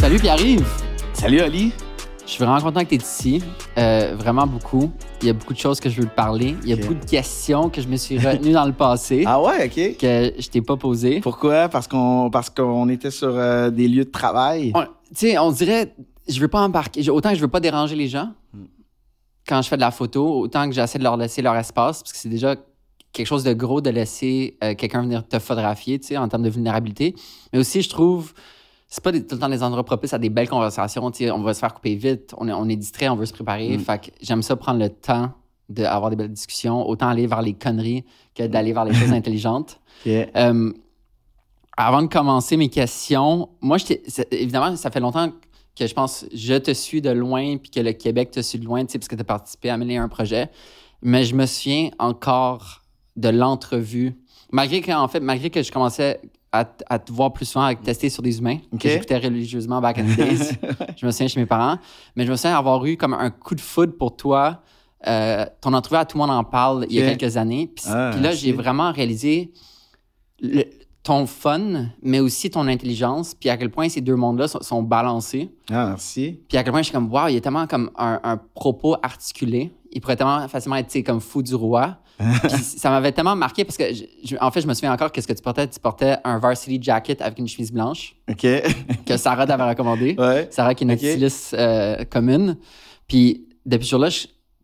[0.00, 0.66] Salut Pierre-Yves!
[1.12, 1.72] Salut Ali!
[2.24, 3.42] Je suis vraiment content que tu es ici.
[3.76, 4.90] Euh, vraiment beaucoup.
[5.20, 6.54] Il y a beaucoup de choses que je veux te parler.
[6.62, 9.40] Il y a beaucoup de questions que je me suis retenu dans le passé Ah
[9.42, 9.96] ouais, OK.
[9.98, 11.20] que je t'ai pas posées.
[11.20, 11.68] Pourquoi?
[11.68, 14.72] Parce qu'on parce qu'on était sur euh, des lieux de travail.
[15.14, 15.94] Tu sais, on dirait,
[16.28, 17.08] je veux pas embarquer.
[17.10, 18.64] Autant que je veux pas déranger les gens Hmm.
[19.46, 22.12] quand je fais de la photo, autant que j'essaie de leur laisser leur espace, parce
[22.12, 22.56] que c'est déjà
[23.12, 26.42] quelque chose de gros de laisser euh, quelqu'un venir te photographier, tu sais, en termes
[26.42, 27.14] de vulnérabilité.
[27.52, 28.32] Mais aussi, je trouve,
[28.90, 31.02] c'est pas des- tout le temps des endroits propices à des belles conversations.
[31.04, 33.76] On va se faire couper vite, on est, on est distrait, on veut se préparer.
[33.76, 33.80] Mm.
[33.80, 35.32] Fait que j'aime ça prendre le temps
[35.68, 39.80] d'avoir des belles discussions, autant aller vers les conneries que d'aller vers les choses intelligentes.
[40.36, 40.72] Euh,
[41.76, 43.78] avant de commencer mes questions, moi,
[44.32, 45.30] évidemment, ça fait longtemps
[45.78, 48.64] que je pense je te suis de loin puis que le Québec te suit de
[48.64, 50.50] loin, parce que tu as participé à mener un projet.
[51.00, 52.82] Mais je me souviens encore
[53.16, 54.16] de l'entrevue.
[54.50, 56.20] Malgré que, en fait, malgré que je commençais
[56.52, 56.64] à,
[56.98, 58.80] te voir plus souvent, à te tester sur des humains, Ok.
[58.80, 60.50] que j'écoutais religieusement back in the days.
[60.96, 61.78] je me souviens chez mes parents.
[62.16, 64.60] Mais je me souviens avoir eu comme un coup de foudre pour toi.
[65.06, 67.70] Euh, ton entrevue à Tout le monde en parle il y a quelques années.
[67.74, 69.52] Puis, Ah, puis là, j'ai vraiment réalisé
[70.40, 70.64] le-
[71.02, 74.82] ton fun, mais aussi ton intelligence, puis à quel point ces deux mondes-là sont, sont
[74.82, 75.48] balancés.
[75.70, 76.40] Ah, merci.
[76.48, 78.36] Puis à quel point je suis comme, waouh, il y a tellement comme un, un
[78.36, 79.72] propos articulé.
[79.92, 81.96] Il pourrait tellement facilement être, comme fou du roi.
[82.60, 85.26] Ça m'avait tellement marqué parce que, je- je- en fait, je me souviens encore qu'est-ce
[85.26, 85.66] que tu portais.
[85.68, 88.46] Tu portais un varsity jacket avec une chemise blanche OK.
[89.06, 90.14] que Sarah t'avait recommandé.
[90.18, 90.46] ouais.
[90.50, 91.08] Sarah, qui est notre Ok.
[91.10, 92.56] styliste euh, commune.
[93.08, 94.08] Puis depuis ce jour-là,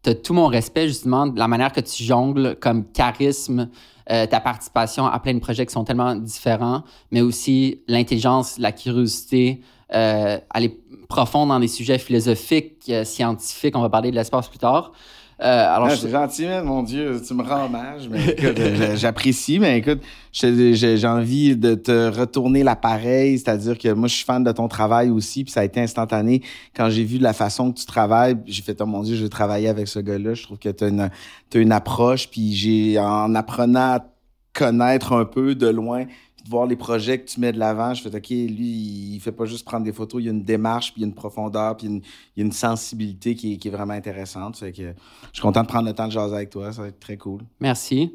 [0.02, 3.70] tu as tout mon respect, justement, de la manière que tu jongles comme charisme,
[4.10, 8.70] euh, ta participation à plein de projets qui sont tellement différents, mais aussi l'intelligence, la
[8.70, 9.62] curiosité,
[9.94, 13.76] euh, aller profond dans des sujets philosophiques, euh, scientifiques.
[13.76, 14.92] On va parler de l'espace plus tard.
[15.42, 18.58] Euh, alors, Ah, je- c'est gentil, man, mon Dieu, tu me rends hommage, mais écoute,
[18.58, 20.00] euh, j'apprécie, mais écoute,
[20.32, 25.10] j'ai envie de te retourner l'appareil, c'est-à-dire que moi, je suis fan de ton travail
[25.10, 26.40] aussi, puis ça a été instantané.
[26.74, 29.28] Quand j'ai vu la façon que tu travailles, j'ai fait, oh mon Dieu, je vais
[29.28, 30.32] travailler avec ce gars-là.
[30.32, 31.10] Je trouve que tu as une,
[31.50, 34.00] t'as une approche, puis j'ai, en apprenant à
[34.54, 36.04] connaître un peu de loin,
[36.48, 39.44] voir les projets que tu mets de l'avant, je fais, OK, lui, il fait pas
[39.46, 41.76] juste prendre des photos, il y a une démarche, puis il y a une profondeur,
[41.76, 42.02] puis il y a une,
[42.36, 44.56] il y a une sensibilité qui est, qui est vraiment intéressante.
[44.56, 44.92] Fait que je
[45.32, 47.42] suis content de prendre le temps de jaser avec toi, ça va être très cool.
[47.60, 48.12] Merci.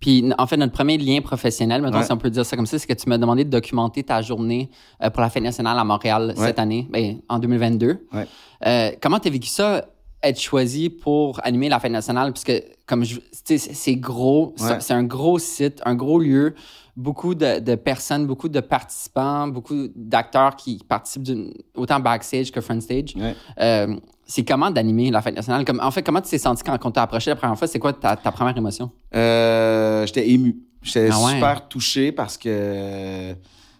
[0.00, 2.04] Puis, en fait, notre premier lien professionnel, maintenant, Ouais.
[2.04, 4.20] si on peut dire ça comme ça, c'est que tu m'as demandé de documenter ta
[4.20, 4.68] journée
[5.02, 6.46] euh, pour la Fête nationale à Montréal Ouais.
[6.46, 8.06] cette année, ben, en 2022.
[8.12, 8.26] Ouais.
[8.66, 9.86] Euh, comment tu as vécu ça,
[10.22, 12.32] être choisi pour animer la Fête nationale?
[12.34, 13.18] Parce que, comme je.
[13.32, 16.54] C'est- gros, c'est un gros site, un gros lieu,
[16.96, 21.28] beaucoup de, de personnes, beaucoup de participants, beaucoup d'acteurs qui participent
[21.76, 23.14] autant backstage que front stage.
[23.16, 23.34] Ouais.
[23.60, 25.64] Euh, c'est comment d'animer la Fête nationale?
[25.64, 27.66] Comme, en fait, comment tu t'es senti quand, on t'a approché la première fois?
[27.68, 28.90] C'est quoi ta, ta première émotion?
[29.14, 30.56] Euh, j'étais ému.
[30.82, 31.32] J'étais Ah ouais?
[31.34, 33.34] super touché parce que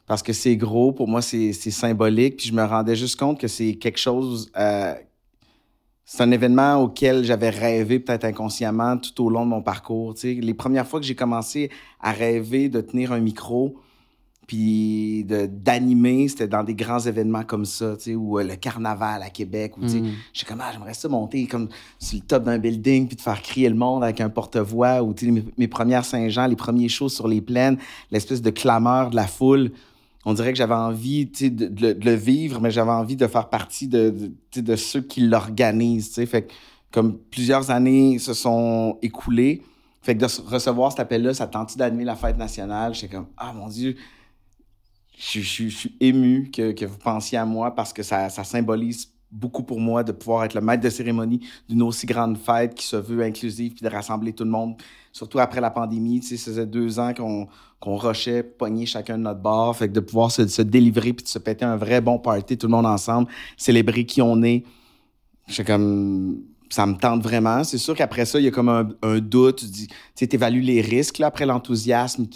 [0.07, 0.93] parce que c'est gros.
[0.93, 2.37] Pour moi, c'est c'est symbolique.
[2.39, 4.51] Puis je me rendais juste compte que c'est quelque chose.
[4.59, 4.95] euh,
[6.05, 10.15] c'est un événement auquel j'avais rêvé peut-être inconsciemment tout au long de mon parcours.
[10.15, 10.41] tu sais.
[10.41, 11.71] Les premières fois que j'ai commencé
[12.01, 13.77] à rêver de tenir un micro,
[14.47, 18.57] puis de- d'animer, c'était dans des grands événements comme ça, tu sais, ou euh, le
[18.57, 20.11] carnaval à Québec, ou tu sais, Mm.
[20.47, 23.71] Comme, ah, j'aimerais ça monter comme sur le top d'un building puis de faire crier
[23.71, 27.09] le monde avec un porte-voix ou tu sais, mes, mes premières Saint-Jean, les premiers shows
[27.09, 27.79] sur les plaines,
[28.11, 29.71] l'espèce de clameur de la foule.
[30.25, 34.31] On dirait que j'avais envie de, le- vivre, mais j'avais envie de faire partie de,
[34.77, 36.15] ceux qui l'organisent.
[36.27, 36.53] Fait que,
[36.91, 39.63] comme plusieurs années se sont écoulées,
[40.03, 42.95] fait que de recevoir cet appel-là, ça tente d'animer la fête nationale.
[42.95, 43.97] J'étais comme, ah mon Dieu,
[45.17, 50.05] je, suis ému que, vous pensiez à moi parce que ça symbolise beaucoup pour moi
[50.05, 53.75] de pouvoir être le maître de cérémonie d'une aussi grande fête qui se veut inclusive
[53.75, 54.77] puis de rassembler tout le monde.
[55.13, 57.49] Surtout après la pandémie, tu sais, ça faisait deux ans qu'on
[57.81, 59.77] qu'on rushait, pogné chacun de notre bord.
[59.77, 62.57] Fait que de pouvoir se, se délivrer puis de se péter un vrai bon party,
[62.57, 63.29] tout le monde ensemble,
[63.59, 64.65] célébrer qui on est.
[65.47, 66.41] J'étais comme
[66.71, 67.63] ça me tente vraiment.
[67.63, 69.61] C'est sûr qu'après ça, il y a comme un, doute.
[69.61, 72.27] Tu dis, tu sais, t'évalues les risques après l'enthousiasme.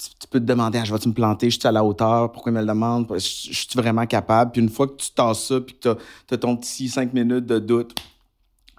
[0.00, 1.50] Tu, peux te demander, ah, je vais-tu me planter?
[1.50, 2.32] Je suis à la hauteur?
[2.32, 3.06] Pourquoi ils me le demandent?
[3.12, 4.52] Je, suis vraiment capable?
[4.52, 5.96] Puis une fois que tu tasses ça, puis que
[6.28, 7.94] tu as, ton petit cinq minutes de doute,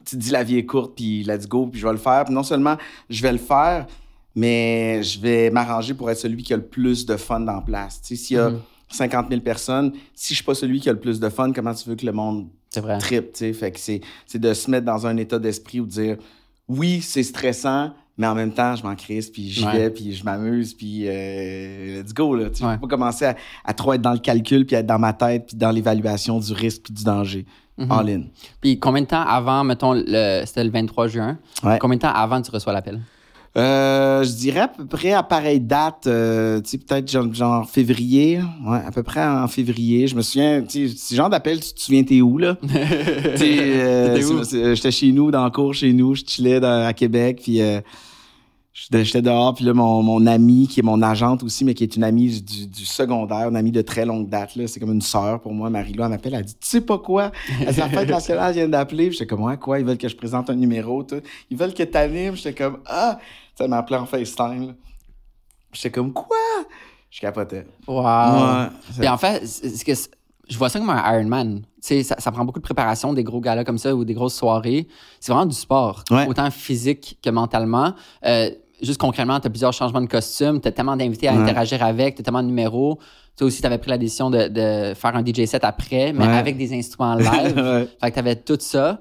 [0.06, 2.26] tu te dis la vie est courte, puis let's go, puis je vais le faire.
[2.26, 2.78] Puis non seulement
[3.10, 3.86] je vais le faire,
[4.36, 7.62] mais je vais m'arranger pour être celui qui a le plus de fun dans la
[7.62, 8.02] place.
[8.02, 8.60] Tu sais, s'il y a Mhm.
[8.90, 11.74] 50 000 personnes, si je suis pas celui qui a le plus de fun, comment
[11.74, 12.98] tu veux que le monde vrai.
[12.98, 13.54] trip, tu sais?
[13.54, 16.18] Fait que c'est, c'est de se mettre dans un état d'esprit où dire
[16.68, 19.72] oui, c'est stressant, mais en même temps, je m'en crisse, puis j'y Ouais.
[19.74, 22.50] vais, puis je m'amuse, puis euh, let's go, là.
[22.50, 22.78] Tu Ouais.
[22.78, 23.36] Pas commencer à,
[23.66, 26.54] à trop être dans le calcul, puis être dans ma tête, puis dans l'évaluation du
[26.54, 27.46] risque, puis du danger.
[27.78, 27.92] Mhm.
[27.92, 28.22] All in.
[28.60, 31.80] Puis combien de temps avant, mettons, le, c'était le 23 juin, Ouais.
[31.80, 33.00] combien de temps avant tu reçois l'appel?
[33.58, 37.70] Euh, je dirais à peu près à pareille date, euh, tu sais, peut-être genre, genre
[37.70, 38.40] février.
[38.66, 40.08] Ouais, à peu près en février.
[40.08, 42.56] Je me souviens, tu sais, ce genre d'appel, tu te souviens, t'es où, là?
[43.42, 47.60] Euh, j'étais chez nous, dans le cours chez nous, je chillais dans- à Québec, puis
[48.74, 51.96] j'étais dehors, puis là, mon, mon amie, qui est mon agente aussi, mais qui est
[51.96, 55.02] une amie du, du secondaire, une amie de très longue date, là, c'est comme une
[55.02, 57.32] sœur pour moi, Marie-Lou, elle m'appelle, elle dit, tu sais pas quoi?
[57.60, 59.80] Elle la fête nationale vient d'appeler, j'étais comme, ouais, quoi?
[59.80, 61.22] Ils veulent que je présente un numéro, tout.
[61.50, 63.20] Ils veulent que t'animes, j'étais comme, ah!
[63.58, 64.76] Ça m'appelait en FaceTime.
[65.74, 66.38] J'étais comme, quoi?
[67.10, 67.66] Je capotais.
[67.88, 68.04] Wow.
[68.04, 68.68] Ouais.
[69.00, 69.94] Puis en fait, c'est que
[70.50, 71.62] je vois ça comme un Ironman.
[71.62, 74.14] Tu sais, ça, ça prend beaucoup de préparation, des gros galas comme ça ou des
[74.14, 74.88] grosses soirées.
[75.20, 76.28] C'est vraiment du sport, Ouais.
[76.28, 77.94] autant physique que mentalement.
[78.26, 78.50] Euh,
[78.82, 81.40] juste concrètement, tu as plusieurs changements de costume, tu as tellement d'invités à Ouais.
[81.42, 83.00] interagir avec, tu as tellement de numéros.
[83.38, 86.28] Toi aussi, tu avais pris la décision de, de faire un DJ set après, mais
[86.28, 86.34] Ouais.
[86.38, 87.88] avec des instruments live.
[88.02, 89.00] Fait que tu avais tout ça.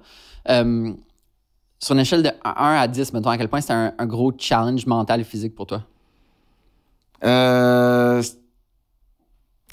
[0.49, 0.93] Euh,
[1.81, 4.85] sur une échelle de 1 à 10, mettons, à quel point c'était un, gros challenge
[4.87, 5.83] mental et physique pour toi?
[7.25, 8.23] Euh,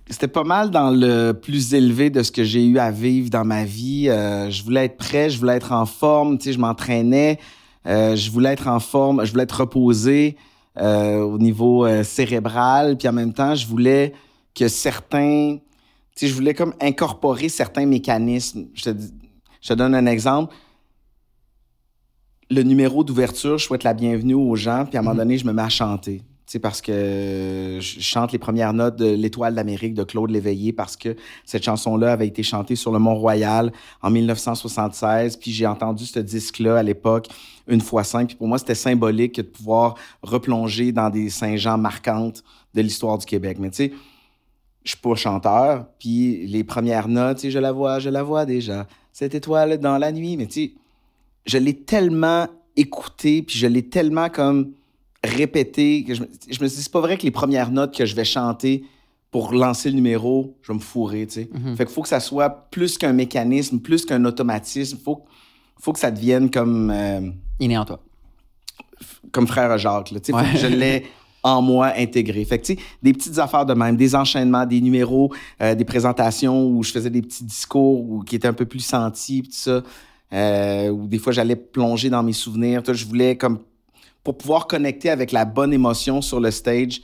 [0.10, 3.44] c'était pas mal dans le plus élevé de ce que j'ai eu à vivre dans
[3.44, 4.08] ma vie.
[4.10, 7.40] Euh, je voulais être prêt, je voulais être en forme, tu sais, je m'entraînais,
[7.86, 10.38] euh, je voulais être en forme, je voulais être reposé
[10.80, 14.14] au niveau cérébral, puis en même temps, je voulais
[14.54, 15.62] que certains, tu
[16.16, 18.68] sais, je voulais comme incorporer certains mécanismes.
[18.76, 20.54] Je te donne un exemple.
[22.50, 25.20] Le numéro d'ouverture, je souhaite la bienvenue aux gens, puis à un moment Mhm.
[25.20, 26.20] donné, je me mets à chanter.
[26.46, 30.72] Tu sais, parce que je chante les premières notes de L'Étoile d'Amérique de Claude Léveillé
[30.72, 35.36] parce que cette chanson-là avait été chantée sur le Mont-Royal en 1976.
[35.36, 37.28] Puis j'ai entendu ce disque-là à l'époque
[37.68, 38.28] une fois cinq.
[38.28, 43.26] Puis pour moi, c'était symbolique de pouvoir replonger dans des Saint-Jean marquantes de l'histoire du
[43.26, 43.58] Québec.
[43.60, 43.92] Mais tu sais,
[44.86, 45.86] je suis pas chanteur.
[46.00, 48.88] Puis les premières notes, je la vois, je la vois déjà.
[49.12, 50.38] Cette étoile dans la nuit.
[50.38, 50.72] Mais tu sais,
[51.48, 54.74] je l'ai tellement écouté, puis je l'ai tellement comme
[55.24, 57.96] répété que je, me- je me suis dit, c'est pas vrai que les premières notes
[57.96, 58.84] que je vais chanter
[59.32, 61.50] pour lancer le numéro, je vais me fourrer, tu sais.
[61.52, 61.76] Mhm.
[61.76, 64.98] Fait qu'il faut que ça soit plus qu'un mécanisme, plus qu'un automatisme.
[65.04, 65.24] Faut,
[65.80, 67.30] faut que ça devienne comme, euh,
[67.60, 68.00] Inné en toi.
[69.32, 70.20] comme frère Jacques, là.
[70.20, 71.06] Tu sais, faut que je l'ai
[71.44, 72.44] en moi intégré.
[72.46, 75.86] Fait que, tu sais, des petites affaires de même, des enchaînements, des numéros, euh, des
[75.86, 79.50] présentations où je faisais des petits discours ou qui étaient un peu plus sentis, tout
[79.52, 79.84] ça.
[80.34, 82.82] Euh, ou des fois, j'allais plonger dans mes souvenirs.
[82.86, 83.60] Je voulais comme
[84.28, 87.02] pour pouvoir connecter avec la bonne émotion sur le stage,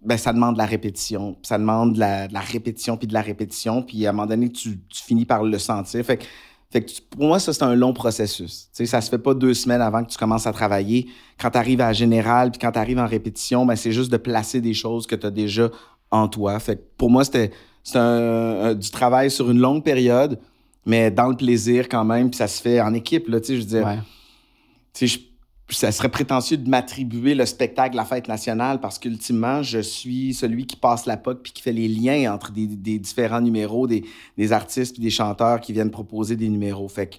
[0.00, 3.82] ben ça demande de la répétition, ça demande de la, répétition puis de la répétition,
[3.82, 6.02] puis à un moment donné tu, finis par le sentir.
[6.06, 6.24] Fait que,
[6.70, 8.68] fait que pour moi ça c'est un long processus.
[8.72, 11.06] Sais, ça se fait pas deux semaines avant que tu commences à travailler.
[11.38, 14.10] Quand tu arrives à la générale puis quand tu arrives en répétition, ben c'est juste
[14.10, 15.68] de placer des choses que tu as déjà
[16.10, 16.58] en toi.
[16.60, 17.50] Fait que pour moi c'était
[17.82, 20.38] c'est un- un- du travail sur une longue période,
[20.86, 23.54] mais dans le plaisir quand même, puis ça se fait en équipe là, tu sais,
[23.56, 23.98] je veux dire Ouais.
[24.92, 25.18] tu sais,
[25.68, 30.34] je- ça serait prétentieux de m'attribuer le spectacle la fête nationale parce qu'ultimement, je suis
[30.34, 33.86] celui qui passe la POC puis qui fait les liens entre des, des différents numéros,
[33.86, 34.04] des,
[34.36, 36.86] des artistes puis des chanteurs qui viennent proposer des numéros.
[36.88, 37.16] Fait que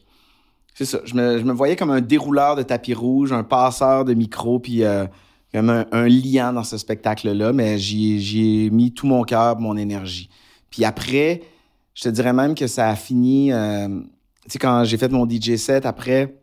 [0.75, 0.99] c'est ça.
[1.05, 4.59] Je me, je me voyais comme un dérouleur de tapis rouge, un passeur de micro
[4.59, 5.05] puis euh,
[5.51, 9.23] comme un, un liant dans ce spectacle-là, mais j'y ai- j'y ai mis tout mon
[9.23, 10.29] cœur, mon énergie.
[10.69, 11.41] Puis après,
[11.95, 13.51] je te dirais même que ça a fini.
[13.51, 13.87] euh,
[14.43, 16.35] tu sais, quand j'ai fait mon DJ set, après,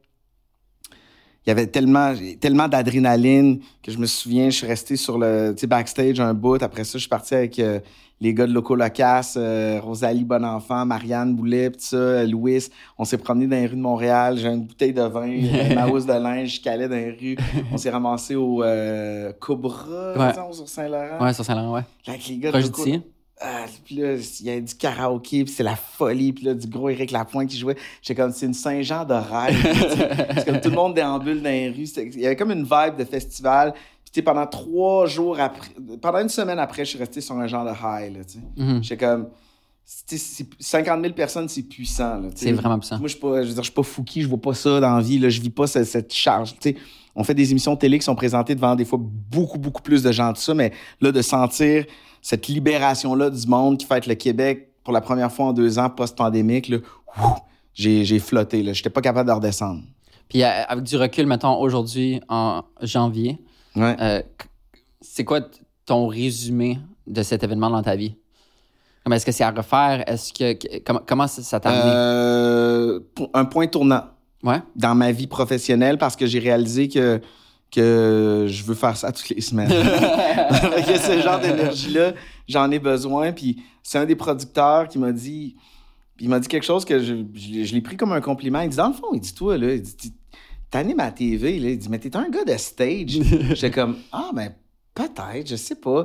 [1.45, 5.55] il y avait tellement, tellement d'adrénaline que je me souviens, je suis resté sur le
[5.67, 6.63] backstage un bout.
[6.63, 7.81] Après ça, je suis parti avec euh,
[8.21, 12.69] les gars de Loco Locas, euh, Rosalie Bonenfant, Marianne Boulet, ça, Louis.
[12.97, 14.39] On s'est promené dans les rues de Montréal.
[14.39, 17.37] J'ai une bouteille de vin, ma housse de linge, je calais dans les rues.
[17.73, 20.31] On s'est ramassé au euh, Cobra, Ouais.
[20.31, 21.25] disons, sur Saint-Laurent.
[21.25, 21.83] Ouais, sur Saint-Laurent, ouais.
[22.07, 22.85] Avec les gars de Loco-.
[23.43, 26.67] Ah, puis là, il y avait du karaoké, puis c'est la folie, puis là, du
[26.67, 27.77] gros Éric Lapointe qui jouait.
[28.03, 30.35] J'étais comme, c'est une Saint-Jean de rêve.
[30.37, 31.89] c'est comme tout le monde déambule dans les rues.
[31.97, 33.73] Il y avait comme une vibe de festival.
[34.05, 35.71] Puis, tu pendant trois jours après,
[36.01, 38.41] pendant une semaine après, je suis resté sur un genre de high, là, tu sais.
[38.57, 38.83] Mhm.
[38.83, 39.29] J'étais comme,
[40.09, 42.29] tu sais, c'est- 50 000 personnes, c'est puissant, là.
[42.35, 42.99] C'est vraiment puissant.
[42.99, 44.81] Moi, je suis pas, je veux dire, je suis pas fouki, je vois pas ça
[44.81, 46.53] dans la vie, là, je vis pas ce- cette, charge.
[46.61, 46.77] Tu sais,
[47.15, 50.03] on fait des émissions de télé qui sont présentées devant des fois beaucoup, beaucoup plus
[50.03, 51.85] de gens de ça, mais là, de sentir
[52.23, 55.91] cette libération-là du monde qui fête le Québec pour la première fois en deux ans
[55.91, 56.73] post-pandémique,
[57.75, 58.73] j'ai, flotté, là.
[58.73, 59.83] J'étais pas capable de redescendre.
[60.29, 63.39] Puis euh, avec du recul, mettons, aujourd'hui, en janvier,
[63.77, 63.97] Ouais.
[64.01, 64.23] euh,
[65.01, 65.41] c'est quoi
[65.87, 68.15] ton résumé de cet événement dans ta vie?
[69.11, 70.05] Est-ce que c'est à refaire?
[70.09, 71.93] Est-ce que, comment, comment ça, t'a amené?
[71.95, 73.01] Euh,
[73.35, 74.05] un point tournant.
[74.45, 74.61] Ouais?
[74.75, 77.21] dans ma vie professionnelle parce que j'ai réalisé que,
[77.75, 79.71] que je veux faire ça toutes les semaines.
[79.71, 82.13] Ce genre d'énergie-là,
[82.49, 83.33] j'en ai besoin.
[83.33, 85.57] Puis c'est un des producteurs qui m'a dit,
[86.21, 88.61] il m'a dit quelque chose que je, je, l'ai- je l'ai pris comme un compliment.
[88.61, 90.13] Il dit, dans le fond, il dit, toi, là, il dit,
[90.71, 91.59] t'animes à la TV.
[91.59, 91.71] Là.
[91.71, 93.09] Il dit, mais t'es un gars de stage.
[93.55, 94.53] J'étais comme, ah, ben,
[94.95, 96.05] peut-être, je sais pas.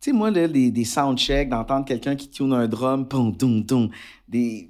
[0.00, 3.66] Tu sais, moi, là, des, des soundchecks, d'entendre quelqu'un qui tune un drum, pum, tum,
[3.66, 3.88] tum,
[4.28, 4.68] des,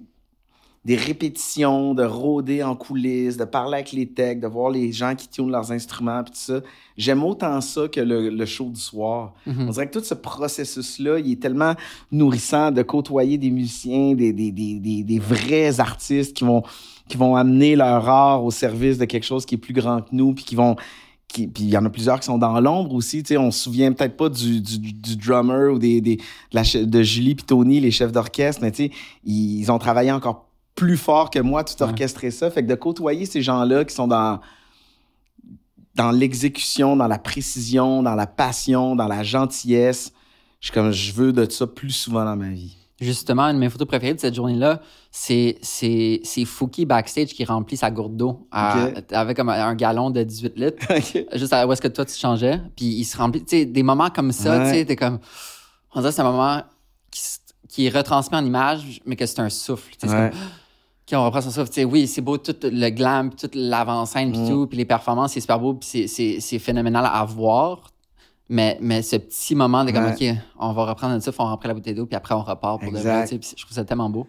[0.85, 5.15] des répétitions, de rôder en coulisses, de parler avec les techs, de voir les gens
[5.15, 6.61] qui tunent leurs instruments, puis tout ça.
[6.97, 9.35] J'aime autant ça que le, le show du soir.
[9.47, 9.69] Mhm.
[9.69, 11.75] On dirait que tout ce processus-là, il est tellement
[12.11, 16.63] nourrissant de côtoyer des musiciens, des, des, des, des, des vrais artistes qui vont,
[17.09, 20.09] qui vont amener leur art au service de quelque chose qui est plus grand que
[20.13, 20.77] nous, puis qui vont...
[21.29, 23.23] qui- Puis il y en a plusieurs qui sont dans l'ombre aussi.
[23.23, 26.23] Tu sais, on se souvient peut-être pas du, du, du drummer ou des, des, de,
[26.53, 28.91] la de Julie puis Tony, les chefs d'orchestre, mais tu sais,
[29.25, 30.47] ils ont travaillé encore
[30.79, 31.89] plus fort que moi, tout Ouais.
[31.91, 32.51] orchestré ça.
[32.51, 34.41] Fait que de côtoyer ces gens-là qui sont dans
[35.95, 40.13] dans l'exécution, dans la précision, dans la passion, dans la gentillesse.
[40.61, 42.77] Je suis comme, je veux de ça plus souvent dans ma vie.
[43.01, 44.81] Justement, une de mes photos préférées de cette journée-là,
[45.11, 50.11] c'est, c'est, c'est Fouki backstage qui remplit sa gourde d'eau à- avec comme un, gallon
[50.11, 50.87] de 18 litres.
[51.37, 52.61] juste à où est-ce que toi tu changeais.
[52.77, 54.71] Puis il se remplit, tu sais, des moments comme ça, Ouais.
[54.73, 55.19] tu sais, t'es comme.
[55.95, 56.63] On dirait que c'est un moment
[57.11, 57.23] qui,
[57.69, 59.95] qui est retransmis en image, mais que c'est un souffle.
[59.99, 60.31] c'est Ouais.
[60.31, 60.39] comme,
[61.11, 61.85] OK, on reprend son souffle.
[61.87, 64.49] Oui, c'est beau, tout le glam, toute l'avant-scène, puis Mm.
[64.49, 67.91] tout, puis les performances, c'est super beau, puis c'est- c'est c'est phénoménal à voir.
[68.51, 70.33] Mais, mais ce petit moment de comme, Ouais.
[70.33, 72.81] OK, on va reprendre notre souffle, on reprend la bouteille d'eau, puis après on repart
[72.81, 73.13] pour de Exact.
[73.13, 73.23] vrai.
[73.25, 74.27] tu sais, puis Je trouve ça tellement beau.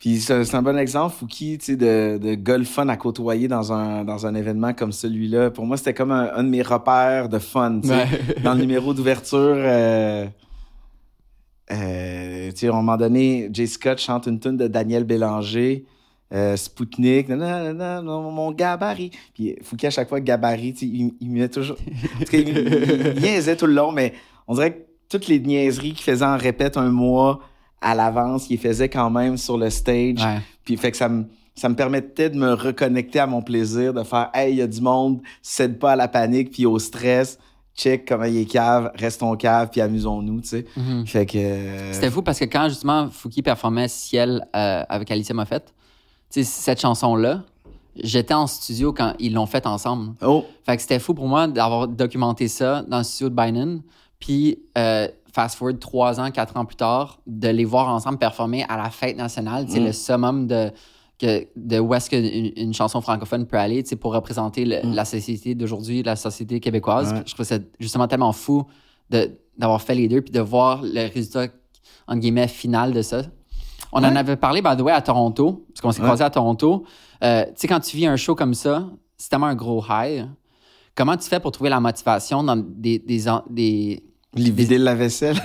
[0.00, 3.72] Puis c'est un bon exemple, Fouki, tu sais, de, de le fun à côtoyer dans
[3.72, 5.50] un, dans un événement comme celui-là.
[5.52, 8.06] Pour moi, c'était comme un, un de mes repères de fun, tu sais.
[8.42, 10.26] Dans le numéro d'ouverture, euh,
[11.70, 15.84] euh, tu sais, à un moment donné, Jay Scott chante une tune de Daniel Bélanger,
[16.32, 19.10] euh, Spoutnik, nanana, mon gabarit.
[19.34, 21.76] Puis Fouki, à chaque fois, gabarit, il, il met toujours.
[22.16, 24.14] En tout cas, il, il- il niaisait tout le long, mais
[24.48, 27.40] on dirait que toutes les niaiseries qu'il faisait en répète un mois
[27.80, 30.18] à l'avance, il faisait quand même sur le stage.
[30.24, 30.38] Ouais.
[30.64, 31.24] Puis fait que ça me,
[31.54, 34.66] ça me permettait de me reconnecter à mon plaisir, de faire Hey, il y a
[34.66, 37.38] du monde, cède pas à la panique puis au stress,
[37.76, 40.64] check comment il est cave, restons cave puis amusons-nous, tu sais.
[40.76, 41.06] Mhm.
[41.06, 41.36] Fait que.
[41.38, 45.74] euh, C'était fou parce que quand justement Fouki performait Ciel euh, avec Alicia Moffett,
[46.32, 47.42] tu sais, cette chanson-là,
[47.96, 50.14] j'étais en studio quand ils l'ont faite ensemble.
[50.22, 53.82] Oh, Fait que c'était fou pour moi d'avoir documenté ça dans le studio de Bynum.
[54.18, 58.64] Puis, euh, fast forward trois ans, quatre ans plus tard, de les voir ensemble performer
[58.68, 59.66] à la fête nationale.
[59.68, 59.84] C'est Mm.
[59.86, 60.70] le summum de,
[61.18, 64.94] que, de où est-ce qu'une une chanson francophone peut aller pour représenter le- Mm.
[64.94, 67.12] la société d'aujourd'hui, la société québécoise.
[67.12, 67.22] Ouais.
[67.26, 68.64] Je trouve ça justement tellement fou
[69.58, 71.46] d'avoir fait les deux puis de voir le résultat,
[72.06, 73.22] entre guillemets, final de ça.
[73.92, 76.06] On en avait parlé, by the way, à Toronto, parce qu'on s'est Ouais.
[76.06, 76.84] croisés à Toronto.
[77.22, 80.26] Euh, tu sais, quand tu vis un show comme ça, c'est tellement un gros high.
[80.94, 84.02] Comment tu fais pour trouver la motivation dans des, des, des,
[84.34, 85.36] vider la vaisselle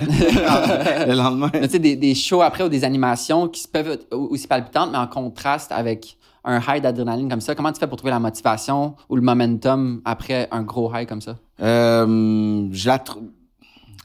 [1.06, 1.50] le lendemain.
[1.50, 4.98] tu sais, des, des shows après ou des animations qui peuvent être aussi palpitantes, mais
[4.98, 7.54] en contraste avec un high d'adrénaline comme ça?
[7.54, 11.20] Comment tu fais pour trouver la motivation ou le momentum après un gros high comme
[11.20, 11.36] ça?
[11.60, 13.30] Euh, je la trou-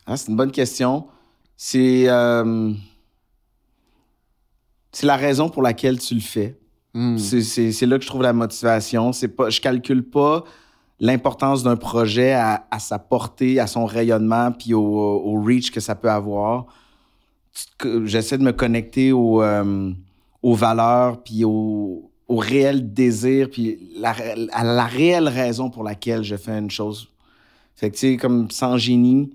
[0.05, 1.05] Ah, c'est une bonne question.
[1.55, 2.05] C'est.
[2.09, 2.71] euh,
[4.93, 6.57] C'est la raison pour laquelle tu le fais.
[6.93, 7.17] Hmm.
[7.17, 9.11] C'est- là que je trouve la motivation.
[9.11, 10.43] C'est pas, je calcule pas
[10.99, 15.79] l'importance d'un projet à, à sa portée, à son rayonnement, puis au, au reach que
[15.81, 16.67] ça peut avoir.
[18.05, 19.91] J'essaie de me connecter au, euh,
[20.41, 24.15] aux valeurs, puis au, au réel désir, puis la,
[24.53, 27.09] à la réelle raison pour laquelle je fais une chose.
[27.75, 29.31] Fait que, tu sais, comme sans génie,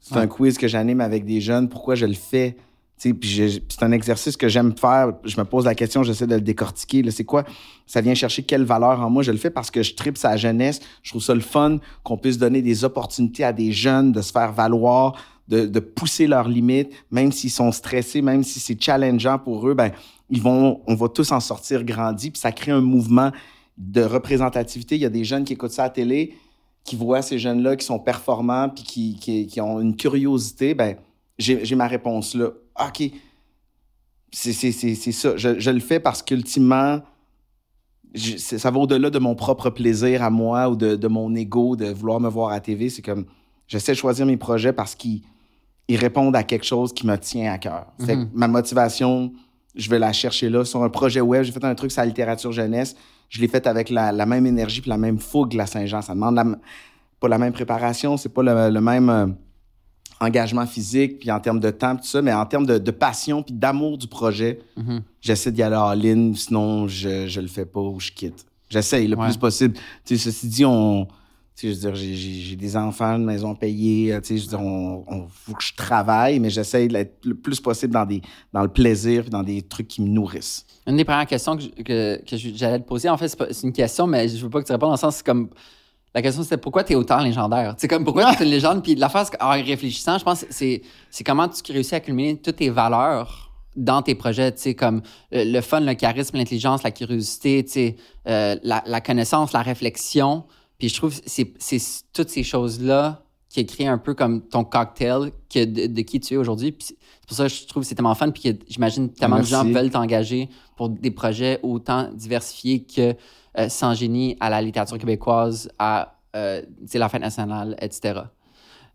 [0.00, 0.22] c'est Ouais.
[0.22, 1.68] un quiz que j'anime avec des jeunes.
[1.68, 2.56] Pourquoi je le fais?
[2.98, 5.12] Puis c'est un exercice que j'aime faire.
[5.24, 7.08] Je me pose la question, j'essaie de le décortiquer.
[7.10, 7.44] C'est quoi?
[7.86, 9.22] Ça vient chercher quelle valeur en moi?
[9.22, 10.80] Je le fais parce que je tripe sa jeunesse.
[11.02, 14.32] Je trouve ça le fun qu'on puisse donner des opportunités à des jeunes de se
[14.32, 15.16] faire valoir,
[15.48, 19.90] de, pousser leurs limites, même s'ils sont stressés, même si c'est challengeant pour eux, ben,
[20.30, 22.30] ils vont, on va tous en sortir grandis.
[22.30, 23.32] Puis ça crée un mouvement
[23.76, 24.94] de représentativité.
[24.94, 26.36] Il y a des jeunes qui écoutent ça à la télé,
[26.84, 30.74] qui voient ces jeunes-là qui sont performants puis qui, qui, qui ont une curiosité.
[30.74, 30.96] Ben,
[31.38, 32.50] j'ai ma réponse là.
[32.80, 33.10] OK.
[34.32, 34.52] C'est
[35.12, 35.36] ça.
[35.36, 37.00] Je, je le fais parce qu'ultimement,
[38.14, 41.86] ça va au-delà de mon propre plaisir à moi ou de, de mon ego de
[41.86, 42.88] vouloir me voir à TV.
[42.88, 43.26] C'est comme,
[43.66, 45.22] j'essaie de choisir mes projets parce qu'ils
[45.88, 47.86] ils répondent à quelque chose qui me tient à cœur.
[47.98, 48.30] Mhm.
[48.32, 49.32] ma motivation,
[49.74, 50.64] je vais la chercher là.
[50.64, 52.96] Sur un projet web, j'ai fait un truc sur la littérature jeunesse.
[53.28, 56.02] Je l'ai fait avec la, la même énergie puis la même fougue la Saint-Jean.
[56.02, 56.44] Ça demande la
[57.20, 59.26] pas la même préparation, c'est pas le, le même euh,
[60.24, 63.42] engagement physique puis en termes de temps tout ça, mais en termes de, de passion
[63.42, 65.02] puis d'amour du projet, Mhm.
[65.20, 68.44] j'essaie d'y aller en ligne, sinon je, je le fais pas ou je quitte.
[68.70, 69.26] J'essaye le Ouais.
[69.26, 69.74] plus possible.
[70.04, 71.06] Tu sais, ceci dit, on,
[71.56, 74.12] Tu sais, je veux dire, j'ai- des enfants, une maison payée.
[74.12, 77.24] euh, Tu sais, je veux dire, on, on- faut que je travaille, mais j'essaye d'être
[77.24, 80.66] le plus possible dans, des, dans le plaisir puis dans des trucs qui me nourrissent.
[80.88, 84.28] Une des premières questions que, que, j'allais te poser, en fait, c'est une question, mais
[84.28, 85.48] je veux pas que tu répondes dans le sens, c'est comme.
[86.14, 87.74] La question, c'était pourquoi tu es autant légendaire?
[87.76, 88.82] C'est comme pourquoi tu es une légende?
[88.82, 92.56] Puis la phase, en réfléchissant, je pense c'est, c'est comment tu réussis à culminer toutes
[92.56, 95.02] tes valeurs dans tes projets, tu sais, comme
[95.34, 97.96] euh, le fun, le charisme, l'intelligence, la curiosité, tu sais,
[98.28, 100.44] euh, la, la connaissance, la réflexion.
[100.78, 101.80] Puis je trouve que c'est,
[102.12, 106.34] toutes ces choses-là qui créé un peu comme ton cocktail que de, de qui tu
[106.34, 106.76] es aujourd'hui.
[106.80, 106.96] C'est
[107.28, 108.30] pour ça que je trouve que c'est tellement fun.
[108.30, 113.14] Puis que j'imagine tellement de gens veulent t'engager pour des projets autant diversifiés que
[113.58, 116.62] euh, sans génie à la littérature québécoise, à euh,
[116.94, 118.20] la fête nationale, etc.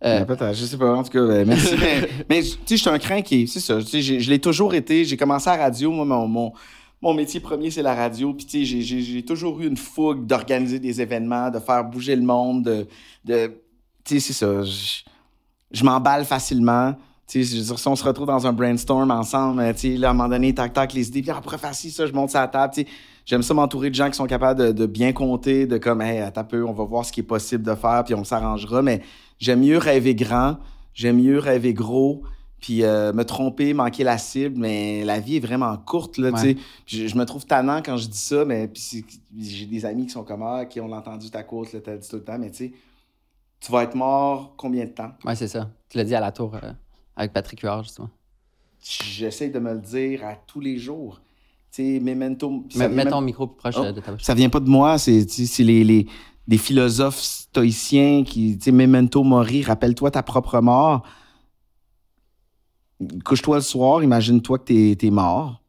[0.03, 0.93] Euh, Peut-être, je sais pas.
[0.95, 1.75] En tout cas, euh, merci.
[1.79, 3.47] mais, mais, tu sais, je suis un craint qui.
[3.47, 3.77] C'est ça.
[3.79, 5.03] Tu sais, j'ai- je l'ai toujours été.
[5.03, 5.91] J'ai commencé à la radio.
[5.91, 6.53] Moi, mon, mon,
[7.01, 8.33] mon métier premier, c'est la radio.
[8.33, 12.21] Puis, tu sais, j'ai- toujours eu une fougue d'organiser des événements, de faire bouger le
[12.21, 12.63] monde.
[12.63, 12.87] De,
[13.25, 13.51] de-
[14.05, 14.63] tu sais, c'est ça.
[14.63, 15.01] Je,
[15.71, 16.93] je m'emballe facilement.
[17.27, 19.97] Tu sais, je veux dire, si on se retrouve dans un brainstorm ensemble, tu sais,
[19.97, 21.91] là, à un moment donné, tac, tac, les idées, puis ah, on pourrait faire ci,
[21.91, 22.87] ça, je monte sur la table, tu sais.
[23.29, 26.17] J'aime ça m'entourer de gens qui sont capables de, de bien compter, de comme, hey,
[26.17, 28.81] attends un peu, on va voir ce qui est possible de faire, puis on s'arrangera.
[28.81, 29.03] Mais
[29.38, 30.57] j'aime mieux rêver grand,
[30.95, 32.24] j'aime mieux rêver gros,
[32.59, 36.36] puis euh, me tromper, manquer la cible, mais la vie est vraiment courte, là, tu
[36.38, 36.41] Ouais.
[36.41, 36.57] sais.
[36.88, 39.05] Je, je me trouve tannant quand je dis ça, mais puis
[39.38, 42.09] j'ai des amis qui sont comme, ah, qui ont entendu ta côte, là, t'as dit
[42.09, 42.74] tout le temps, mais tu sais,
[43.59, 45.12] tu vas être mort combien de temps?
[45.24, 45.69] ouais, c'est ça.
[45.88, 46.71] Tu l'as dit à la tour euh,
[47.15, 48.09] avec Patrick Huard, justement.
[48.81, 51.21] J'essaie de me le dire à tous les jours.
[51.71, 52.65] Sais, memento.
[52.69, 54.23] ça mets même- ton micro plus proche Oh, de ta bouche.
[54.23, 55.25] Ça vient pas de moi, c'est
[55.59, 56.07] les, les
[56.47, 61.03] des philosophes stoïciens qui, tu sais, memento mori, rappelle-toi ta propre mort.
[63.23, 65.61] Couche-toi le soir, imagine-toi que t'es es mort.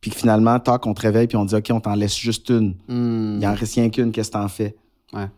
[0.00, 2.48] Puis que finalement, tac, on te réveille, puis on dit, OK, on t'en laisse juste
[2.50, 2.74] une.
[2.88, 3.38] Hmm.
[3.40, 4.74] Il en reste rien qu'une, qu'est-ce que t'en fais?
[5.12, 5.28] Ouais.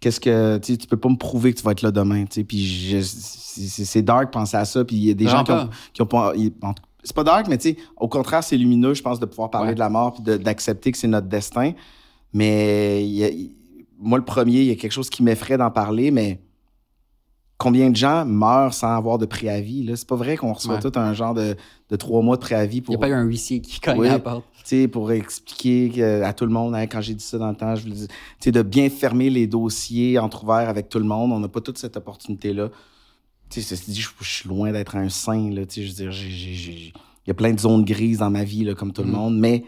[0.00, 0.58] Qu'est-ce que.
[0.58, 2.24] Tu peux pas me prouver que tu vas être là demain.
[2.26, 4.84] Tu sais, puis c'est dark penser à ça.
[4.84, 5.70] Puis il y a des gens qui ont, pas.
[5.94, 6.34] qui ont pas.
[7.06, 9.68] C'est pas dark, mais tu sais, au contraire, c'est lumineux, je pense, de pouvoir parler
[9.68, 9.74] Ouais.
[9.74, 11.72] de la mort puis de- d'accepter que c'est notre destin.
[12.32, 13.52] Mais il y a- il-
[13.98, 16.40] moi, le premier, il y a quelque chose qui m'effraie d'en parler, mais
[17.58, 19.84] combien de gens meurent sans avoir de préavis?
[19.84, 19.94] là?
[19.96, 20.80] C'est pas vrai qu'on reçoit Ouais.
[20.80, 21.56] tout un genre de,
[21.90, 23.98] de trois mois de préavis Il pour n'y a pas eu un huissier qui cogne
[24.00, 24.08] Oui.
[24.08, 24.44] à la porte.
[24.90, 27.76] pour expliquer que- à tout le monde, hein, quand j'ai dit ça dans le temps,
[27.76, 27.94] je voulais
[28.42, 31.30] dire, de bien fermer les dossiers entrouverts avec tout le monde.
[31.30, 32.70] On n'a pas toute cette opportunité-là.
[33.48, 35.88] Tu sais, ceci dit, je, je suis loin d'être un saint, là, tu sais, je
[35.88, 36.92] veux dire, j'ai-
[37.26, 39.14] il y a plein de zones grises dans ma vie, là, comme tout le Mhm.
[39.14, 39.64] monde, mais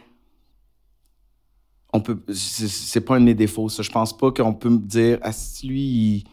[1.93, 3.83] on peut, c'est pas un de mes défauts, ça.
[3.83, 6.25] Je pense pas qu'on peut me dire, ah, si lui, il,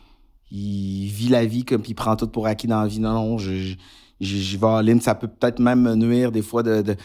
[0.52, 3.00] il vit la vie comme il prend tout pour acquis dans la vie.
[3.00, 3.76] Non, non, je,
[4.20, 5.00] vais en ligne.
[5.00, 6.96] Ça peut peut-être même me nuire des fois de, de-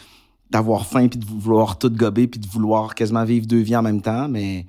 [0.49, 3.81] d'avoir faim puis de vouloir tout gober puis de vouloir quasiment vivre deux vies en
[3.81, 4.65] même temps, mais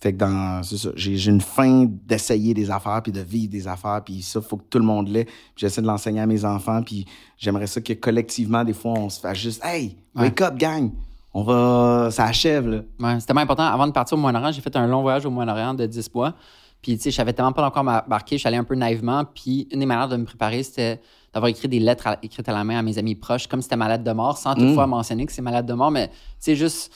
[0.00, 3.50] fait que dans c'est ça, j'ai, j'ai une faim d'essayer des affaires puis de vivre
[3.52, 5.24] des affaires puis ça faut que tout le monde l'ait.
[5.24, 7.04] Puis j'essaie de l'enseigner à mes enfants puis
[7.36, 10.90] j'aimerais ça que collectivement des fois on se fasse juste hey, wake up gang.
[11.34, 12.78] On va ça achève là.
[12.98, 13.62] Ouais, c'est tellement important.
[13.64, 16.34] Avant de partir au Moyen-Orient, j'ai fait un long voyage au Moyen-Orient de 10 mois.
[16.82, 18.36] Puis, tu sais, je savais tellement pas encore m'embarquer.
[18.36, 19.24] Je suis allé un peu naïvement.
[19.26, 20.98] Puis, une des manières de me préparer, c'était
[21.32, 23.64] d'avoir écrit des lettres à- écrites à la main à mes amis proches, comme si
[23.64, 25.90] c'était malade de mort, sans toutefois mentionner que c'est malade de mort.
[25.90, 26.90] Mais, tu sais, juste,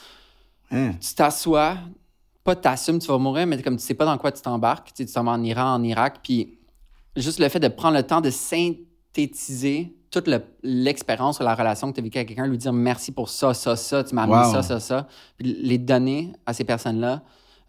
[0.71, 0.93] Hein?
[0.99, 1.75] tu t'assois,
[2.45, 4.93] pas t'assumes, tu vas mourir, mais comme tu sais pas dans quoi tu t'embarques.
[4.95, 6.19] Tu t'en vas en Iran, en Irak.
[6.23, 6.57] Puis,
[7.17, 8.29] juste le fait de prendre le temps de
[9.13, 12.71] synthétiser toute le- l'expérience ou la relation que tu as vécue avec quelqu'un, lui dire
[12.71, 14.51] merci pour ça, ça, ça, tu m'as amené Wow.
[14.53, 17.21] ça, ça, ça, puis les donner à ces personnes-là,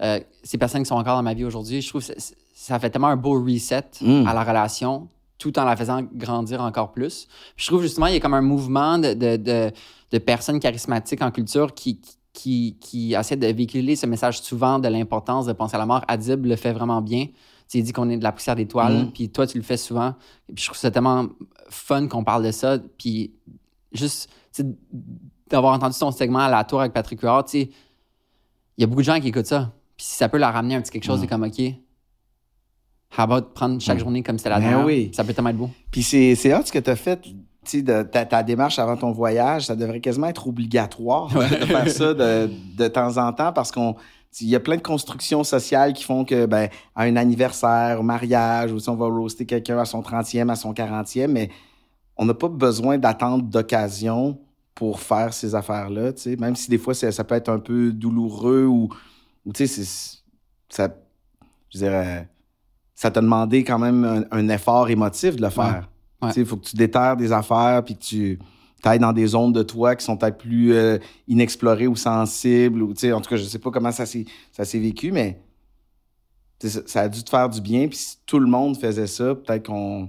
[0.02, 2.12] euh, ces personnes qui sont encore dans ma vie aujourd'hui, je trouve que
[2.54, 4.26] ça fait tellement un beau reset Mm.
[4.28, 5.08] à la relation
[5.38, 7.26] tout en la faisant grandir encore plus.
[7.56, 9.70] Puis je trouve justement, il y a comme un mouvement de, de, de,
[10.12, 12.16] de personnes charismatiques en culture qui, qui,
[12.80, 16.02] qui essaient de véhiculer ce message souvent de l'importance de penser à la mort.
[16.08, 17.26] Adib le fait vraiment bien.
[17.68, 19.10] Tu dit qu'on est de la poussière d'étoiles, Mm.
[19.12, 20.14] puis toi, tu le fais souvent.
[20.54, 21.26] Puis je trouve ça tellement
[21.68, 22.78] fun qu'on parle de ça.
[22.98, 23.32] Puis
[23.92, 24.30] juste,
[25.50, 27.70] d'avoir entendu ton segment à la tour avec Patrick Huard, tu sais,
[28.76, 29.72] il y a beaucoup de gens qui écoutent ça.
[29.96, 31.58] Puis si ça peut leur ramener un petit quelque chose, c'est comme, OK,
[33.18, 34.00] how about prendre chaque Mm.
[34.00, 34.86] journée comme c'était la Ben dernière?
[34.86, 35.10] oui.
[35.14, 35.70] Ça peut tellement être beau.
[35.90, 37.20] Puis c'est c'est hot ce que tu as fait.
[37.72, 42.14] De ta, ta démarche avant ton voyage, ça devrait quasiment être obligatoire de faire ça
[42.14, 43.96] de, de temps en temps parce qu'on
[44.40, 48.02] il y a plein de constructions sociales qui font que ben à un anniversaire, au
[48.02, 51.50] mariage, ou si on va roaster quelqu'un à son 30e, à son 40e, mais
[52.16, 54.38] on n'a pas besoin d'attendre d'occasion
[54.74, 57.58] pour faire ces affaires-là, tu sais, même si des fois ça, ça peut être un
[57.58, 58.90] peu douloureux ou,
[59.46, 59.84] ou tu sais,
[60.68, 60.88] ça,
[61.70, 62.28] je dirais,
[62.94, 65.64] ça t'a demandé quand même un, un effort émotif de le faire.
[65.64, 65.95] Ouais.
[66.36, 68.38] Il faut que tu déterres des affaires puis que tu
[68.84, 72.82] ailles dans des zones de toi qui sont peut-être plus euh, inexplorées ou sensibles.
[72.82, 75.40] Ou, en tout cas, je sais pas comment ça s'est vécu, mais
[76.62, 77.88] ça, ça a dû te faire du bien.
[77.88, 80.08] Puis si tout le monde faisait ça, peut-être qu'on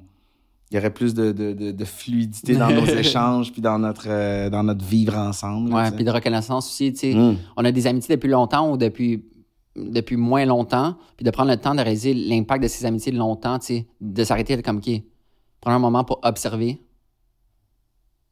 [0.69, 4.07] il y aurait plus de, de, de, de fluidité dans nos échanges puis dans notre
[4.07, 5.73] euh, dans notre vivre ensemble.
[5.73, 7.13] Ouais, puis de reconnaissance aussi, tu sais.
[7.13, 7.37] Mm.
[7.55, 9.23] On a des amitiés depuis longtemps ou depuis,
[9.75, 13.17] depuis moins longtemps, puis de prendre le temps de réaliser l'impact de ces amitiés de
[13.17, 14.89] longtemps, tu sais, de s'arrêter comme, OK,
[15.67, 16.79] prendre un moment pour observer,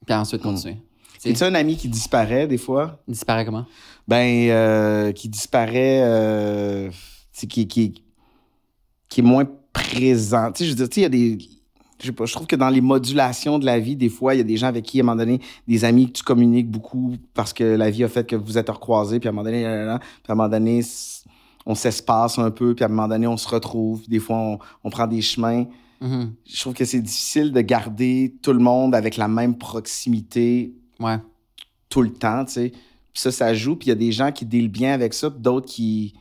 [0.05, 0.43] puis ensuite Mm.
[0.43, 0.77] continuer.
[1.19, 2.99] Sais, un ami qui disparaît des fois?
[3.07, 3.65] disparaît comment?
[4.07, 6.89] Ben, euh, qui disparaît, euh,
[7.33, 8.03] qui, qui,
[9.09, 10.51] qui est moins présent.
[10.53, 11.37] Tu sais, je veux dire, tu sais, il y a des.
[11.99, 14.37] Je sais pas, je trouve que dans les modulations de la vie, des fois, il
[14.37, 16.69] y a des gens avec qui, à un moment donné, des amis que tu communiques
[16.69, 19.45] beaucoup parce que la vie a fait que vous êtes recroisés, puis à un moment
[19.45, 20.81] donné, là, là, là, puis à un moment donné,
[21.65, 24.01] on s'espace un peu, puis à un moment donné, on se retrouve.
[24.01, 25.65] Puis des fois, on, on prend des chemins.
[26.07, 26.33] Mhm.
[26.45, 31.17] Je trouve que c'est difficile de garder tout le monde avec la même proximité Ouais.
[31.89, 32.69] tout le temps, tu sais.
[32.71, 33.75] Puis ça, ça joue.
[33.75, 36.13] Puis il y a des gens qui dealent bien avec ça, puis d'autres qui...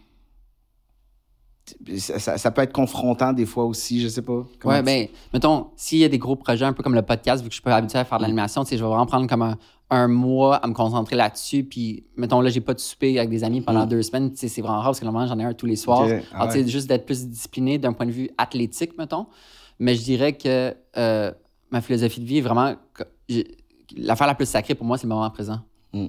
[1.96, 4.44] Ça, ça- ça peut être confrontant des fois aussi, je sais pas.
[4.60, 7.48] Tu- ben, mettons, s'il y a des gros projets, un peu comme le podcast, vu
[7.48, 8.26] que je suis pas habitué à faire de Mm.
[8.26, 9.56] l'animation, tu sais, je vais vraiment prendre comme un,
[9.88, 11.64] un mois à me concentrer là-dessus.
[11.64, 13.88] Puis, mettons, là, j'ai pas de souper avec des amis pendant Mm.
[13.88, 14.30] deux semaines.
[14.32, 16.02] Tu sais, c'est vraiment rare parce que normalement, j'en ai un tous les soirs.
[16.02, 16.68] Ok, Alors, ah tu sais, ouais.
[16.68, 19.26] juste d'être plus discipliné d'un point de vue athlétique, mettons.
[19.78, 21.32] Mais je dirais que euh,
[21.70, 22.74] ma philosophie de vie vraiment.
[23.96, 25.60] L'affaire la plus sacrée pour moi, c'est le moment présent.
[25.92, 26.06] Mm.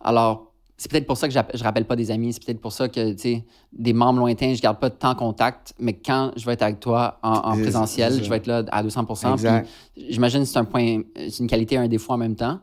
[0.00, 2.32] Alors, c'est peut-être pour ça que je rappelle pas des amis.
[2.32, 5.74] C'est peut-être pour ça que, tu sais, des membres lointains, je garde pas tant contact.
[5.80, 9.06] Mais quand je vais être avec toi en, présentiel, je vais être là à 200
[9.32, 9.68] Exact.
[9.92, 12.60] Puis J'imagine que c'est un point, c'est une qualité et un défaut en même temps.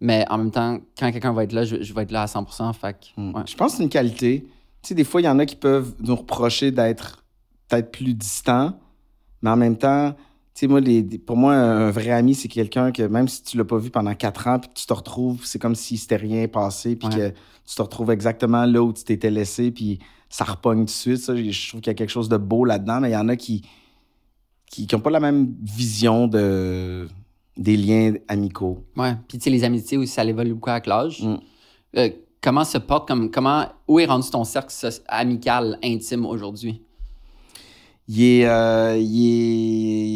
[0.00, 2.26] Mais en même temps, quand quelqu'un va être là, je, je vais être là à
[2.28, 3.34] 100 Fait Hmm.
[3.34, 3.42] ouais.
[3.46, 4.46] Je pense que c'est une qualité.
[4.82, 7.24] Tu sais, des fois, il y en a qui peuvent nous reprocher d'être
[7.68, 8.78] peut-être plus distants,
[9.42, 10.12] mais en même temps,
[10.54, 13.56] tu sais, moi, les, pour moi, un vrai ami, c'est quelqu'un que même si tu
[13.56, 16.48] l'as pas vu pendant quatre ans, puis tu te retrouves, c'est comme si s'était rien
[16.48, 17.14] passé, puis Ouais.
[17.14, 17.28] que
[17.66, 19.98] tu te retrouves exactement là où tu t'étais laissé, puis
[20.30, 21.18] ça repogne tout de suite.
[21.18, 23.28] Ça, je trouve qu'il y a quelque chose de beau là-dedans, mais il y en
[23.28, 23.62] a qui
[24.70, 27.06] qui n'ont pas la même vision de,
[27.56, 28.84] des liens amicaux.
[28.96, 29.14] Ouais.
[29.28, 31.22] Puis, tu sais, les amitiés aussi, ça évolue beaucoup avec l'âge.
[31.22, 31.36] Mm.
[31.96, 32.10] Euh,
[32.42, 34.74] comment se porte, comme, comment, où est rendu ton cercle
[35.06, 36.82] amical intime aujourd'hui?
[38.08, 40.08] Il est, euh, il, est,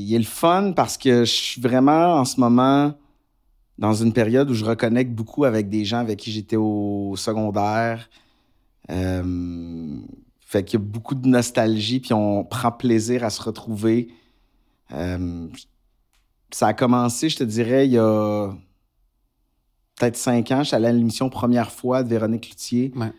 [0.00, 2.94] il, est, le fun parce que je suis vraiment en ce moment
[3.78, 8.08] dans une période où je reconnecte beaucoup avec des gens avec qui j'étais au secondaire.
[8.90, 9.98] Euh,
[10.40, 14.08] fait qu'il y a beaucoup de nostalgie, puis on prend plaisir à se retrouver.
[14.92, 15.48] Euh,
[16.50, 18.54] ça a commencé, je te dirais, il y a
[19.98, 20.58] peut-être cinq ans.
[20.60, 22.92] Je suis allé à l'émission première fois de Véronique Cloutier.
[22.94, 23.12] Ouais.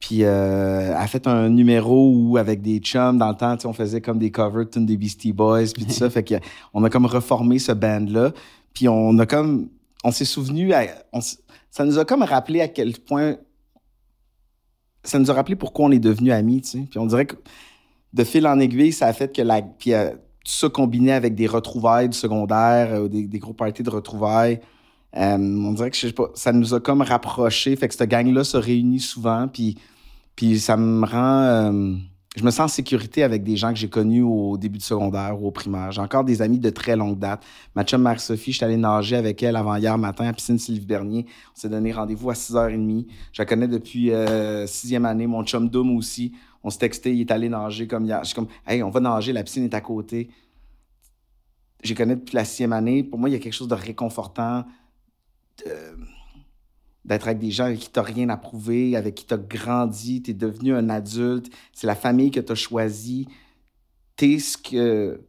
[0.00, 3.72] Puis euh, elle a fait un numéro où, avec des chums, dans le temps, on
[3.74, 6.08] faisait comme des covers de des Beastie Boys, puis tout ça.
[6.10, 6.34] Fait que
[6.72, 8.32] on a comme reformé ce band-là.
[8.72, 9.68] Puis on a comme...
[10.02, 10.72] On s'est souvenu...
[10.72, 13.36] à- on ça nous a comme rappelé à quel point...
[15.04, 16.86] Ça nous a rappelé pourquoi on est devenus amis, tu sais.
[16.90, 17.36] Puis on dirait que
[18.12, 19.60] de fil en aiguille, ça a fait que la...
[19.62, 20.10] Puis euh,
[20.44, 24.60] tout ça combiné avec des retrouvailles du secondaire, euh, des, des gros parties de retrouvailles.
[25.16, 27.74] Euh, on dirait que je sais pas, ça nous a comme rapprochés.
[27.76, 29.48] Fait que cette gang-là se réunit souvent.
[29.48, 29.76] Puis,
[30.36, 31.42] puis ça me rend.
[31.42, 31.94] euh,
[32.36, 35.36] je me sens en sécurité avec des gens que j'ai connus au début du secondaire
[35.42, 35.90] ou au primaire.
[35.90, 37.42] J'ai encore des amis de très longue date.
[37.74, 40.86] Ma chum Marie-Sophie, je suis allé nager avec elle avant hier matin à piscine Sylvie
[40.86, 41.26] Bernier.
[41.56, 43.06] On s'est donné rendez-vous à 6h30.
[43.32, 45.26] Je la connais depuis euh, sixième année.
[45.26, 46.32] Mon chum Doom aussi.
[46.62, 48.20] On s'est texté, il est allé nager comme hier.
[48.22, 50.30] Je suis comme, hey, on va nager, la piscine est à côté.
[51.82, 53.02] Je les connais depuis la sixième année.
[53.02, 54.64] Pour moi, il y a quelque chose de réconfortant de-
[57.04, 59.38] d'être avec des gens avec qui tu n'as rien à prouver, avec qui tu as
[59.38, 63.26] grandi, tu es devenu un adulte, c'est la famille que tu as choisie.
[64.16, 65.20] Tu ce que.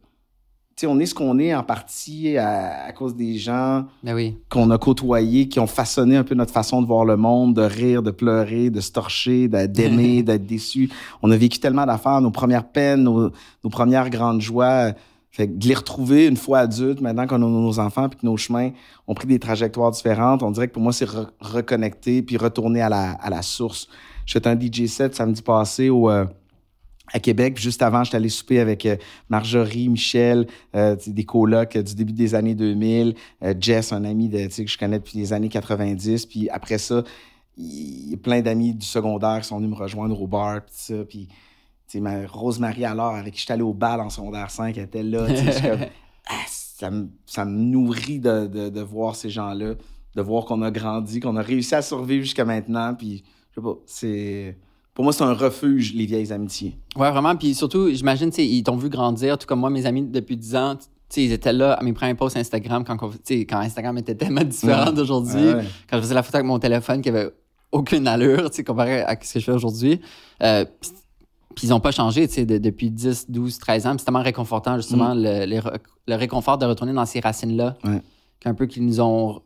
[0.74, 4.14] Tu sais, on est ce qu'on est en partie à, à cause des gens Ben
[4.14, 4.38] oui.
[4.48, 7.62] qu'on a côtoyés, qui ont façonné un peu notre façon de voir le monde, de
[7.62, 10.90] rire, de pleurer, de se torcher, d'aimer, d'être déçu.
[11.22, 13.30] On a vécu tellement d'affaires, nos premières peines, nos,
[13.62, 14.92] nos premières grandes joies.
[15.34, 18.26] Fait que de les retrouver une fois adultes, maintenant qu'on a nos enfants, puis que
[18.26, 18.70] nos chemins
[19.08, 22.82] ont pris des trajectoires différentes, on dirait que pour moi, c'est re- reconnecter puis retourner
[22.82, 23.88] à la, à la source.
[24.26, 26.26] J'étais un DJ set samedi passé au, euh,
[27.14, 27.58] à Québec.
[27.58, 28.96] Juste avant, j'étais allé souper avec euh,
[29.30, 33.14] Marjorie, Michel, euh, des colocs euh, du début des années 2000.
[33.42, 36.26] euh, Jess, un ami de, que je connais depuis les années 90.
[36.26, 37.04] Puis après ça,
[37.56, 40.74] il y a plein d'amis du secondaire qui sont venus me rejoindre au bar, puis
[40.76, 40.94] ça.
[41.08, 41.28] Puis,
[42.00, 45.26] ma Rosemary, alors, avec qui j'étais allé au bal en secondaire 5, elle était là.
[45.34, 45.80] suis comme,
[46.28, 49.74] ah, ça, me, ça me nourrit de, de, de voir ces gens-là,
[50.14, 52.94] de voir qu'on a grandi, qu'on a réussi à survivre jusqu'à maintenant.
[52.94, 54.56] Puis, je sais pas, c'est...
[54.94, 56.76] Pour moi, c'est un refuge, les vieilles amitiés.
[56.96, 57.34] Ouais, vraiment.
[57.34, 60.76] Puis surtout, j'imagine, ils t'ont vu grandir, tout comme moi, mes amis depuis 10 ans.
[61.16, 64.92] Ils étaient là à mes premiers posts Instagram quand, quand Instagram était tellement différent Ouais.
[64.92, 65.34] d'aujourd'hui.
[65.46, 65.64] Ouais, ouais.
[65.88, 67.30] Quand je faisais la photo avec mon téléphone qui avait
[67.70, 70.00] aucune allure, tu sais, comparé à ce que je fais aujourd'hui.
[70.42, 70.64] Euh,
[71.54, 73.94] puis ils n'ont pas changé, tu sais, depuis 10, 12, 13 ans.
[73.98, 77.76] C'est tellement réconfortant, justement, le, le, réconfort de retourner dans ces racines-là.
[78.40, 79.40] Qu'un peu qui nous ont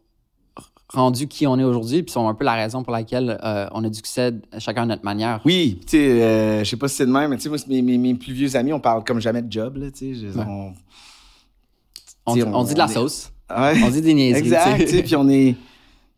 [0.88, 3.84] rendu qui on est aujourd'hui, puis sont un peu la raison pour laquelle euh, on
[3.84, 5.40] a du succès chacun à notre manière.
[5.44, 7.58] Oui, tu sais, euh, je sais pas si c'est de même, mais tu sais, moi,
[7.68, 10.26] mes, mes, mes, plus vieux amis, on parle comme jamais de job, là, tu sais.
[10.36, 10.72] On,
[12.26, 13.32] on, dit de la sauce.
[13.50, 14.40] On dit des niaiseries.
[14.40, 15.56] Exact, tu sais, puis on est...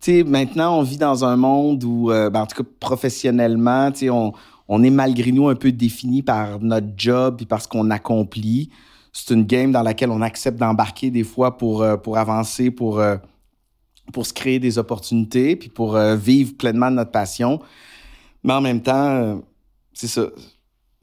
[0.01, 3.91] Tu sais, maintenant, on vit dans un monde où, euh, ben, en tout cas, professionnellement,
[3.91, 4.33] tu sais, on,
[4.69, 8.71] on est malgré nous un peu défini par notre job et par ce qu'on accomplit.
[9.13, 13.01] C'est une game dans laquelle on accepte d'embarquer des fois pour, pour avancer, pour
[14.13, 17.61] pour se créer des opportunités, puis pour euh, vivre pleinement notre passion.
[18.43, 19.37] Mais en même temps, euh,
[19.93, 20.27] c'est ça.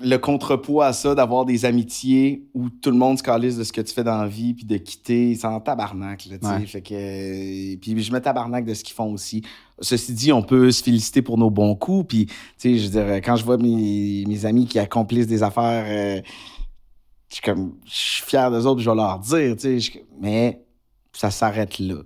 [0.02, 3.72] Le contrepoids à ça, d'avoir des amitiés où tout le monde se calise de ce
[3.72, 6.60] que tu fais dans la vie, puis de quitter, c'est en tabarnak, là.
[6.66, 9.42] Fait que, euh, puis je me tabarnak de ce qu'ils font aussi.
[9.80, 12.92] Ceci dit, on peut se féliciter pour nos bons coups, puis, tu sais, je veux
[12.92, 15.86] dire, quand je vois mes, mes amis qui accomplissent des affaires,
[17.30, 20.62] je suis comme, je suis fier d'eux autres, je vais leur dire, tu sais, mais
[21.14, 22.02] ça s'arrête là.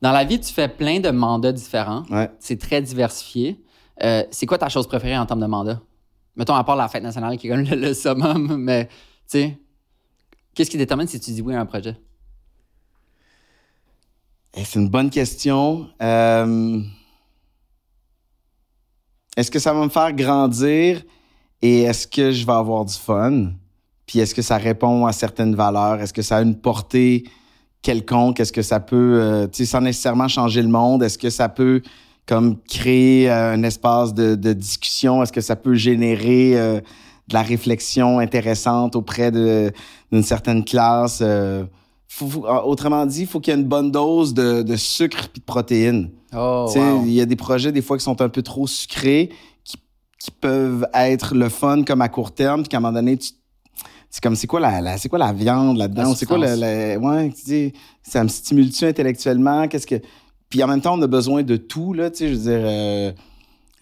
[0.00, 2.04] Dans la vie, tu fais plein de mandats différents.
[2.38, 3.60] C'est très diversifié.
[4.04, 5.80] Euh, c'est quoi ta chose préférée en termes de mandat?
[6.38, 8.92] Mettons, à part la fête nationale qui est comme le, summum, mais tu
[9.26, 9.58] sais,
[10.54, 11.96] qu'est-ce qui détermine si tu dis oui à un projet?
[14.54, 15.88] Eh, c'est une bonne question.
[16.00, 16.80] Euh,
[19.36, 21.02] est-ce que ça va me faire grandir
[21.60, 23.50] et est-ce que je vais avoir du fun?
[24.06, 26.00] Puis est-ce que ça répond à certaines valeurs?
[26.00, 27.24] Est-ce que ça a une portée
[27.82, 28.38] quelconque?
[28.38, 31.48] Est-ce que ça peut, euh, tu sais, sans nécessairement changer le monde, est-ce que ça
[31.48, 31.82] peut
[32.28, 35.22] comme créer euh, un espace de, discussion?
[35.22, 41.22] Est-ce que ça peut générer euh, de la réflexion intéressante auprès d'une certaine classe?
[42.22, 46.10] autrement dit, il faut qu'il y ait une bonne dose de, sucre et de protéines.
[46.34, 46.70] Oh,
[47.04, 49.30] Il y a des projets, des fois, qui sont un peu trop sucrés,
[49.64, 49.76] qui,
[50.18, 53.32] qui peuvent être le fun comme à court terme, puis qu'à un moment donné, tu
[54.10, 56.14] c'est comme c'est quoi la, c'est quoi la viande là-dedans?
[56.14, 59.68] C'est quoi le, ouais tu dis ça me stimule-tu intellectuellement?
[59.68, 60.00] Qu'est-ce que
[60.48, 62.60] puis en même temps on a besoin de tout là tu sais je veux dire
[62.62, 63.12] euh,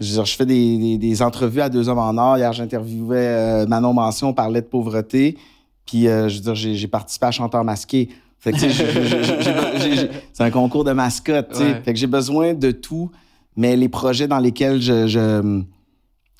[0.00, 2.36] je, je fais des, des, entrevues à deux hommes en or.
[2.36, 5.38] Hier j'interviewais euh, Manon Mention on parlait de pauvreté.
[5.86, 8.10] Puis euh, je veux dire j'ai participé à chanteur masqué.
[8.38, 11.80] Fait que c'est un concours de mascotte tu sais.
[11.82, 13.10] Fait que j'ai besoin de tout
[13.56, 15.62] mais les projets dans lesquels je je,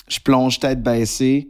[0.07, 1.49] je plonge tête baissée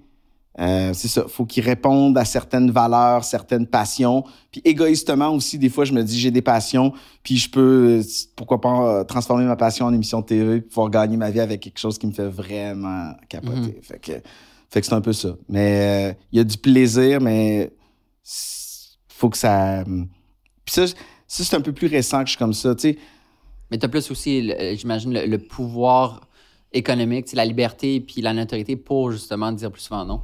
[0.60, 4.24] euh, c'est ça, faut qu'ils répondent à certaines valeurs, certaines passions.
[4.52, 8.02] Puis égoïstement aussi, des fois, je me dis j'ai des passions, puis je peux,
[8.36, 11.42] pourquoi pas, euh, transformer ma passion en émission de TV, pour pouvoir gagner ma vie
[11.42, 13.60] avec quelque chose qui me fait vraiment capoter.
[13.60, 13.82] Mhm.
[13.84, 14.12] Fait que,
[14.70, 15.36] fait que c'est un peu ça.
[15.48, 17.72] Mais euh, il y a du plaisir, mais
[19.10, 19.84] faut que ça.
[20.66, 20.86] Puis ça,
[21.28, 22.98] c'est un peu plus récent que je suis comme ça, tu sais.
[23.70, 26.22] Mais t'as plus aussi, j'imagine, le, pouvoir
[26.72, 30.22] économique, la liberté puis la notoriété pour justement dire plus souvent non.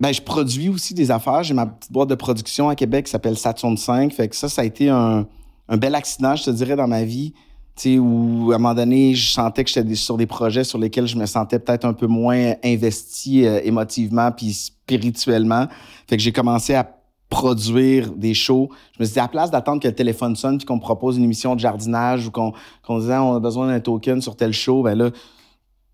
[0.00, 1.42] Ben, je produis aussi des affaires.
[1.42, 4.12] J'ai ma petite boîte de production à Québec qui s'appelle Saturn 5.
[4.14, 5.26] Fait que ça, ça a été un,
[5.68, 7.34] un bel accident, je te dirais, dans ma vie.
[7.76, 10.78] Tu sais, où à un moment donné, je sentais que j'étais sur des projets sur
[10.78, 15.66] lesquels je me sentais peut-être un peu moins investi euh, émotivement puis spirituellement.
[16.08, 16.96] Fait que j'ai commencé à
[17.28, 18.70] produire des shows.
[18.96, 20.80] Je me suis dit, à la place d'attendre que le téléphone sonne puis qu'on me
[20.80, 24.34] propose une émission de jardinage ou qu'on qu'on disait on a besoin d'un token sur
[24.34, 25.10] tel show, ben là,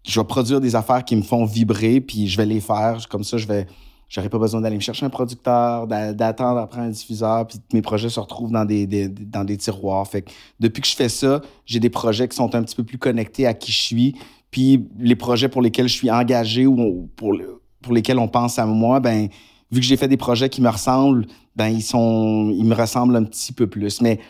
[0.04, 2.98] je vais produire des affaires qui me font vibrer puis je vais les faire.
[3.10, 3.66] Comme ça, je vais
[4.08, 8.08] J'aurais pas besoin d'aller me chercher un producteur, d'attendre après un diffuseur, puis mes projets
[8.08, 10.06] se retrouvent dans des, dans des tiroirs.
[10.06, 10.24] Fait
[10.60, 13.46] depuis que je fais ça, j'ai des projets qui sont un petit peu plus connectés
[13.46, 14.14] à qui je suis.
[14.52, 17.36] Puis les projets pour lesquels je suis engagé ou pour,
[17.82, 19.28] pour lesquels on pense à moi, ben
[19.72, 23.16] vu que j'ai fait des projets qui me ressemblent, ben ils sont ils me ressemblent
[23.16, 24.00] un petit peu plus.
[24.00, 24.20] Mais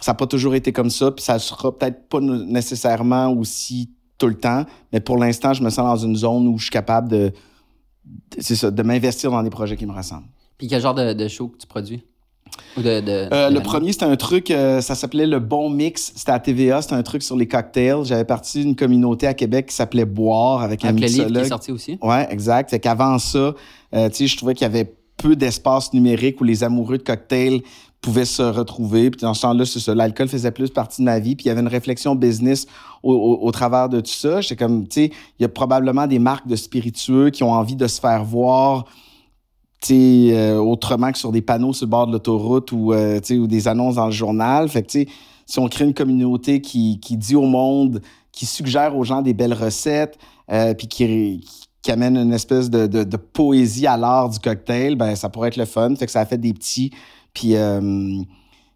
[0.00, 4.26] ça n'a pas toujours été comme ça, puis ça sera peut-être pas nécessairement aussi tout
[4.26, 4.64] le temps.
[4.92, 7.32] Mais pour l'instant, je me sens dans une zone où je suis capable de
[8.38, 10.28] c'est ça, de m'investir dans des projets qui me ressemblent.
[10.58, 12.02] Puis quel genre de, show que tu produis?
[12.78, 16.12] Euh, le premier, c'était un truc, euh, ça s'appelait Le Bon Mix.
[16.14, 18.04] C'était à TVA, c'était un truc sur les cocktails.
[18.04, 21.28] J'avais parti d'une communauté à Québec qui s'appelait Boire avec un avec mixologue.
[21.28, 21.98] Le livre qui est sorti aussi?
[22.02, 22.70] Ouais, exact.
[22.70, 23.54] Fait qu'avant ça,
[23.94, 27.02] euh, tu sais, je trouvais qu'il y avait peu d'espace numérique où les amoureux de
[27.02, 27.62] cocktails
[28.04, 29.10] pouvaient se retrouver.
[29.10, 31.36] Puis dans ce temps-là, c'est ça, l'alcool faisait plus partie de ma vie.
[31.36, 32.66] Puis il y avait une réflexion business
[33.02, 34.42] au, travers de tout ça.
[34.42, 37.76] J'étais comme, tu sais, il y a probablement des marques de spiritueux qui ont envie
[37.76, 38.84] de se faire voir,
[39.90, 43.68] euh, autrement que sur des panneaux sur le bord de l'autoroute ou, euh, ou des
[43.68, 44.68] annonces dans le journal.
[44.68, 44.92] Fait que,
[45.46, 49.32] si on crée une communauté qui, qui dit au monde, qui suggère aux gens des
[49.32, 50.18] belles recettes,
[50.50, 51.46] euh, puis qui,
[51.80, 55.48] qui amène une espèce de, de, de poésie à l'art du cocktail, ben ça pourrait
[55.48, 55.94] être le fun.
[55.96, 56.90] Fait que ça a fait des petits
[57.34, 58.22] puis, euh,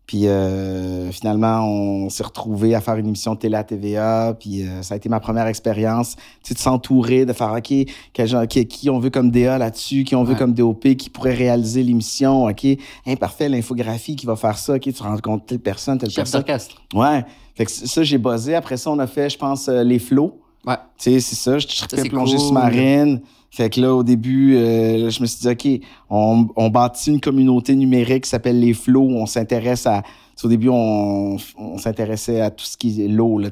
[0.06, 4.34] Puis euh, finalement, on s'est retrouvés à faire une émission de télé à TVA.
[4.38, 7.72] Puis euh, ça a été ma première expérience, tu sais, de s'entourer, de faire OK,
[8.12, 11.34] quel qui, qui on veut comme DA là-dessus, qui on veut comme DOP, qui pourrait
[11.34, 12.46] réaliser l'émission.
[12.46, 12.64] OK,
[13.06, 14.74] hein, parfait, l'infographie qui va faire ça.
[14.74, 16.40] OK, tu rencontres telle personne, telle Chef personne.
[16.40, 16.82] d'orchestre.
[16.94, 17.24] Ouais.
[17.54, 18.54] Fait que ça, j'ai buzzé.
[18.54, 20.40] Après ça, on a fait, je pense, les flots.
[20.66, 20.76] Ouais.
[20.96, 21.58] Tu sais, c'est ça.
[21.58, 22.46] Je c'est plongée cool.
[22.46, 23.20] sous-marine.
[23.58, 27.10] Fait que là, au début, euh, là, je me suis dit, OK, on, on bâtit
[27.10, 29.08] une communauté numérique qui s'appelle les flots.
[29.08, 30.04] On s'intéresse à.
[30.44, 33.42] Au début, on, on s'intéressait à tout ce qui est l'eau,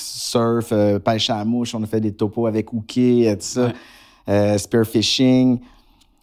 [0.00, 1.76] surf, euh, pêche à la mouche.
[1.76, 3.66] On a fait des topos avec euh, tout ça.
[3.66, 3.72] Ouais.
[4.28, 5.60] Euh, spearfishing.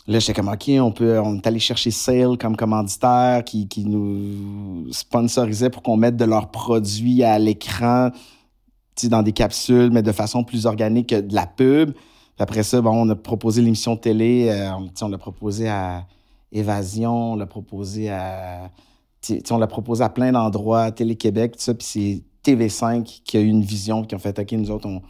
[0.05, 3.85] Là, j'étais comme, OK, on peut, on est allé chercher Sale comme commanditaire qui, qui
[3.85, 8.09] nous sponsorisait pour qu'on mette de leurs produits à l'écran,
[9.03, 11.93] dans des capsules, mais de façon plus organique que de la pub.
[12.39, 14.71] Après ça, bon, on a proposé l'émission de télé, euh,
[15.01, 16.05] on, l'a proposé à
[16.51, 18.71] Évasion, on l'a proposé à,
[19.51, 23.47] on l'a proposé à plein d'endroits, Télé-Québec, tout ça, puis c'est TV5 qui a eu
[23.47, 25.01] une vision, qui ont fait, OK, nous autres, on,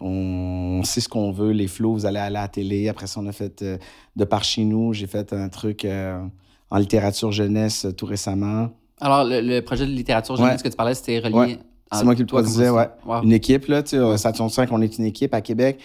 [0.00, 2.88] on sait ce qu'on veut, les flots, vous allez aller à la télé.
[2.88, 3.76] Après ça, on a fait euh,
[4.16, 4.94] de par chez nous.
[4.94, 6.24] J'ai fait un truc euh,
[6.70, 8.70] en littérature jeunesse tout récemment.
[9.00, 10.46] Alors, le, le projet de littérature Ouais.
[10.46, 11.34] jeunesse que tu parlais, c'était relié.
[11.34, 11.58] Ouais.
[11.90, 12.88] à C'est moi qui le produisais, ouais.
[13.04, 13.22] Wow.
[13.22, 15.80] Une équipe, là, tu sais, Saturn 5, on est une équipe à Québec.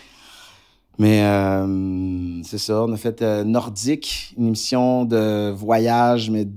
[0.98, 6.48] Mais euh, c'est ça, on a fait euh, Nordique, une émission de voyage, mais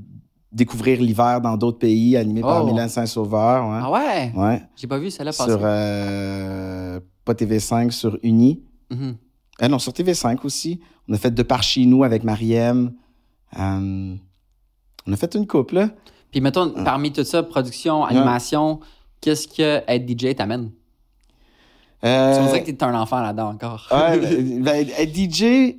[0.53, 2.67] découvrir l'hiver dans d'autres pays, animée par Oh.
[2.67, 3.69] Mylène Saint-Sauveur.
[3.69, 3.79] Ouais.
[3.83, 4.33] Ah ouais?
[4.37, 4.63] ouais.
[4.77, 5.51] J'ai pas vu celle-là passer.
[5.51, 8.63] Sur, euh, pas TV5, sur Uni.
[8.93, 10.81] Euh, non, sur TV5 aussi.
[11.09, 12.93] On a fait De par chez nous avec Mariem.
[13.57, 14.17] On
[15.13, 15.91] a fait une couple, là.
[16.31, 18.81] Puis mettons, parmi tout ça, production, animation,
[19.21, 20.71] qu'est-ce que être DJ t'amène?
[22.05, 23.89] Euh, Tu dirais que t'es un enfant là-dedans encore.
[23.91, 25.77] ouais, ben, ben, être DJ,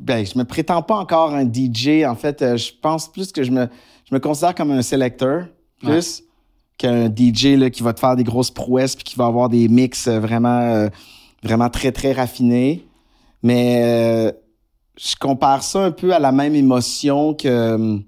[0.00, 2.04] ben, je me prétends pas encore un DJ.
[2.06, 3.68] En fait, euh, je pense plus que je me,
[4.08, 5.46] je me considère comme un sélecteur,
[5.80, 6.22] plus
[6.78, 9.68] qu'un DJ là, qui va te faire des grosses prouesses puis qui va avoir des
[9.68, 10.88] mix euh, vraiment, euh,
[11.42, 12.86] vraiment très, très raffinés.
[13.42, 14.32] Mais euh,
[14.98, 17.98] je compare ça un peu à la même émotion que,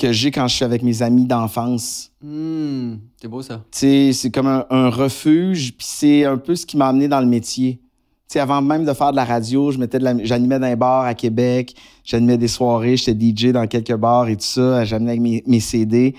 [0.00, 2.10] que j'ai quand je suis avec mes amis d'enfance.
[2.22, 3.62] Hmm, c'est beau ça.
[3.70, 7.26] C'est comme un, un refuge, puis c'est un peu ce qui m'a amené dans le
[7.26, 7.80] métier.
[7.82, 11.74] Tu sais, avant même de faire de la radio, j'animais dans un bar à Québec,
[12.02, 15.60] j'animais des soirées, j'étais DJ dans quelques bars et tout ça, j'amenais avec mes, mes
[15.60, 16.14] CD.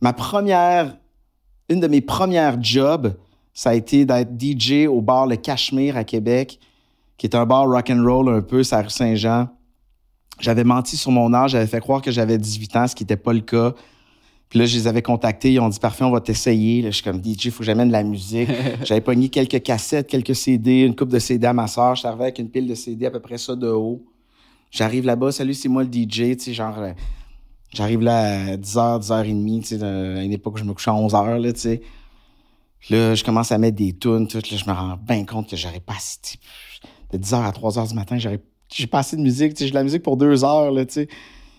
[0.00, 0.94] Ma première,
[1.70, 3.14] une de mes premières jobs,
[3.54, 6.58] ça a été d'être DJ au bar Le Cachemire à Québec,
[7.16, 9.48] qui est un bar rock and roll un peu, sur la rue Saint-Jean.
[10.40, 13.16] J'avais menti sur mon âge, j'avais fait croire que j'avais 18 ans, ce qui n'était
[13.16, 13.74] pas le cas.
[14.48, 16.82] Puis là, je les avais contactés, ils ont dit parfait, on va t'essayer.
[16.82, 18.50] Là, je suis comme DJ, il faut que j'amène de la musique.
[18.84, 21.94] J'avais pogné quelques cassettes, quelques CD, une coupe de CD à ma soeur.
[21.94, 24.04] Je avec une pile de CD à peu près ça de haut.
[24.70, 26.92] J'arrive là-bas, salut, c'est moi le DJ, tu sais, genre, euh,
[27.74, 30.94] j'arrive là à 10h, 10h30, tu sais, à une époque où je me couchais à
[30.94, 31.82] 11h, là, tu sais.
[32.88, 35.56] Là, je commence à mettre des tunes, tout, là, je me rends bien compte que
[35.56, 36.38] j'aurais pas assez,
[37.12, 38.40] de 10h à 3h du matin, j'aurais,
[38.72, 41.08] j'ai pas assez de musique, j'ai de la musique pour deux heures, là, tu sais.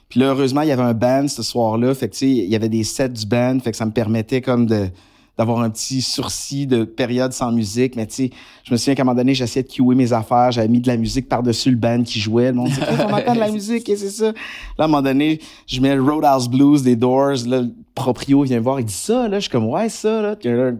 [0.09, 1.95] Puis là, heureusement, il y avait un band ce soir-là.
[1.95, 3.57] Fait que, tu sais, il y avait des sets du band.
[3.59, 4.89] Fait que ça me permettait comme de
[5.37, 7.95] d'avoir un petit sursis de période sans musique.
[7.95, 8.29] Mais tu sais,
[8.63, 10.51] je me souviens qu'à un moment donné, j'essayais de cuer mes affaires.
[10.51, 12.49] J'avais mis de la musique par-dessus le band qui jouait.
[12.49, 14.25] Le monde disait, Hey, on entend de la musique, et c'est ça.
[14.25, 14.33] Là,
[14.77, 17.47] à un moment donné, je mets le Roadhouse Blues des Doors.
[17.47, 18.79] Là, le proprio vient me voir.
[18.79, 19.39] Il dit ça, là.
[19.39, 20.35] Je suis comme, ouais, ça, là.
[20.43, 20.77] Il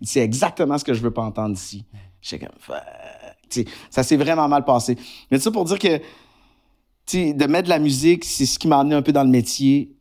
[0.00, 1.84] dit, c'est exactement ce que je veux pas entendre ici.
[2.22, 2.76] J'étais comme, Fuck.
[2.76, 3.01] Tu sais,
[3.90, 4.96] ça s'est vraiment mal passé.
[5.30, 5.98] Mais ça pour dire que,
[7.14, 9.94] de mettre de la musique, c'est ce qui m'a amené un peu dans le métier,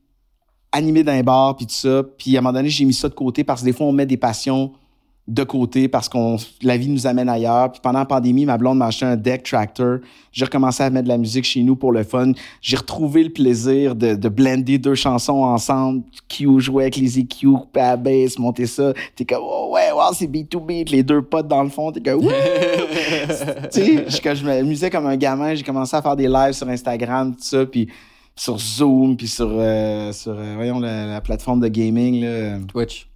[0.72, 2.04] animé d'un bar, puis tout ça.
[2.18, 3.92] Puis à un moment donné, j'ai mis ça de côté parce que des fois, on
[3.92, 4.74] met des passions
[5.28, 7.72] de côté parce qu'on la vie nous amène ailleurs.
[7.72, 10.00] Puis pendant la pandémie, ma blonde m'a acheté un deck tractor.
[10.32, 12.32] J'ai recommencé à mettre de la musique chez nous pour le fun.
[12.62, 16.04] J'ai retrouvé le plaisir de, de blender deux chansons ensemble.
[16.28, 18.94] Q jouait avec les EQ, à la bass, monter ça.
[19.16, 20.90] T'es comme, oh ouais, wow, c'est beat to beat.
[20.90, 22.28] Les deux potes dans le fond, t'es comme, tu
[23.72, 26.68] sais, je- quand je m'amusais comme un gamin, j'ai commencé à faire des lives sur
[26.68, 27.88] Instagram, tout ça, puis
[28.36, 33.08] sur Zoom, puis sur, euh, sur euh, voyons, la, la plateforme de gaming, là, Twitch.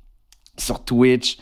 [0.57, 1.37] sur Twitch.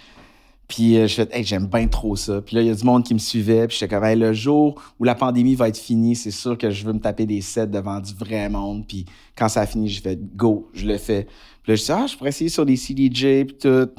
[0.73, 2.41] Puis euh, je fais, hey, j'aime bien trop ça.
[2.41, 3.67] Puis là, il y a du monde qui me suivait.
[3.67, 6.71] Puis j'étais comme, hey, le jour où la pandémie va être finie, c'est sûr que
[6.71, 8.83] je veux me taper des sets devant du vrai monde.
[8.88, 9.05] Puis
[9.36, 11.27] quand ça a fini, j'ai fait, go, je le fais.
[11.62, 13.89] Puis là, je dis, ah, je pourrais essayer sur des CDJ, puis tout.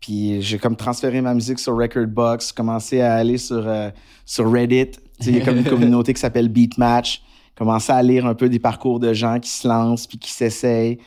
[0.00, 3.90] Puis j'ai comme transféré ma musique sur Recordbox, commencé à aller sur, euh,
[4.26, 4.90] sur Reddit.
[5.20, 7.22] Il y a comme une communauté qui s'appelle Beatmatch.
[7.54, 10.98] Commencé à lire un peu des parcours de gens qui se lancent puis qui s'essayent.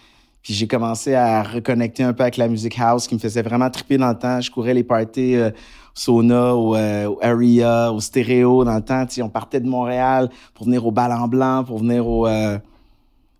[0.48, 3.70] Puis j'ai commencé à reconnecter un peu avec la musique house qui me faisait vraiment
[3.70, 4.40] triper dans le temps.
[4.40, 5.52] Je courais les parties euh, au
[5.94, 9.06] Sauna, au, euh, au Area, au Stéréo dans le temps.
[9.22, 12.58] On partait de Montréal pour venir au Bal en Blanc, pour venir au, euh,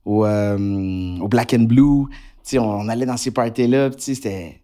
[0.06, 2.08] euh, au Black and Blue.
[2.56, 3.90] On, on allait dans ces parties-là.
[3.98, 4.62] c'était.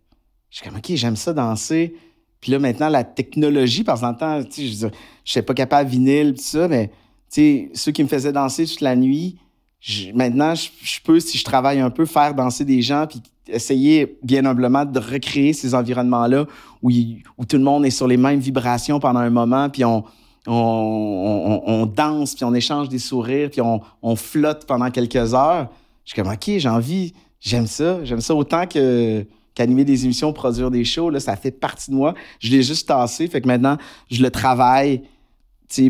[0.49, 1.95] Je suis comme, OK, j'aime ça danser.
[2.41, 4.89] Puis là, maintenant, la technologie, parce que dans le temps,
[5.23, 6.91] je pas capable vinyle, tout ça, mais
[7.29, 9.37] ceux qui me faisaient danser toute la nuit,
[9.83, 10.69] je- maintenant, je,
[11.03, 14.97] peux, si je travaille un peu, faire danser des gens, puis essayer, bien humblement, de
[14.99, 16.45] recréer ces environnements-là
[16.81, 16.89] où,
[17.37, 20.05] où tout le monde est sur les mêmes vibrations pendant un moment, puis on,
[20.47, 25.67] on, on- danse, puis on échange des sourires, puis on, on flotte pendant quelques heures.
[26.05, 28.03] Je suis comme, OK, j'ai envie, j'aime ça.
[28.05, 29.25] J'aime ça autant que
[29.55, 32.15] qu'animer des émissions, produire des shows, là, ça fait partie de moi.
[32.39, 33.77] Je l'ai juste tassé, fait que maintenant,
[34.09, 35.03] je le travaille,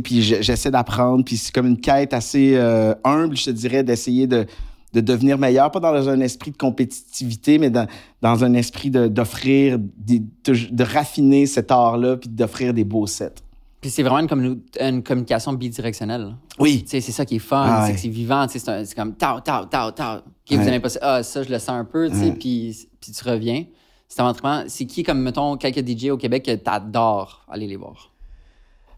[0.01, 3.83] puis je- j'essaie d'apprendre, puis c'est comme une quête assez euh, humble, je te dirais,
[3.83, 4.45] d'essayer de,
[4.93, 7.87] de devenir meilleur, pas dans un esprit de compétitivité, mais dans,
[8.21, 10.19] dans un esprit d'offrir, de,
[10.71, 13.33] de raffiner cet art-là, puis d'offrir des beaux sets.
[13.81, 16.35] Puis c'est vraiment une, une communication bidirectionnelle.
[16.57, 16.85] Oui.
[16.87, 17.95] C'est ça qui est fun, Ah c'est ouais.
[17.95, 20.19] que c'est vivant, c'est comme tao, tao, tao, tao.
[20.19, 20.67] OK, vous Ouais.
[20.67, 22.31] aimez pas ça, ah, ça, je le sens un peu, Ouais.
[22.31, 23.65] puis, puis tu reviens.
[24.67, 27.45] C'est qui, comme, mettons, quelques DJ au Québec que t'adores?
[27.49, 28.12] Aller les voir?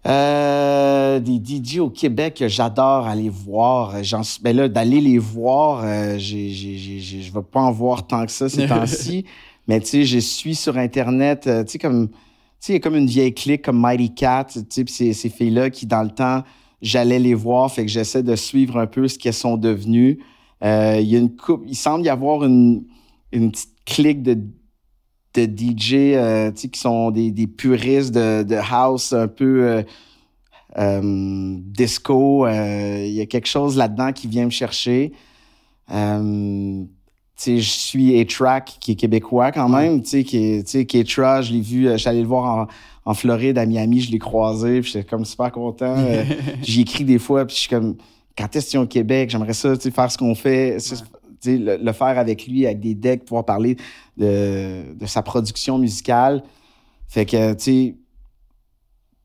[0.07, 4.03] Euh, des DJ au Québec j'adore aller voir.
[4.03, 7.71] J'en ben là, d'aller les voir, euh, j'ai, j'ai, j'ai, j'ai- je vais pas en
[7.71, 9.25] voir tant que ça ces temps-ci.
[9.67, 12.15] Mais tu sais, je suis sur Internet, euh, tu sais, comme, tu
[12.59, 15.29] sais, il y a comme une vieille clique comme Mighty Cat, tu sais, ces, ces
[15.29, 16.43] filles-là qui, dans le temps,
[16.83, 20.19] j'allais les voir, fait que j'essaie de suivre un peu ce qu'elles sont devenues.
[20.61, 22.83] Il y a une coupe, il semble y avoir une,
[23.31, 24.37] une petite clique de,
[25.39, 29.83] de DJ, euh, qui sont des, des puristes de, de house un peu euh,
[30.77, 32.47] euh, disco.
[32.47, 35.11] Il y a quelque chose là-dedans qui vient me chercher.
[35.89, 36.85] Je
[37.59, 41.89] suis A-Track, qui est québécois quand même, tu sais, qui est, Tra, je l'ai vu,
[41.89, 42.67] je suis allé le voir
[43.05, 45.95] en, en Floride, à Miami, je l'ai croisé, puis j'étais comme super content.
[46.61, 47.97] J'y écris des fois, puis je suis comme,
[48.37, 49.29] quand est-ce qu'ils au Québec?
[49.29, 50.77] J'aimerais ça, tu sais, faire ce qu'on fait,
[51.45, 53.77] le, le faire avec lui, avec des decks, pouvoir parler
[54.17, 56.43] de, sa production musicale.
[57.07, 57.97] Fait que, tu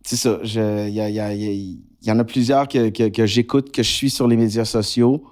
[0.03, 0.39] sais, ça.
[0.45, 4.27] Il y, y y en a plusieurs que, que, que j'écoute, que je suis sur
[4.27, 5.25] les médias sociaux.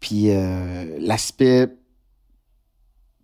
[0.00, 1.68] Puis euh, l'aspect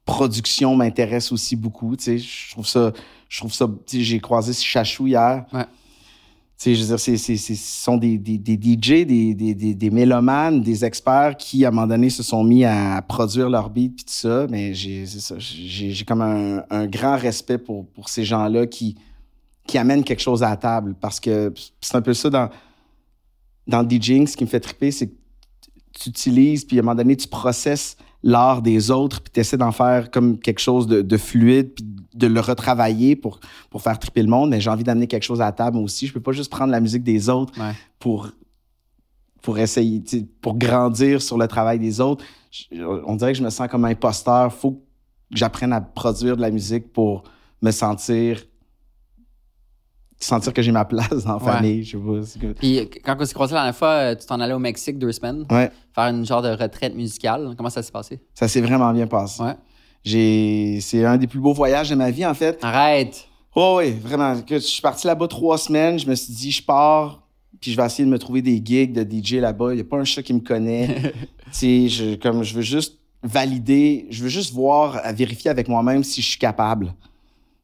[0.04, 1.96] production m'intéresse aussi beaucoup.
[1.96, 2.92] Tu sais, je trouve ça.
[3.28, 3.66] Je trouve ça.
[3.86, 5.44] tu sais, J'ai croisé Chachou hier.
[5.52, 5.64] Ouais.
[6.58, 11.70] Ce sont des, des, des DJ, des, des, des, mélomanes, des experts qui, à un
[11.70, 14.46] moment donné, se sont mis à produire leur beat puis tout ça.
[14.48, 15.04] Mais j'ai,
[15.38, 18.96] j'ai comme un, un grand respect pour, pour ces gens-là qui,
[19.66, 20.94] qui amènent quelque chose à la table.
[20.98, 22.48] Parce que c'est un peu ça dans,
[23.66, 25.16] dans le DJing, ce qui me fait triper, c'est que
[25.92, 29.56] tu utilises, puis à un moment donné, tu processes l'art des autres, puis tu essaies
[29.56, 31.84] d'en faire comme quelque chose de, de fluide, puis
[32.16, 33.40] de le retravailler pour,
[33.70, 34.50] pour faire triper le monde.
[34.50, 36.06] Mais j'ai envie d'amener quelque chose à la table aussi.
[36.06, 37.72] Je peux pas juste prendre la musique des autres Ouais.
[37.98, 38.28] pour,
[39.42, 40.02] pour essayer,
[40.40, 42.24] pour grandir sur le travail des autres.
[42.50, 44.52] Je- on dirait que je me sens comme un imposteur.
[44.52, 47.24] faut que j'apprenne à produire de la musique pour
[47.62, 48.42] me sentir
[50.18, 51.52] sentir que j'ai ma place dans la Ouais.
[51.52, 51.84] famille.
[51.84, 52.54] Je sais pas.
[52.54, 55.12] Puis quand on s'est croisé la dernière fois, euh, tu t'en allais au Mexique deux
[55.12, 57.52] semaines, Ouais, faire une genre de retraite musicale.
[57.56, 58.20] Comment ça s'est passé?
[58.34, 59.42] ça s'est vraiment bien passé.
[59.42, 59.54] Ouais.
[60.06, 62.60] J'ai, c'est un des plus beaux voyages de ma vie, en fait.
[62.62, 63.26] Arrête!
[63.56, 64.36] Oh oui, vraiment.
[64.48, 65.98] Je suis parti là-bas trois semaines.
[65.98, 67.26] Je me suis dit, je pars,
[67.60, 69.72] puis je vais essayer de me trouver des gigs de DJ là-bas.
[69.72, 71.12] Il n'y a pas un chat qui me connaît.
[71.46, 76.04] tu sais, je, comme je veux juste valider, je veux juste voir, vérifier avec moi-même
[76.04, 76.94] si je suis capable.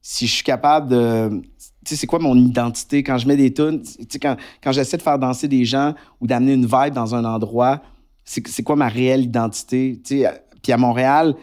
[0.00, 1.42] Si je suis capable de.
[1.84, 3.04] Tu sais, c'est quoi mon identité?
[3.04, 3.82] Quand je mets des tunes?
[3.82, 7.14] Tu sais, quand, quand j'essaie de faire danser des gens ou d'amener une vibe dans
[7.14, 7.80] un endroit,
[8.24, 10.00] c'est c'est quoi ma réelle identité?
[10.04, 11.36] Tu sais, puis à Montréal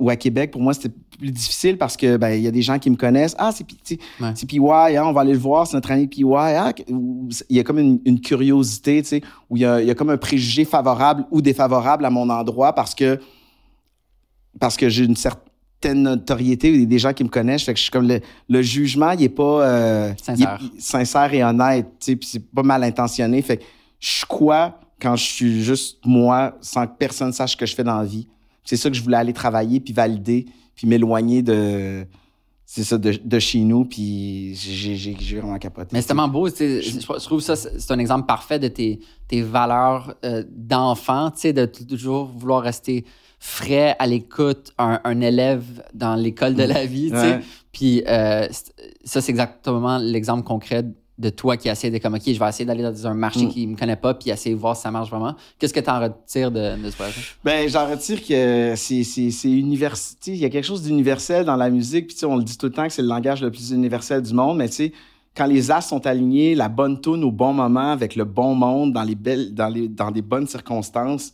[0.00, 2.62] ou à Québec, pour moi, c'était plus difficile parce que ben, il y a des
[2.62, 3.36] gens qui me connaissent.
[3.38, 3.64] Ah, c'est
[4.20, 4.32] Ouais.
[4.46, 4.58] PY,
[4.96, 6.24] hein, on va aller le voir, c'est notre ami PY.
[6.36, 9.86] Ah, il y a comme une, une curiosité, tu sais, où il y a, il
[9.86, 13.20] y a comme un préjugé favorable ou défavorable à mon endroit parce que
[14.60, 17.64] parce que j'ai une certaine notoriété ou des gens qui me connaissent.
[17.64, 20.58] Fait que je suis comme le, le jugement, il est pas euh, Sincère.
[20.60, 23.42] il est- il- sincère et honnête, tu sais, puis c'est pas mal intentionné.
[23.42, 23.64] Fait que
[24.00, 27.74] je suis quoi quand je suis juste moi, sans que personne sache ce que je
[27.74, 28.26] fais dans la vie.
[28.64, 32.06] C'est ça que je voulais aller travailler puis valider puis m'éloigner de
[32.66, 35.90] c'est ça de, de chez nous puis j'ai vraiment capoté.
[35.92, 36.48] Mais c'est tellement beau.
[36.48, 41.40] Je, je trouve ça, c'est un exemple parfait de tes, tes valeurs euh, d'enfant, tu
[41.40, 43.04] sais, de toujours vouloir rester
[43.38, 47.40] frais, à l'écoute, un, un élève dans l'école de la vie, tu sais.
[47.72, 48.48] Puis euh,
[49.04, 50.84] ça, c'est exactement l'exemple concret
[51.16, 53.48] de toi qui essaie de comme, OK, je vais essayer d'aller dans un marché Mm.
[53.48, 55.36] qui me connaît pas, puis essayer de voir si ça marche vraiment.
[55.58, 57.36] Qu'est-ce que tu en retires de, de ce voyage?
[57.44, 61.70] Ben, j'en retire que c'est, c'est, c'est Il y a quelque chose d'universel dans la
[61.70, 62.08] musique.
[62.08, 64.34] Puis, on le dit tout le temps que c'est le langage le plus universel du
[64.34, 64.58] monde.
[64.58, 64.92] Mais, tu sais,
[65.36, 68.92] quand les as sont alignés, la bonne tune au bon moment, avec le bon monde,
[68.92, 71.32] dans, les belles, dans, les, dans des bonnes circonstances,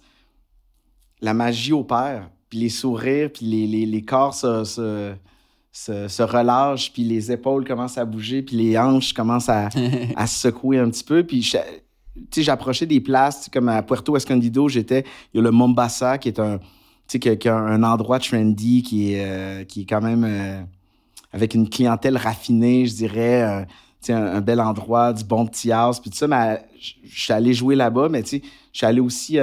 [1.23, 5.13] la magie opère, puis les sourires, puis les, les, les corps se, se,
[5.73, 9.69] se, se relâchent, puis les épaules commencent à bouger, puis les hanches commencent à,
[10.17, 11.25] à se secouer un petit peu.
[11.25, 11.57] Puis, je-
[12.17, 16.19] tu sais, j'approchais des places, comme à Puerto Escondido, j'étais, il y a le Mombasa,
[16.19, 16.59] qui est un,
[17.09, 20.61] qui a- qui a un endroit trendy, qui est, euh, qui est quand même euh,
[21.33, 23.65] avec une clientèle raffinée, je dirais, euh,
[24.09, 27.55] un, un bel endroit, du bon petit house, puis tout ça, mais je suis allé
[27.55, 28.43] jouer là-bas, mais tu sais,
[28.73, 29.39] je suis allé aussi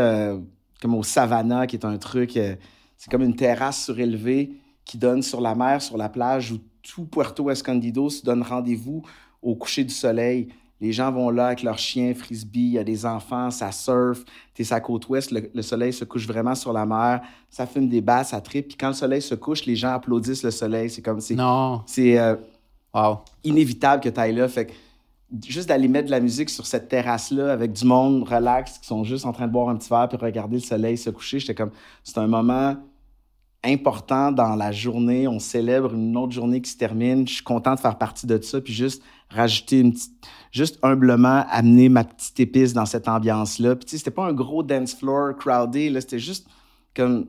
[0.82, 4.52] comme au Savannah, qui est un truc, c'est comme une terrasse surélevée
[4.88, 9.04] qui donne sur la mer, sur la plage, où tout Puerto Escondido se donne rendez-vous
[9.42, 10.48] au coucher du soleil.
[10.80, 14.24] Les gens vont là avec leurs chiens, frisbee, il y a des enfants, ça surfe.
[14.54, 17.90] T'es la côte ouest, le, le soleil se couche vraiment sur la mer, ça fume
[17.90, 18.68] des basses, ça tripe.
[18.70, 20.90] Puis quand le soleil se couche, les gens applaudissent le soleil.
[20.90, 21.82] C'est comme, c'est, Non.
[21.86, 22.36] c'est euh,
[22.94, 23.20] Wow.
[23.44, 24.48] inévitable que tu ailles là.
[24.48, 24.74] Fait que
[25.48, 29.04] juste d'aller mettre de la musique sur cette terrasse-là avec du monde relax qui sont
[29.04, 31.54] juste en train de boire un petit verre puis regarder le soleil se coucher, j'étais
[31.56, 31.72] comme,
[32.04, 32.76] c'est un moment
[33.64, 35.28] important dans la journée.
[35.28, 37.28] On célèbre une autre journée qui se termine.
[37.28, 40.14] Je suis content de faire partie de ça puis juste rajouter une petite,
[40.52, 43.76] juste humblement amener ma petite épice dans cette ambiance-là.
[43.76, 46.48] Puis tu sais, c'était pas un gros dance floor crowded, là, c'était juste
[46.96, 47.28] comme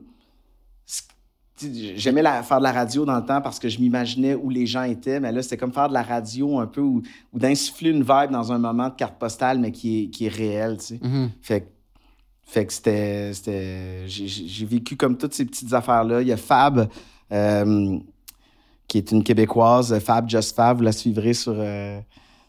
[1.97, 4.65] J'aimais la- faire de la radio dans le temps parce que je m'imaginais où les
[4.65, 7.01] gens étaient, mais là, c'était comme faire de la radio un peu ou,
[7.33, 10.77] d'insuffler une vibe dans un moment de carte postale, mais qui est, qui est réel,
[10.77, 10.99] tu sais.
[11.01, 11.31] Mhm.
[11.41, 11.67] Fait, que-
[12.51, 13.31] fait que c'était.
[13.33, 16.21] c'était- J'ai vécu comme toutes ces petites affaires-là.
[16.21, 16.87] Il y a Fab,
[17.31, 17.97] euh,
[18.87, 21.53] qui est une Québécoise, Fab Just Fab, vous la suivrez sur.
[21.55, 21.99] euh,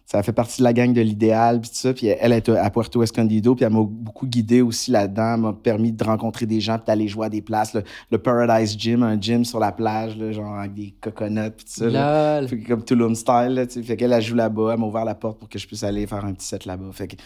[0.06, 1.92] ça fait partie de la gang de l'idéal, puis tout ça.
[1.94, 5.92] Puis elle est à Puerto Escondido, puis elle m'a beaucoup guidé aussi là-dedans, m'a permis
[5.92, 7.74] de rencontrer des gens, puis d'aller jouer à des places.
[7.74, 11.64] Le, le Paradise Gym, un gym sur la plage, là, genre avec des coconuts, puis
[11.64, 11.88] tout ça.
[11.90, 12.40] là.
[12.40, 12.48] Lol.
[12.48, 13.82] Fait que comme Tulum style, là, tu sais.
[13.84, 14.72] Fait qu'elle, elle joue là-bas.
[14.72, 16.90] Elle m'a ouvert la porte pour que je puisse aller faire un petit set là-bas.
[16.92, 17.16] Fait que,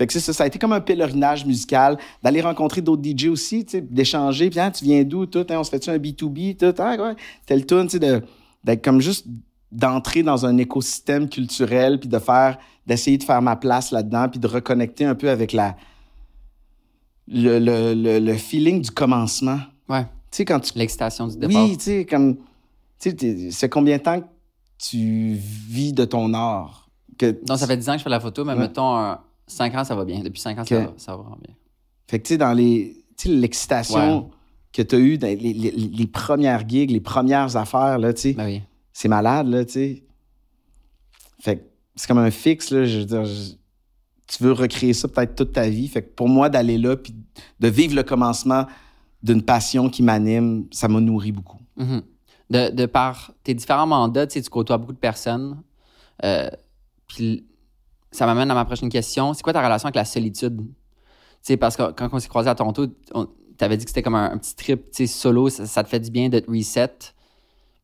[0.00, 0.32] fait que c'est ça.
[0.32, 4.48] Ça a été comme un pèlerinage musical, d'aller rencontrer d'autres DJ aussi, d'échanger.
[4.48, 5.44] Puis, hein, tu viens d'où, tout?
[5.50, 6.74] Hein, on se fait-tu un B2B, tout?
[6.82, 7.14] Ah, ouais.
[7.44, 8.22] Tel tune, tu sais, de-
[8.64, 9.26] d'être comme juste
[9.70, 14.40] d'entrer dans un écosystème culturel, puis de faire, d'essayer de faire ma place là-dedans, puis
[14.40, 15.76] de reconnecter un peu avec la,
[17.28, 19.58] le, le, le, le feeling du commencement.
[19.88, 20.04] Ouais.
[20.30, 21.62] Tu sais, quand tu L'excitation du départ.
[21.64, 22.36] oui, tu sais, comme.
[22.36, 24.26] Tu sais, t'es- c'est combien de temps que
[24.78, 26.88] tu vis de ton art?
[27.18, 28.58] Que, Donc, ça fait 10 ans que je fais la photo, mais Ouais.
[28.60, 29.16] mettons,
[29.50, 30.20] 5 ans, ça va bien.
[30.20, 31.54] Depuis 5 ans, ça, va, ça va vraiment bien.
[32.08, 33.04] Fait que, tu sais, dans les.
[33.16, 34.30] Tu sais, l'excitation Ouais.
[34.72, 38.20] que tu as eue dans les, les- les premières gigs, les premières affaires, là, tu
[38.22, 38.62] sais, Ben oui.
[38.92, 40.02] c'est malade, là, tu sais.
[41.40, 41.62] Fait que
[41.96, 42.84] c'est comme un fixe, là.
[42.84, 43.52] Je veux dire, je-
[44.26, 45.88] tu veux recréer ça peut-être toute ta vie.
[45.88, 47.14] Fait que pour moi, d'aller là, puis
[47.58, 48.66] de vivre le commencement
[49.22, 51.58] d'une passion qui m'anime, ça m'a nourri beaucoup.
[51.76, 52.02] Mhm.
[52.50, 55.62] de, de par tes différents mandats, tu sais, tu côtoies beaucoup de personnes.
[56.24, 56.50] Euh,
[57.06, 57.46] Puis
[58.12, 59.32] ça m'amène à ma prochaine question.
[59.34, 60.60] C'est quoi ta relation avec la solitude?
[61.58, 64.32] Parce que quand on s'est croisés à Toronto, tu avais dit que c'était comme un,
[64.32, 66.90] un petit trip, solo, ça, ça te fait du bien de te reset.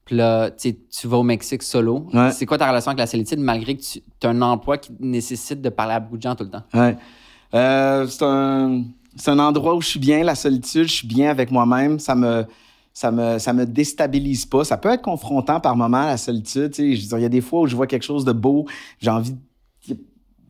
[0.05, 2.07] Puis là, tu vas au Mexique solo.
[2.15, 2.31] Ouais.
[2.31, 5.61] C'est quoi ta relation avec la solitude, malgré que tu as un emploi qui nécessite
[5.61, 6.63] de parler à beaucoup de gens tout le temps?
[6.75, 6.97] Ouais.
[7.55, 8.85] Euh, c'est un,
[9.17, 11.99] c'est un endroit où je suis bien, la solitude, je suis bien avec moi-même.
[11.99, 12.45] Ça me,
[12.93, 14.65] ça me, ça me déstabilise pas.
[14.65, 16.71] Ça peut être confrontant par moments, la solitude.
[16.71, 16.97] tu sais.
[16.97, 18.67] Je veux dire, il y a des fois où je vois quelque chose de beau,
[19.01, 19.35] j'ai envie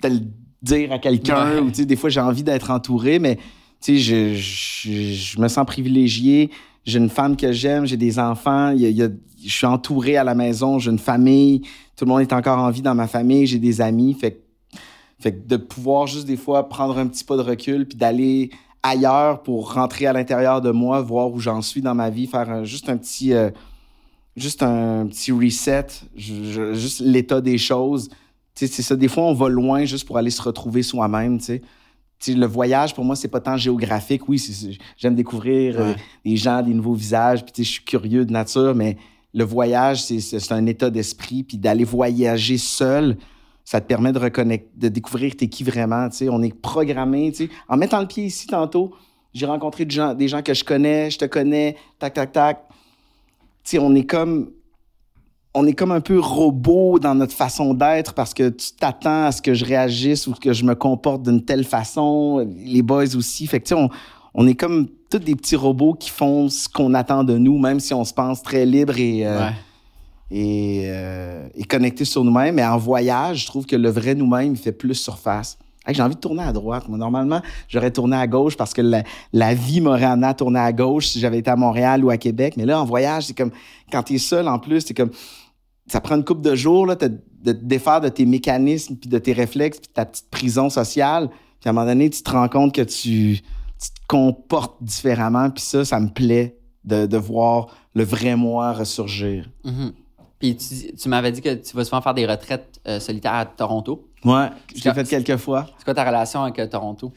[0.02, 0.20] de le
[0.62, 1.60] dire à quelqu'un, Ouais.
[1.60, 3.36] ou tu sais, des fois j'ai envie d'être entouré, mais
[3.80, 6.50] tu sais, je, je, je me sens privilégié.
[6.84, 9.08] J'ai une femme que j'aime, j'ai des enfants, il y a- il y a-
[9.44, 11.62] je suis entouré à la maison, j'ai une famille,
[11.96, 14.14] tout le monde est encore en vie dans ma famille, j'ai des amis.
[14.14, 14.38] Fait que
[15.18, 18.50] fait que de pouvoir juste des fois prendre un petit pas de recul puis d'aller
[18.82, 22.48] ailleurs pour rentrer à l'intérieur de moi, voir où j'en suis dans ma vie, faire
[22.50, 23.50] un- juste un petit euh,
[24.36, 28.10] juste un petit reset, je- je- juste l'état des choses.
[28.58, 28.96] C'est ça.
[28.96, 31.62] Des fois, on va loin juste pour aller se retrouver soi-même, tu sais.
[32.34, 34.26] Le voyage, pour moi, c'est pas tant géographique.
[34.28, 34.42] Oui,
[34.96, 35.92] j'aime découvrir euh,
[36.24, 38.96] des gens, des nouveaux visages, puis je suis curieux de nature, mais
[39.34, 43.18] le voyage, c'est- un état d'esprit, puis d'aller voyager seul,
[43.64, 46.08] ça te permet de reconnecter, de découvrir t'es qui vraiment.
[46.30, 47.34] On est programmé.
[47.68, 48.94] En mettant le pied ici tantôt,
[49.34, 52.62] j'ai rencontré des gens, des gens que je connais, je te connais, tac, tac, tac.
[53.78, 54.52] On est comme
[55.58, 59.32] on est comme un peu robot dans notre façon d'être parce que tu t'attends à
[59.32, 62.46] ce que je réagisse ou que je me comporte d'une telle façon.
[62.64, 63.46] Les boys aussi.
[63.46, 63.88] Fait que, tu sais, on,
[64.34, 67.80] on est comme tous des petits robots qui font ce qu'on attend de nous, même
[67.80, 69.52] si on se pense très libre et, euh, Ouais.
[70.30, 72.56] et, euh, et connecté sur nous-mêmes.
[72.56, 75.56] Mais en voyage, je trouve que le vrai nous-mêmes, fait plus surface.
[75.86, 76.86] Hey, J'ai envie de tourner à droite.
[76.88, 80.58] Moi, normalement, j'aurais tourné à gauche parce que la, la vie m'aurait amené à tourner
[80.58, 82.54] à gauche si j'avais été à Montréal ou à Québec.
[82.58, 83.52] Mais là, en voyage, c'est comme
[83.90, 85.10] quand tu es seul en plus, c'est comme
[85.86, 89.08] ça prend une couple de jours là, te- de te défaire de tes mécanismes, puis
[89.08, 91.28] de tes réflexes, puis de ta petite prison sociale.
[91.60, 93.40] Puis à un moment donné, tu te rends compte que tu
[93.78, 95.50] tu te comportes différemment.
[95.50, 99.48] Puis ça, ça me plaît de, de voir le vrai moi ressurgir.
[99.64, 99.92] Mhm.
[100.38, 103.44] Puis tu, tu m'avais dit que tu vas souvent faire des retraites euh, solitaires à
[103.46, 104.08] Toronto.
[104.24, 105.66] Ouais, je l'ai fait quelques fois.
[105.78, 107.12] C'est quoi ta relation avec euh, Toronto?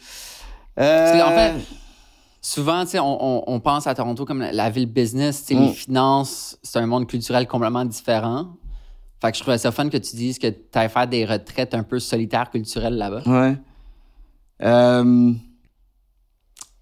[0.80, 1.54] Euh, qu'en fait,
[2.42, 5.56] souvent, tu sais, on, on- on pense à Toronto comme la, la ville business, les
[5.56, 5.70] Mm.
[5.70, 8.48] finances, c'est un monde culturel complètement différent.
[9.22, 11.74] Fait que je trouvais ça fun que tu dises que tu ailles faire des retraites
[11.74, 13.24] un peu solitaires culturelles là-bas.
[13.26, 13.58] Ouais.
[14.62, 15.34] Euh,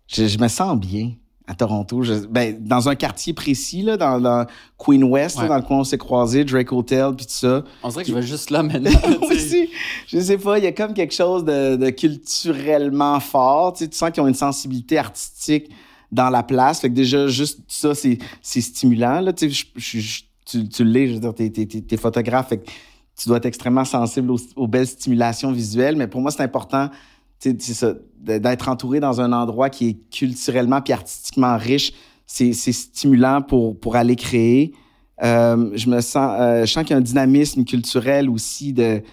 [0.07, 1.11] je, je me sens bien
[1.47, 2.03] à Toronto.
[2.03, 4.45] Je- ben, dans un quartier précis, là, dans, dans
[4.77, 7.63] Queen West, là, dans le coin où on s'est croisés, Drake Hotel, puis tout ça.
[7.83, 8.91] On dirait que je vais juste là maintenant.
[9.31, 9.69] Aussi,
[10.07, 13.73] je sais pas, il y a comme quelque chose de, de culturellement fort.
[13.73, 15.69] Tu, sais, tu sens qu'ils ont une sensibilité artistique
[16.11, 16.79] dans la place.
[16.81, 19.19] Fait que déjà, juste ça, c'est, c'est stimulant.
[19.21, 19.33] Là.
[19.33, 22.49] Tu, sais, je- je- tu, tu l'es, je veux dire, t'es, t'es, t'es- t'es photographe,
[22.49, 22.69] fait que
[23.19, 25.95] tu dois être extrêmement sensible aux, aux belles stimulations visuelles.
[25.95, 26.89] Mais pour moi, c'est important
[27.39, 31.93] c'est ça, d'être entouré dans un endroit qui est culturellement puis artistiquement riche.
[32.25, 34.73] C'est, stimulant pour, pour aller créer.
[35.23, 38.99] Euh, je me sens, euh, je sens qu'il y a un dynamisme culturel aussi de,
[38.99, 39.05] tu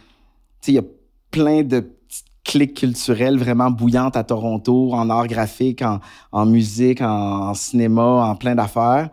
[0.60, 0.84] sais, il y a
[1.30, 6.00] plein de petites cliques culturelles vraiment bouillantes à Toronto, en art graphique, en,
[6.32, 9.10] en musique, en, en cinéma, en plein d'affaires.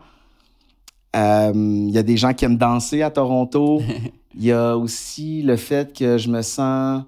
[1.14, 3.80] Euh, Il y a des gens qui aiment danser à Toronto.
[4.34, 7.04] Il y a aussi le fait que je me sens...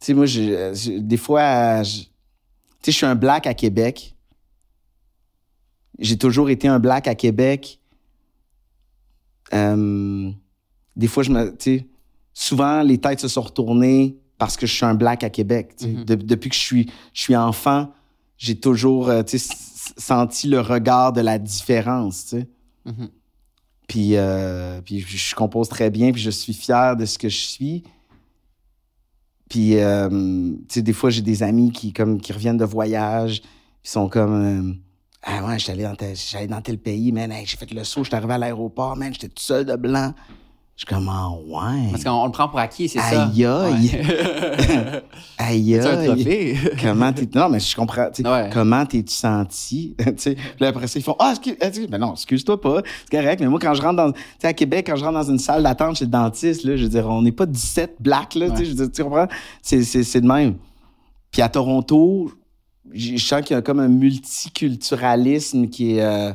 [0.00, 2.06] Tu sais, moi, j'ai- des fois, je- tu
[2.82, 4.14] sais, je suis un black à Québec.
[5.98, 7.80] J'ai toujours été un black à Québec.
[9.52, 10.30] Euh,
[10.96, 11.86] des fois, je me, tu sais,
[12.34, 15.74] souvent les têtes se sont retournées parce que je suis un black à Québec.
[15.76, 15.90] tu sais.
[15.90, 16.04] Mhm.
[16.04, 17.92] De- depuis que je suis, je suis enfant,
[18.36, 22.26] j'ai toujours euh, tu sais, s- senti le regard de la différence.
[22.26, 22.48] tu sais.
[22.84, 23.08] Mhm.
[23.88, 27.28] Puis, euh, puis je je compose très bien, puis je suis fier de ce que
[27.28, 27.82] je suis.
[29.48, 33.40] Puis, euh, tu sais, des fois, j'ai des amis qui, comme, qui reviennent de voyage,
[33.82, 34.72] qui sont comme...
[34.72, 34.74] euh,
[35.22, 38.16] ah ouais, allé dans tel, j'allais dans tel pays, man, j'ai fait le saut, j'étais
[38.16, 40.14] arrivé à l'aéroport, man, j'étais tout seul de blanc.
[40.78, 41.88] Je suis comme, ah ouais.
[41.90, 43.24] Parce qu'on on le prend pour acquis, c'est ça.
[43.24, 43.90] Aïe, aïe.
[43.90, 45.02] Ouais.
[45.38, 46.56] Aïe, aïe.
[46.80, 47.28] Comment t'es.
[47.34, 48.10] Non, mais je comprends.
[48.24, 48.48] Ouais.
[48.52, 49.96] Comment t'es-tu senti?
[50.16, 51.56] puis là, après ça, ils font Ah, excuse.
[51.60, 52.82] ah, sais, Ben non, excuse-toi pas.
[53.10, 53.40] C'est correct.
[53.40, 54.12] Mais moi, quand je rentre dans.
[54.12, 56.76] Tu sais, à Québec, quand je rentre dans une salle d'attente chez le dentiste, là,
[56.76, 58.46] je veux dire, on n'est pas 17 blacks, là.
[58.46, 58.64] Ouais.
[58.64, 59.26] Je veux dire, tu comprends?
[59.60, 60.54] C'est, c'est, c'est de même.
[61.32, 62.30] Puis à Toronto,
[62.94, 66.02] je sens qu'il y a comme un multiculturalisme qui est.
[66.02, 66.32] euh,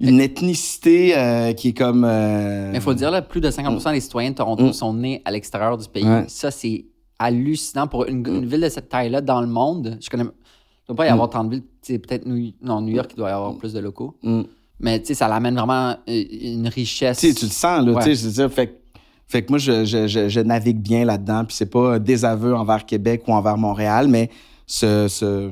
[0.00, 2.04] une ethnicité euh, qui est comme.
[2.04, 4.72] euh, Mais il faut le dire, là, plus de 50% des citoyens de Toronto Mm.
[4.72, 6.04] sont nés à l'extérieur du pays.
[6.04, 6.24] Ouais.
[6.28, 6.84] Ça, c'est
[7.18, 9.98] hallucinant pour une, une ville de cette taille-là dans le monde.
[10.00, 10.22] Je connais.
[10.22, 12.00] Il ne doit pas y avoir tant de villes.
[12.00, 14.16] Peut-être New, non, New York, il doit y avoir plus de locaux.
[14.22, 14.42] Mm.
[14.80, 17.18] Mais tu sais, ça l'amène vraiment euh, une richesse.
[17.18, 18.02] Tu le sens, là, Ouais.
[18.02, 18.48] c'est ça.
[18.48, 18.78] Fait, que-
[19.26, 22.54] fait que moi, je, je, je, je navigue bien là-dedans, puis c'est pas un désaveu
[22.54, 24.30] envers Québec ou envers Montréal, mais
[24.66, 25.50] ce, ce-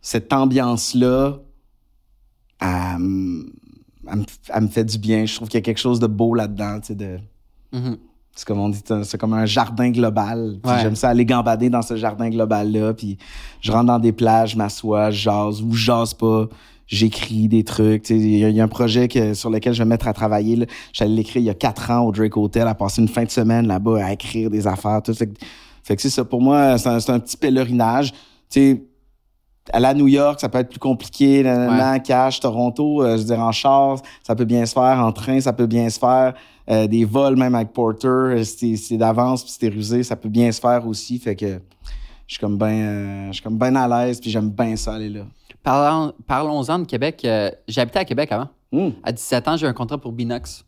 [0.00, 1.40] cette ambiance-là,
[2.60, 3.52] elle, me-
[4.10, 5.26] elle me- elle me fait du bien.
[5.26, 7.18] Je trouve qu'il y a quelque chose de beau là-dedans, tu sais, de...
[7.72, 7.96] Mhm.
[8.34, 10.60] C'est comme on dit, c'est comme un jardin global.
[10.64, 10.74] Ouais.
[10.80, 12.94] J'aime ça aller gambader dans ce jardin global-là.
[12.94, 13.18] Puis
[13.60, 16.46] je rentre dans des plages, je m'assois, je jase ou je jase pas.
[16.86, 18.08] J'écris des trucs.
[18.10, 20.06] Il y, a- il y a un projet que- sur lequel je vais me mettre
[20.06, 20.54] à travailler.
[20.54, 20.66] là.
[20.92, 23.30] J'allais l'écrire il y a quatre ans au Drake Hotel, à passer une fin de
[23.30, 25.02] semaine là-bas à écrire des affaires.
[25.02, 25.12] Tout.
[25.14, 25.34] Fait, que,
[25.82, 26.24] fait que c'est ça.
[26.24, 28.12] Pour moi, c'est un, c'est un petit pèlerinage.
[28.12, 28.18] Tu
[28.50, 28.82] sais,
[29.72, 31.42] aller à New York, ça peut être plus compliqué.
[31.42, 34.98] Nanana, Cash, Toronto, euh, je veux dire, en char, ça peut bien se faire.
[35.04, 36.34] En train, ça peut bien se faire.
[36.70, 40.52] Euh, des vols, même avec Porter, euh, c'est d'avance, puis c'était rusé, ça peut bien
[40.52, 41.18] se faire aussi.
[41.18, 41.60] Fait que
[42.26, 45.08] je suis comme bien je suis comme ben à l'aise, puis j'aime bien ça aller
[45.08, 45.22] là.
[45.62, 47.22] Parlons- Parlons-en de Québec.
[47.24, 48.48] Euh, J'habitais à Québec avant.
[48.72, 50.64] Hum, À 17 ans, j'ai eu un contrat pour Binox.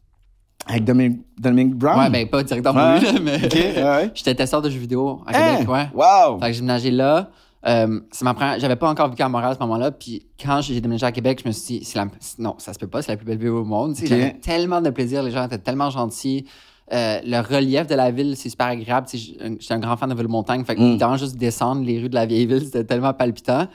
[0.66, 1.98] Avec Dominic Brown?
[1.98, 3.00] Ouais, ben pas directement Ouais.
[3.00, 4.10] lui, là, mais ouais.
[4.14, 5.56] j'étais testeur de jeux vidéo à Hein?
[5.58, 5.88] Québec, ouais.
[5.94, 6.38] Wow!
[6.38, 7.30] Fait que j'ai déménagé là.
[7.66, 9.90] Euh, c'est ma première- J'avais pas encore vécu à Montréal à ce moment-là.
[9.90, 12.06] Puis quand j'ai déménagé à Québec, je me suis dit, la-
[12.38, 13.94] non, ça se peut pas, c'est la plus belle ville au monde.
[13.94, 14.18] Tu sais, Ok.
[14.20, 16.46] J'avais tellement de plaisir, les gens étaient tellement gentils.
[16.92, 19.06] Euh, le relief de la ville, c'est super agréable.
[19.12, 20.64] J'étais un grand fan de Ville-Montagne.
[20.64, 20.84] Fait que Mm.
[20.84, 23.68] évidemment, juste descendre les rues de la vieille ville, c'était tellement palpitant.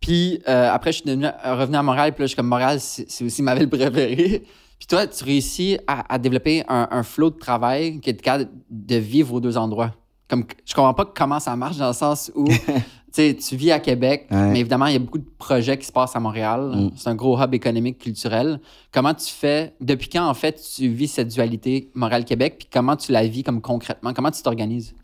[0.00, 2.12] Puis euh, après, je suis devenu- revenu à Montréal.
[2.12, 4.42] Puis là, je suis comme Montréal, c'est aussi ma ville préférée.
[4.78, 8.50] Puis toi, tu réussis à, à développer un, un flow de travail qui est capable
[8.70, 9.92] de vivre aux deux endroits.
[10.28, 12.46] Comme, je comprends pas comment ça marche dans le sens où
[13.12, 14.50] tu vis à Québec, Ouais.
[14.50, 16.72] mais évidemment, il y a beaucoup de projets qui se passent à Montréal.
[16.74, 16.90] Mm.
[16.96, 18.60] C'est un gros hub économique, culturel.
[18.92, 23.12] Comment tu fais, depuis quand en fait tu vis cette dualité Montréal-Québec, puis comment tu
[23.12, 24.12] la vis comme concrètement?
[24.12, 24.94] Comment tu t'organises?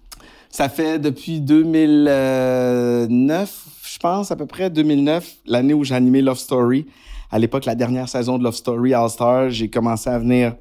[0.51, 6.39] Ça fait depuis 2009, je pense, à peu près, 2009, l'année où j'ai animé Love
[6.39, 6.87] Story.
[7.31, 10.55] À l'époque, la dernière saison de Love Story All-Star, j'ai commencé à venir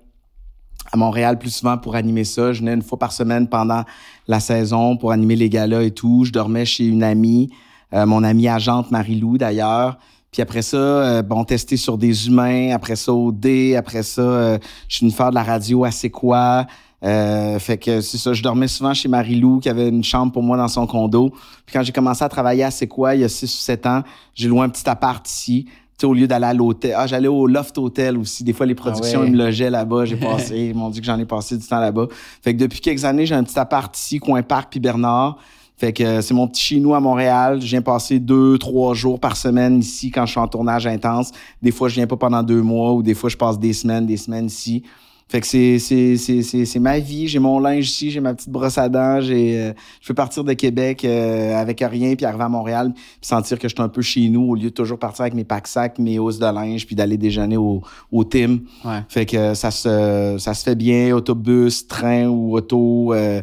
[0.91, 2.53] à Montréal plus souvent pour animer ça.
[2.53, 3.83] Je venais une fois par semaine pendant
[4.27, 6.23] la saison pour animer les galas et tout.
[6.25, 7.49] Je dormais chez une amie,
[7.93, 9.97] euh, mon amie agente Marie-Lou d'ailleurs.
[10.31, 12.71] Puis après ça, euh, bon, tester sur des humains.
[12.73, 13.75] Après ça, au D.
[13.75, 14.57] Après ça, euh,
[14.87, 16.65] je suis venu faire de la radio à C'est quoi?
[17.03, 20.55] fait que c'est ça, je dormais souvent chez Marie-Lou qui avait une chambre pour moi
[20.55, 21.31] dans son condo.
[21.65, 24.03] Puis quand j'ai commencé à travailler à C'est il y a 6 ou 7 ans,
[24.35, 25.65] j'ai loué un petit appart ici
[26.05, 26.93] au lieu d'aller à l'hôtel.
[26.97, 28.43] Ah, j'allais au Loft Hotel aussi.
[28.43, 29.27] Des fois, les productions, Ah ouais.
[29.29, 30.05] ils me logeaient là-bas.
[30.05, 32.07] J'ai passé, ils m'ont dit que j'en ai passé du temps là-bas.
[32.41, 35.37] Fait que depuis quelques années, j'ai un petit appart ici, coin Parc puis Bernard.
[35.77, 37.59] Fait que euh, c'est mon petit chez nous à Montréal.
[37.59, 41.31] Je viens passer deux, trois jours par semaine ici quand je suis en tournage intense.
[41.61, 44.05] Des fois, je viens pas pendant deux mois ou des fois, je passe des semaines,
[44.05, 44.83] des semaines ici.
[45.31, 47.29] Fait que c'est, c'est, c'est, c'est, c'est ma vie.
[47.29, 49.21] J'ai mon linge ici, j'ai ma petite brosse à dents.
[49.21, 53.05] J'ai, euh, je peux partir de Québec euh, avec rien puis arriver à Montréal puis
[53.21, 55.45] sentir que je suis un peu chez nous au lieu de toujours partir avec mes
[55.45, 58.59] packs-sacs, mes hausses de linge puis d'aller déjeuner au, au Tim.
[58.83, 58.99] Ouais.
[59.07, 63.13] Fait que ça se, ça se fait bien, autobus, train ou auto.
[63.13, 63.41] euh,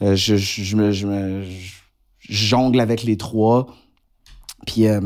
[0.00, 1.44] euh, je, je, je me, je, me-
[2.20, 3.66] je jongle avec les trois.
[4.66, 5.00] Puis euh,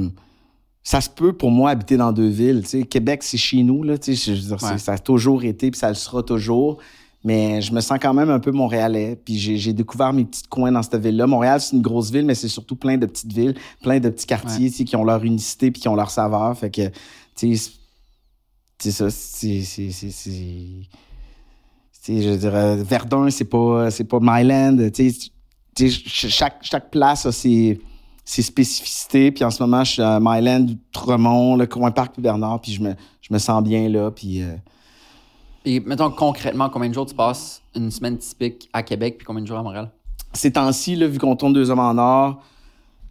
[0.83, 2.64] ça se peut pour moi habiter dans deux villes.
[2.89, 3.83] Québec, c'est chez nous.
[3.83, 4.78] Là, je veux dire, Ouais.
[4.78, 6.78] Ça a toujours été, puis ça le sera toujours.
[7.22, 9.14] Mais je me sens quand même un peu montréalais.
[9.22, 11.26] Puis j'ai découvert mes petits coins dans cette ville-là.
[11.26, 14.24] Montréal, c'est une grosse ville, mais c'est surtout plein de petites villes, plein de petits
[14.26, 16.57] quartiers tu sais, qui ont leur unicité puis qui ont leur saveur.
[16.57, 16.89] Fait que,
[17.37, 19.61] tu sais, ça, c'est...
[19.62, 20.87] c'est- c'est- c'est- tu
[22.16, 24.78] sais, je veux dire, euh, Verdun, c'est pas, c'est pas Myland.
[24.91, 25.18] Tu sais,
[25.76, 27.78] tu sais, ch- chaque, chaque place a ses,
[28.25, 29.31] ses spécificités.
[29.31, 32.61] Puis en ce moment, je suis à Myland, Tremont, le coin Parc puis Bernard.
[32.61, 34.11] Puis je me, je me sens bien là.
[34.11, 34.55] Puis euh,
[35.64, 39.43] Et mettons concrètement, combien de jours tu passes une semaine typique à Québec puis combien
[39.43, 39.91] de jours à Montréal?
[40.33, 42.43] ces temps-ci, vu qu'on tourne deux hommes en or,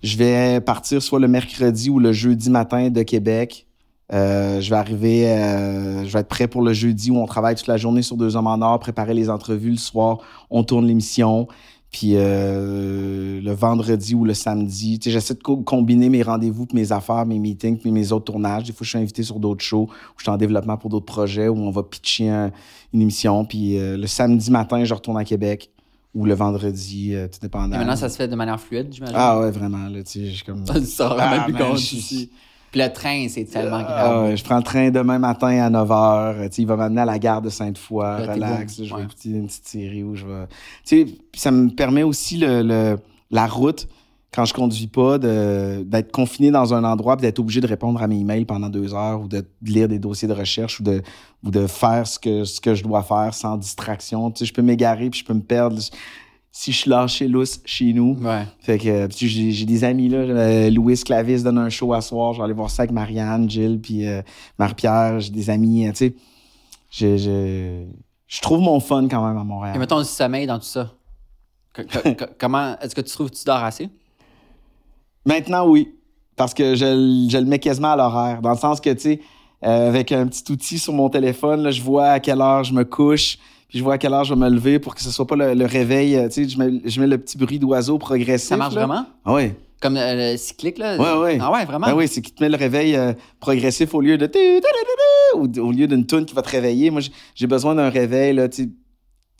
[0.01, 3.66] je vais partir soit le mercredi ou le jeudi matin de Québec.
[4.12, 7.55] Euh, je vais arriver, euh, je vais être prêt pour le jeudi où on travaille
[7.55, 9.72] toute la journée sur deux hommes en or, préparer les entrevues.
[9.72, 11.47] Le soir, on tourne l'émission.
[11.91, 17.25] Puis euh, le vendredi ou le samedi, j'essaie de co- combiner mes rendez-vous, mes affaires,
[17.25, 18.65] mes meetings, puis mes autres tournages.
[18.65, 21.05] Des fois, je suis invité sur d'autres shows, ou je suis en développement pour d'autres
[21.05, 22.51] projets, où on va pitcher un-
[22.93, 23.43] une émission.
[23.45, 25.71] Puis euh, le samedi matin, je retourne à Québec,
[26.13, 27.77] ou le vendredi, euh, tout Et dépendant.
[27.77, 29.15] maintenant, ça se fait de manière fluide, j'imagine?
[29.17, 29.99] Ah ouais, vraiment, là,
[30.45, 30.63] comme...
[30.73, 32.29] Tu sors Ah, même plus compte ici.
[32.72, 33.89] Puis le train, c'est tellement grave.
[34.13, 36.53] Ah ouais, je prends le train demain matin à 9h.
[36.57, 38.03] Il va m'amener à la gare de Sainte-Foy.
[38.03, 38.84] Là, Relax.
[38.84, 40.45] je vais écouter une petite série où je vais.
[40.86, 41.05] Tu sais,
[41.36, 42.97] ça me permet aussi le, le-
[43.32, 43.88] la route,
[44.32, 48.07] quand je conduis pas, d'être confiné dans un endroit et d'être obligé de répondre à
[48.07, 51.01] mes emails pendant deux heures ou de lire des dossiers de recherche ou de,
[51.43, 54.30] ou de faire ce que, ce que je dois faire sans distraction.
[54.30, 55.78] Tu sais, je peux m'égarer puis je peux me perdre.
[56.51, 58.43] Si je suis lâché lousse chez nous, Ouais.
[58.59, 62.01] fait que puis j'ai j'ai des amis là, euh, Louis Clavis donne un show à
[62.01, 64.21] soir, je vais aller voir ça avec Marianne, Jill puis euh,
[64.57, 66.15] Marie-Pierre, j'ai des amis, euh, tu sais.
[66.91, 67.83] Je, je,
[68.27, 69.79] je trouve mon fun quand même à Et Montréal.
[69.79, 70.91] mettons le sommeil dans tout ça.
[71.71, 73.89] Que- que- que- comment est-ce que tu trouves que tu dors assez?
[75.25, 75.93] Maintenant oui,
[76.35, 78.99] parce que je, le- je le mets quasiment à l'horaire dans le sens que tu
[79.01, 79.21] sais
[79.63, 82.73] euh, avec un petit outil sur mon téléphone, là, je vois à quelle heure je
[82.73, 83.37] me couche,
[83.70, 85.36] puis je vois à quelle heure je vais me lever pour que ce soit pas
[85.38, 88.49] le, le réveil, euh, tu sais, je mets, je mets le petit bruit d'oiseau progressif.
[88.49, 88.86] Ça marche là.
[88.86, 89.05] vraiment?
[89.24, 89.51] Ah oui.
[89.82, 90.97] Comme euh, le cyclique, là?
[90.97, 91.38] Ouais, ouais.
[91.39, 91.88] Ah ouais, vraiment?
[91.88, 94.30] Ben oui, c'est qui te met le réveil euh, progressif au lieu de
[95.36, 96.89] ou au lieu d'une tune qui va te réveiller.
[96.91, 97.01] Moi,
[97.36, 98.70] j'ai- besoin d'un réveil là, tu sais,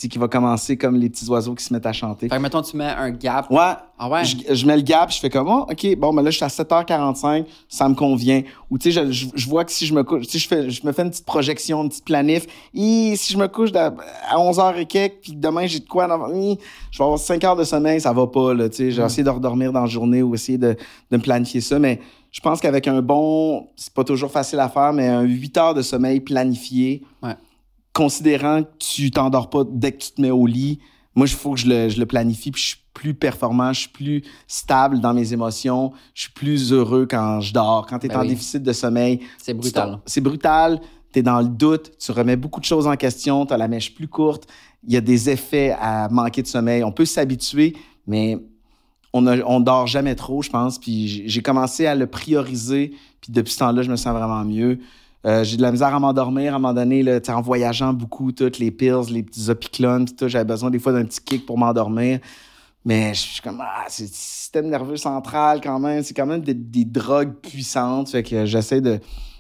[0.08, 2.30] qui va commencer comme les petits oiseaux qui se mettent à chanter.
[2.30, 3.52] Fait que mettons, tu mets un gap.
[3.52, 4.24] Ouais, Ah ouais?
[4.24, 6.46] je, je mets le gap, je fais comme oh, OK, bon ben là je suis
[6.46, 8.42] à 7h45, ça me convient.
[8.70, 10.48] Ou tu sais je, je- je vois que si je me couche, tu sais je
[10.48, 13.74] fais je me fais une petite projection, une petite planif, et si je me couche
[13.74, 13.94] à,
[14.30, 16.08] à 11h et quelques puis demain j'ai de quoi
[16.92, 19.06] je vais avoir 5 heures de sommeil, ça va pas là, tu sais, j'ai Mm.
[19.06, 20.78] essayé de redormir dans la journée ou essayer de,
[21.12, 22.00] de me planifier ça mais
[22.32, 25.74] je pense qu'avec un bon, c'est pas toujours facile à faire mais un 8 heures
[25.74, 27.36] de sommeil planifié, Ouais.
[28.00, 30.80] Considérant que tu t'endors pas dès que tu te mets au lit,
[31.16, 33.82] moi, il faut que je le, je le planifie, puis je suis plus performant, je
[33.82, 37.86] suis plus stable dans mes émotions, je suis plus heureux quand je dors.
[37.88, 38.30] Quand tu es Ben en oui.
[38.30, 40.00] déficit de sommeil, C'est brutal.
[40.06, 40.80] C'est brutal,
[41.12, 43.68] tu es dans le doute, tu remets beaucoup de choses en question, tu as la
[43.68, 44.48] mèche plus courte,
[44.88, 46.86] il y a des effets à manquer de sommeil.
[46.86, 47.76] On peut s'habituer,
[48.08, 48.38] mais
[49.12, 50.80] on, a, on dort jamais trop, je pense.
[50.80, 54.80] Puis j'ai commencé à le prioriser, puis depuis ce temps-là, je me sens vraiment mieux.
[55.26, 58.32] Euh, j'ai de la misère à m'endormir à un moment donné, là, en voyageant beaucoup,
[58.32, 61.58] toutes les pills, les petits opiclones, tout, j'avais besoin des fois d'un petit kick pour
[61.58, 62.20] m'endormir.
[62.86, 66.54] Mais je suis comme, ah, c'est système nerveux central quand même, c'est quand même des,
[66.54, 68.10] des drogues puissantes.
[68.10, 69.00] Fait que j'essaie de,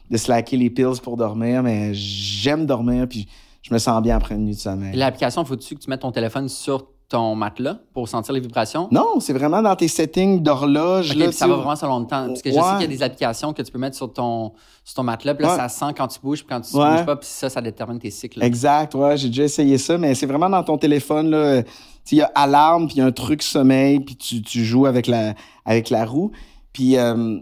[0.10, 3.28] de slacker les pills pour dormir, mais j'aime dormir, puis
[3.62, 4.96] je me sens bien après une nuit de sommeil.
[4.96, 8.88] L'application, faut-tu que tu mettes ton téléphone sur ton matelas pour sentir les vibrations?
[8.92, 11.18] Non, c'est vraiment dans tes settings d'horloge.
[11.32, 12.28] Ça va vraiment selon le temps.
[12.28, 14.54] Parce que je sais qu'il y a des applications que tu peux mettre sur ton,
[14.86, 15.58] sur ton matelas, puis là, Ouais.
[15.58, 16.98] ça sent quand tu bouges, puis quand tu Ouais.
[16.98, 18.44] bouges pas, puis ça, ça détermine tes cycles.
[18.44, 21.38] Exact, ouais, j'ai déjà essayé ça, mais c'est vraiment dans ton téléphone, là.
[21.38, 21.64] euh,
[22.12, 24.86] Il y a alarme, puis il y a un truc sommeil, puis tu, tu joues
[24.88, 25.36] avec la,
[25.66, 26.32] avec la roue.
[26.74, 27.38] Puis euh,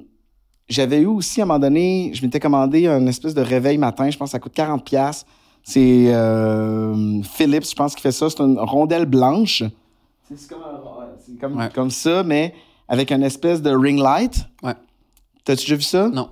[0.68, 4.09] j'avais eu aussi, à un moment donné, je m'étais commandé un espèce de réveil matin,
[4.09, 5.24] je pense que ça coûte 40$.
[5.70, 8.30] C'est euh, Philips, je pense, qui fait ça.
[8.30, 9.63] C'est une rondelle blanche.
[10.34, 11.70] C'est comme, un- c'est comme, Ouais.
[11.76, 12.53] comme ça, mais
[12.88, 14.45] avec une espèce de ring light.
[14.63, 14.76] Ouais.
[15.43, 16.07] T'as-tu déjà vu ça?
[16.07, 16.30] Non.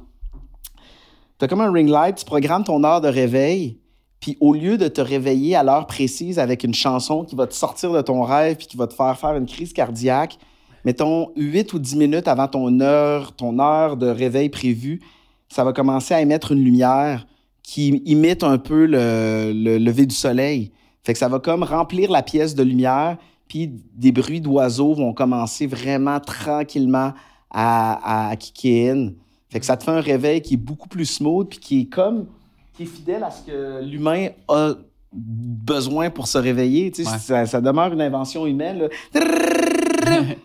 [1.37, 3.77] T'as comme un ring light, tu programmes ton heure de réveil,
[4.21, 7.53] puis au lieu de te réveiller à l'heure précise avec une chanson qui va te
[7.53, 10.37] sortir de ton rêve puis qui va te faire faire une crise cardiaque,
[10.85, 15.01] mettons 8 ou 10 minutes avant ton heure, ton heure de réveil prévue,
[15.49, 17.27] ça va commencer à émettre une lumière
[17.65, 20.71] qui imite un peu le, le lever du soleil.
[21.03, 25.13] Fait que ça va comme remplir la pièce de lumière, puis des bruits d'oiseaux vont
[25.13, 27.13] commencer vraiment tranquillement
[27.49, 29.09] à, à kicker in.
[29.49, 31.85] Fait que ça te fait un réveil qui est beaucoup plus smooth, puis qui est
[31.85, 32.27] comme,
[32.75, 34.73] qui est fidèle à ce que l'humain a
[35.13, 36.91] besoin pour se réveiller.
[36.91, 37.17] Tu sais, Ouais.
[37.19, 38.79] ça, ça demeure une invention humaine.
[39.13, 39.21] là.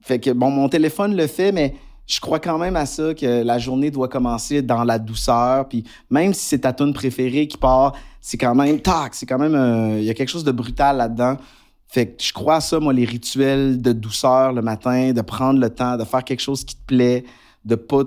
[0.00, 1.74] fait que, bon, mon téléphone le fait, mais
[2.06, 5.68] je crois quand même à ça, que la journée doit commencer dans la douceur.
[5.68, 9.38] Puis même si c'est ta tune préférée qui part, c'est quand même, tac, c'est quand
[9.38, 11.36] même, euh, il y a quelque chose de brutal là-dedans.
[11.88, 15.60] Fait que je crois à ça, moi, les rituels de douceur le matin, de prendre
[15.60, 17.24] le temps, de faire quelque chose qui te plaît,
[17.64, 18.02] de pas,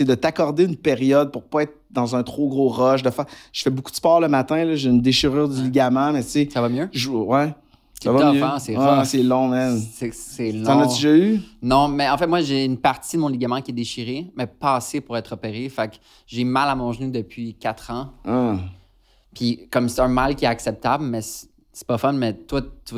[0.00, 3.02] de t'accorder une période pour pas être dans un trop gros rush.
[3.02, 3.26] De faire...
[3.52, 6.48] Je fais beaucoup de sport le matin, j'ai une déchirure du ligament, mais tu sais,
[6.52, 6.88] Ça va mieux?
[6.92, 7.54] je- ouais.
[8.04, 8.42] C'est Ça va tough, mieux.
[8.42, 9.04] hein, c'est rough.
[9.04, 9.80] c'est long, man.
[9.94, 10.64] C'est c'est long.
[10.64, 11.40] T'en as déjà eu?
[11.62, 14.46] Non, mais en fait, moi, j'ai une partie de mon ligament qui est déchirée, mais
[14.46, 15.68] pas assez pour être opéré.
[15.70, 15.96] Fait que
[16.26, 18.10] j'ai mal à mon genou depuis 4 ans.
[18.26, 18.56] Ah.
[19.34, 22.12] Puis comme c'est un mal qui est acceptable, mais c'est c'est pas fun.
[22.12, 22.94] Mais toi, tu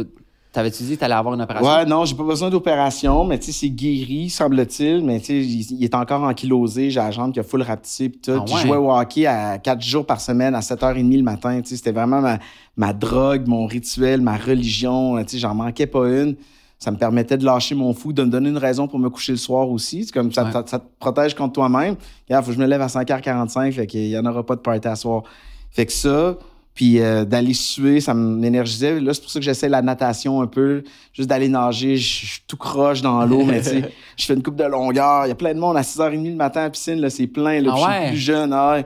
[0.56, 1.68] t'avais-tu dit que t'allais avoir une opération?
[1.70, 5.04] Ouais, non, j'ai pas besoin d'opération, mais tu sais, c'est guéri, semble-t-il.
[5.04, 8.08] Mais tu sais, il, il est encore ankylosé, j'ai la jambe qui a full rapetissé
[8.08, 8.32] pis tout.
[8.34, 8.60] Ah Je ouais?
[8.62, 11.60] jouais au hockey à 4 jours par semaine, à 7h30 le matin.
[11.60, 12.38] Tu sais, c'était vraiment ma,
[12.76, 15.16] ma drogue, mon rituel, ma religion.
[15.22, 16.36] Tu sais, j'en manquais pas une.
[16.78, 19.32] Ça me permettait de lâcher mon fou, de me donner une raison pour me coucher
[19.32, 20.04] le soir aussi.
[20.04, 20.52] C'est comme ça, Ouais.
[20.52, 21.96] ça, ça te protège contre toi-même.
[22.28, 24.60] Regarde, faut que je me lève à 5h45, fait qu'il y en aura pas de
[24.60, 25.22] party à soir.
[25.70, 26.36] Fait que ça,
[26.76, 29.00] puis euh, d'aller suer, ça m'énergisait.
[29.00, 31.96] Là, c'est pour ça que j'essaie la natation un peu, juste d'aller nager.
[31.96, 35.24] Je suis tout croche dans l'eau, mais tu sais, je fais une coupe de longueur.
[35.26, 37.26] Il y a plein de monde à 6h30 le matin à la piscine, là, c'est
[37.26, 37.60] plein.
[37.62, 38.52] Là, Ah je suis plus jeune.
[38.52, 38.78] ah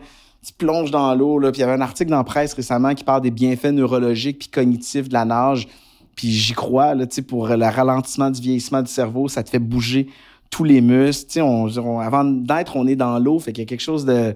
[0.43, 1.39] tu plonges dans l'eau.
[1.39, 3.73] Là, puis il y avait un article dans la presse récemment qui parle des bienfaits
[3.73, 5.69] neurologiques puis cognitifs de la nage.
[6.17, 9.51] Puis j'y crois, là, tu sais, pour le ralentissement du vieillissement du cerveau, ça te
[9.51, 10.07] fait bouger
[10.49, 11.27] tous les muscles.
[11.27, 13.81] Tu sais, on, on- avant d'être, on est dans l'eau, fait qu'il y a quelque
[13.83, 14.35] chose de...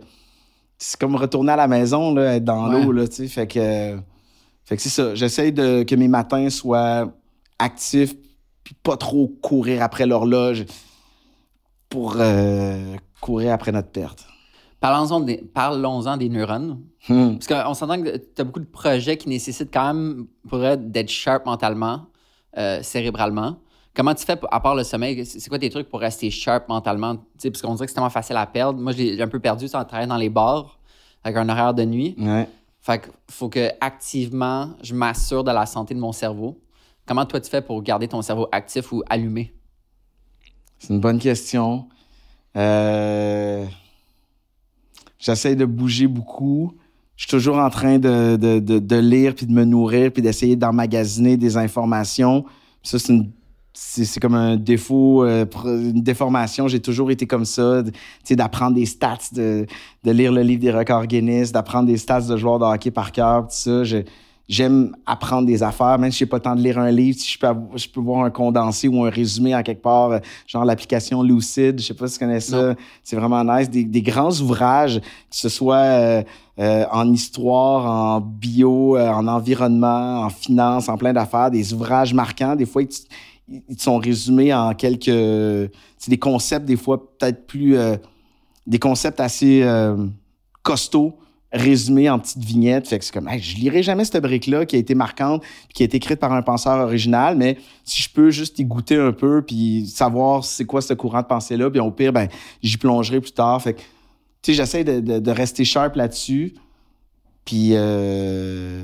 [0.86, 2.84] C'est comme retourner à la maison, là, être dans Ouais.
[2.84, 3.96] l'eau, là, tu sais, fait que...
[4.64, 7.10] Fait que c'est ça, j'essaie de que mes matins soient
[7.58, 8.14] actifs
[8.62, 10.64] puis pas trop courir après l'horloge
[11.88, 14.26] pour euh, courir après notre perte.
[14.80, 16.80] Parlons-en des, parlons-en des neurones.
[17.08, 17.36] Hmm.
[17.38, 20.90] Parce qu'on s'entend que tu as beaucoup de projets qui nécessitent quand même, pour être,
[20.90, 22.06] d'être sharp mentalement,
[22.58, 23.56] euh, cérébralement.
[23.94, 27.16] Comment tu fais, à part le sommeil, c'est quoi tes trucs pour rester sharp mentalement?
[27.40, 28.80] Parce qu'on dirait que c'est tellement facile à perdre.
[28.80, 30.78] Moi, j'ai j'ai un peu perdu ça en travaillant dans les bars
[31.22, 32.16] avec un horaire de nuit.
[32.18, 32.48] Ouais.
[32.80, 36.58] Fait que faut que activement, je m'assure de la santé de mon cerveau.
[37.06, 39.54] Comment toi tu fais pour garder ton cerveau actif ou allumé?
[40.78, 41.86] C'est une bonne question.
[42.56, 43.64] Euh,
[45.18, 46.74] J'essaie de bouger beaucoup.
[47.16, 50.20] Je suis toujours en train de, de, de, de lire puis de me nourrir puis
[50.20, 52.44] d'essayer d'emmagasiner des informations.
[52.82, 53.30] Ça, c'est une-
[53.76, 56.68] c'est c'est comme un défaut, euh, une déformation.
[56.68, 59.66] J'ai toujours été comme ça, de- tu sais, d'apprendre des stats, de,
[60.04, 63.10] de lire le livre des records Guinness, d'apprendre des stats de joueurs de hockey par
[63.12, 63.84] cœur, tout ça.
[63.84, 63.98] Je-
[64.46, 67.32] J'aime apprendre des affaires, même si j'ai pas le temps de lire un livre, si
[67.32, 70.18] je peux, avoir- je peux voir un condensé ou un résumé en quelque part, euh,
[70.46, 73.70] genre l'application Lucid, je sais pas si tu connais ça, c'est vraiment nice.
[73.70, 76.22] Des, des grands ouvrages, que ce soit euh,
[76.58, 82.12] euh, en histoire, en bio, euh, en environnement, en finance, en plein d'affaires, des ouvrages
[82.12, 82.82] marquants, des fois,
[83.48, 85.70] ils, sont résumés en quelques...
[85.98, 87.76] C'est des concepts, des fois, peut-être plus...
[87.76, 87.96] euh,
[88.66, 90.06] des concepts assez euh,
[90.62, 91.18] costauds,
[91.52, 92.88] résumés en petites vignettes.
[92.88, 95.42] Fait que c'est comme, hey, je lirai jamais cette brique-là qui a été marquante,
[95.72, 98.96] qui a été écrite par un penseur original, mais si je peux juste y goûter
[98.96, 102.28] un peu, puis savoir c'est quoi ce courant de pensée-là, puis au pire, ben,
[102.62, 103.60] j'y plongerai plus tard.
[103.62, 103.80] Fait que,
[104.42, 106.54] tu sais, j'essaie de- de rester sharp là-dessus.
[107.44, 108.80] Puis, euh,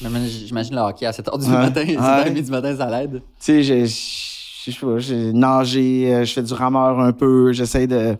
[0.00, 1.52] J'imagine le hockey à 7h du Ouais.
[1.52, 1.94] matin, Ouais.
[1.96, 3.22] 7h30 du matin, ça l'aide.
[3.40, 7.86] tu sais, je sais pas, j'ai nagé, euh, je fais du rameur un peu, j'essaie
[7.86, 8.16] de.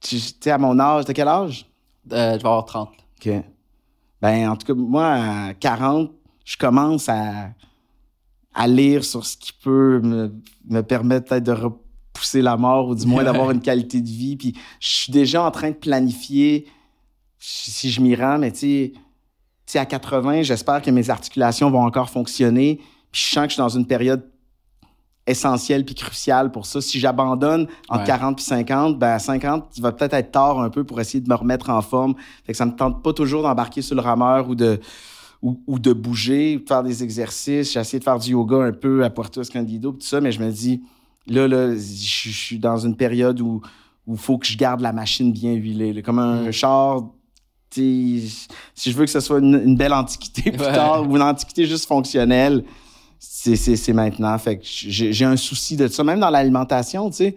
[0.00, 1.66] Tu tu sais, à mon âge, de quel âge?
[2.12, 2.90] Euh, je vais avoir 30.
[3.24, 3.32] OK.
[4.20, 6.10] Ben, en tout cas, moi, à 40,
[6.44, 7.50] je commence à,
[8.54, 10.32] à lire sur ce qui peut me,
[10.68, 14.36] me permettre peut-être de repousser la mort ou du moins d'avoir une qualité de vie.
[14.36, 16.66] Puis je suis déjà en train de planifier
[17.44, 18.92] si je m'y rends, mais tu
[19.66, 22.76] sais, à 80, j'espère que mes articulations vont encore fonctionner.
[23.10, 24.24] Puis je sens que je suis dans une période
[25.26, 26.80] essentielle puis cruciale pour ça.
[26.80, 30.70] Si j'abandonne entre 40 puis 50, ben à 50, il va peut-être être tard un
[30.70, 32.14] peu pour essayer de me remettre en forme.
[32.44, 34.80] Fait que ça me tente pas toujours d'embarquer sur le rameur ou de
[35.42, 37.72] ou, de bouger, de faire des exercices.
[37.72, 40.40] J'ai essayé de faire du yoga un peu à Puerto Escondido, tout ça, mais je
[40.40, 40.84] me dis,
[41.26, 43.60] là, là, je suis dans une période où
[44.06, 46.00] il faut que je garde la machine bien huilée.
[46.00, 46.52] Comme un mm.
[46.52, 47.08] char,
[47.72, 51.86] si je veux que ce soit une, belle antiquité plus tard ou une antiquité juste
[51.86, 52.64] fonctionnelle,
[53.18, 54.36] c'est maintenant.
[54.38, 56.04] Fait que j'ai un souci de ça.
[56.04, 57.36] Même dans l'alimentation, tu sais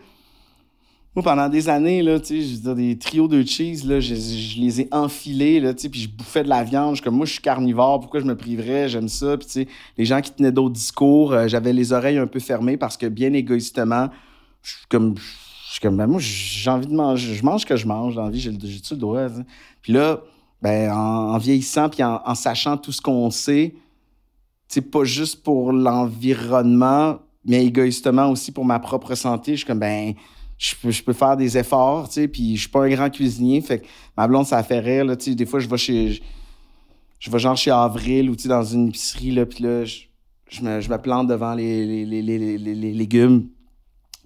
[1.15, 4.01] moi, pendant des années, là, tu sais, je veux dire, des trios de cheese, là,
[4.01, 4.13] je,
[4.59, 6.97] les ai enfilés, là, tu sais, puis je bouffais de la viande.
[6.97, 8.89] Je, comme moi, je suis carnivore, pourquoi je me priverais?
[8.89, 9.37] J'aime ça.
[9.37, 9.67] Puis, tu sais,
[9.97, 13.05] les gens qui tenaient d'autres discours, euh, j'avais les oreilles un peu fermées parce que,
[13.05, 14.09] bien égoïstement,
[14.61, 15.23] je suis comme, je
[15.75, 18.25] suis comme, ben, moi, j'ai envie de manger, je mange ce que je mange dans
[18.25, 19.27] la vie, j'ai le droit.
[19.81, 20.21] Puis là,
[20.61, 23.75] ben, en, vieillissant, puis en, sachant tout ce qu'on sait,
[24.91, 30.13] pas juste pour l'environnement, mais égoïstement aussi pour ma propre santé, je suis comme, ben,
[30.57, 33.79] je peux, faire des efforts, tu sais, puis je suis pas un grand cuisinier, fait
[33.79, 33.85] que
[34.17, 36.21] ma blonde, ça fait rire, là, tu sais, des fois, je vais chez,
[37.19, 40.61] je, vais genre chez Avril ou, tu sais, dans une épicerie, là, puis là, je,
[40.61, 43.49] me, plante devant les, les, légumes,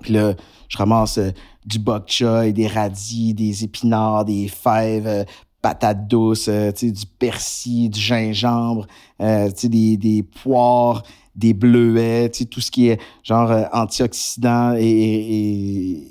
[0.01, 0.33] puis là,
[0.67, 1.31] je ramasse euh,
[1.65, 5.23] du bok choy, des radis, des épinards, des fèves, euh,
[5.61, 8.87] patates douces, euh, tu sais, du persil, du gingembre,
[9.19, 9.25] tu
[9.55, 11.03] sais, des, des poires,
[11.35, 16.03] des bleuets, tu sais, tout ce qui est genre antioxydant et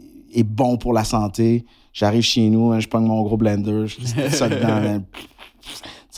[0.45, 1.65] bon pour la santé.
[1.93, 4.69] J'arrive chez nous, hein, je prends mon gros blender, je ça dedans.
[4.69, 5.03] Hein.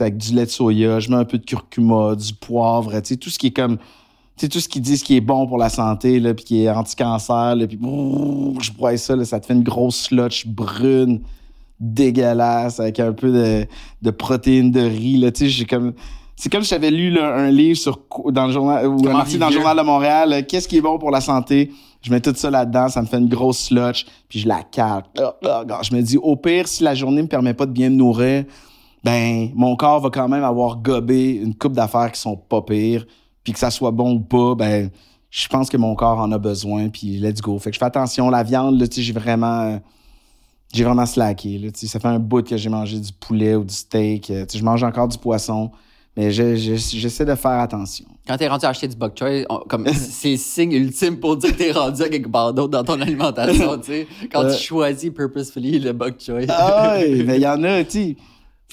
[0.01, 3.17] avec du lait de soya, je mets un peu de curcuma, du poivre, tu sais,
[3.17, 3.79] tout ce qui est comme
[4.41, 6.65] tu sais, tout ce qu'ils disent qui est bon pour la santé, là, puis qui
[6.65, 11.21] est anti-cancer, puis je broie ça, ça te fait une grosse slotch brune,
[11.79, 13.67] dégueulasse, avec un peu de,
[14.01, 15.93] de protéines de riz, là, tu sais, j'ai comme...
[16.37, 19.49] C'est comme si j'avais lu un livre sur, dans le journal, ou un article dans
[19.49, 21.71] le journal de Montréal, qu'est-ce qui est bon pour la santé?
[22.01, 25.03] Je mets tout ça là-dedans, ça me fait une grosse slotch, puis je la cale.
[25.13, 28.47] Je me dis, au pire, si la journée me permet pas de bien me nourrir,
[29.05, 33.05] ben, mon corps va quand même avoir gobé une coupe d'affaires qui sont pas pires,
[33.45, 34.91] puis que ça soit bon ou pas, ben,
[35.31, 37.59] je pense que mon corps en a besoin, puis let's go.
[37.59, 39.81] Fait que je fais attention, la viande, là, tu sais, j'ai vraiment,
[40.73, 43.55] j'ai vraiment slacké, là, tu sais, ça fait un bout que j'ai mangé du poulet
[43.55, 45.71] ou du steak, tu sais, je mange encore du poisson.
[46.17, 48.05] Mais j'essaie de faire attention.
[48.27, 51.57] Quand t'es rendu à acheter du bok choy, comme c'est signe ultime pour dire que
[51.57, 54.07] t'es rendu à quelque part d'autre dans ton alimentation, tu sais.
[54.31, 56.47] Quand tu choisis purposefully le bok choy.
[56.49, 58.17] ah oui, mais il y en a, tu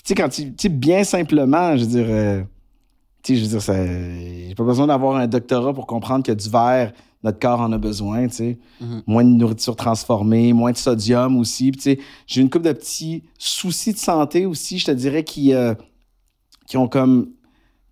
[0.04, 2.44] sais, quand tu, sais, bien simplement, je veux dire, euh,
[3.28, 6.32] tu sais, je veux dire, ça, j'ai pas besoin d'avoir un doctorat pour comprendre que
[6.32, 8.58] du verre, notre corps en a besoin, tu sais.
[8.82, 9.02] Mm-hmm.
[9.08, 12.00] Moins de nourriture transformée, moins de sodium aussi, tu sais.
[12.26, 15.54] J'ai une couple de petits soucis de santé aussi, je te dirais, qui...
[15.54, 15.74] Euh,
[16.68, 17.30] qui ont comme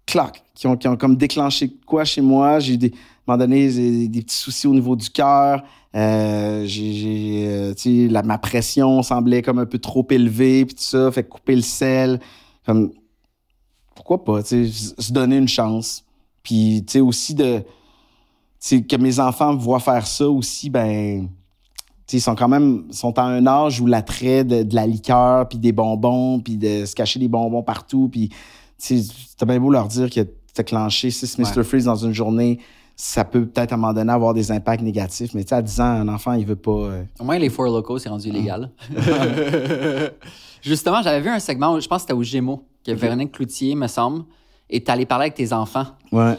[0.05, 2.59] clac, qui ont, qui ont comme déclenché quoi chez moi.
[2.59, 5.63] J'ai des, à un moment donné, des, des petits soucis au niveau du cœur.
[5.95, 10.83] Euh, j'ai, euh, tu sais, ma pression semblait comme un peu trop élevée, puis tout
[10.83, 12.19] ça, fait couper le sel.
[12.65, 12.91] Comme,
[14.05, 16.03] pourquoi pas, tu sais, se donner une chance.
[16.43, 17.65] Puis, tu sais, aussi de, tu
[18.59, 21.27] sais, que mes enfants me voient faire ça aussi, ben,
[22.13, 25.57] ils sont quand même sont à un âge où l'attrait de, de la liqueur puis
[25.57, 28.29] des bonbons puis de se cacher des bonbons partout puis
[29.37, 30.21] T'as bien beau leur dire que
[30.53, 31.63] t'as clenché 6 Mr.
[31.63, 32.59] Freeze dans une journée,
[32.95, 35.83] ça peut peut-être à un moment donné avoir des impacts négatifs, mais à 10 ans,
[35.83, 36.71] un enfant, il veut pas.
[36.71, 38.71] Euh, Au moins, les four locaux, c'est rendu illégal.
[40.61, 43.87] Justement, j'avais vu un segment, je pense que c'était au Gémeaux, que Véronique Cloutier, me
[43.87, 44.23] semble,
[44.69, 45.85] et allé parler avec tes enfants.
[46.11, 46.35] Ouais.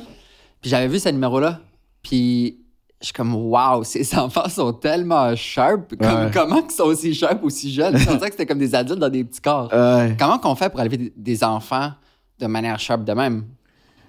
[0.61, 1.61] Puis j'avais vu ce numéro-là,
[2.03, 2.59] puis
[3.01, 5.95] je suis comme, waouh, ces enfants sont tellement sharp.
[6.33, 7.97] Comment ils sont aussi sharp, aussi jeunes?
[7.99, 9.69] Je pensais que c'était comme des adultes dans des petits corps.
[10.19, 11.93] Comment qu'on fait pour élever des enfants
[12.39, 13.45] de manière sharp de même?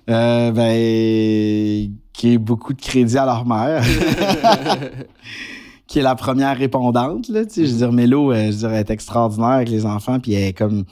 [0.10, 3.84] Euh, ben, qui est beaucoup de crédit à leur mère.
[5.88, 7.66] qui est la première répondante, là, tu sais.
[7.66, 10.53] Je veux dire, Mélo, euh, je dirais, est extraordinaire avec les enfants, puis elle est
[10.53, 10.84] comme,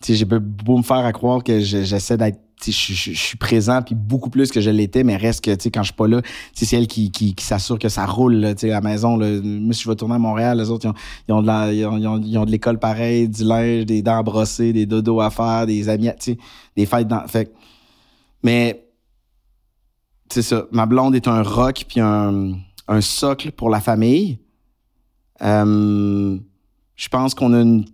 [0.00, 4.30] sais, j'ai beau me faire à croire que j'essaie d'être je, suis présent puis beaucoup
[4.30, 6.22] plus que je l'étais mais reste que tu sais quand je suis pas là
[6.54, 9.26] c'est elle qui, qui, qui s'assure que ça roule là, à la maison là.
[9.42, 10.86] moi si je vais tourner à Montréal les autres
[11.28, 14.22] ils ont, de la, ils ont, ils ont, de l'école pareil du linge des dents
[14.22, 16.38] brossées des dodos à faire des amis tu sais
[16.76, 17.52] des fêtes dans fait
[18.42, 18.88] mais
[20.30, 22.52] c'est ça ma blonde est un rock puis un,
[22.88, 24.38] un socle pour la famille
[25.42, 26.38] euh,
[26.96, 27.84] je pense qu'on a une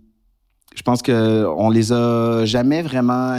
[0.75, 3.37] je pense que on les a jamais vraiment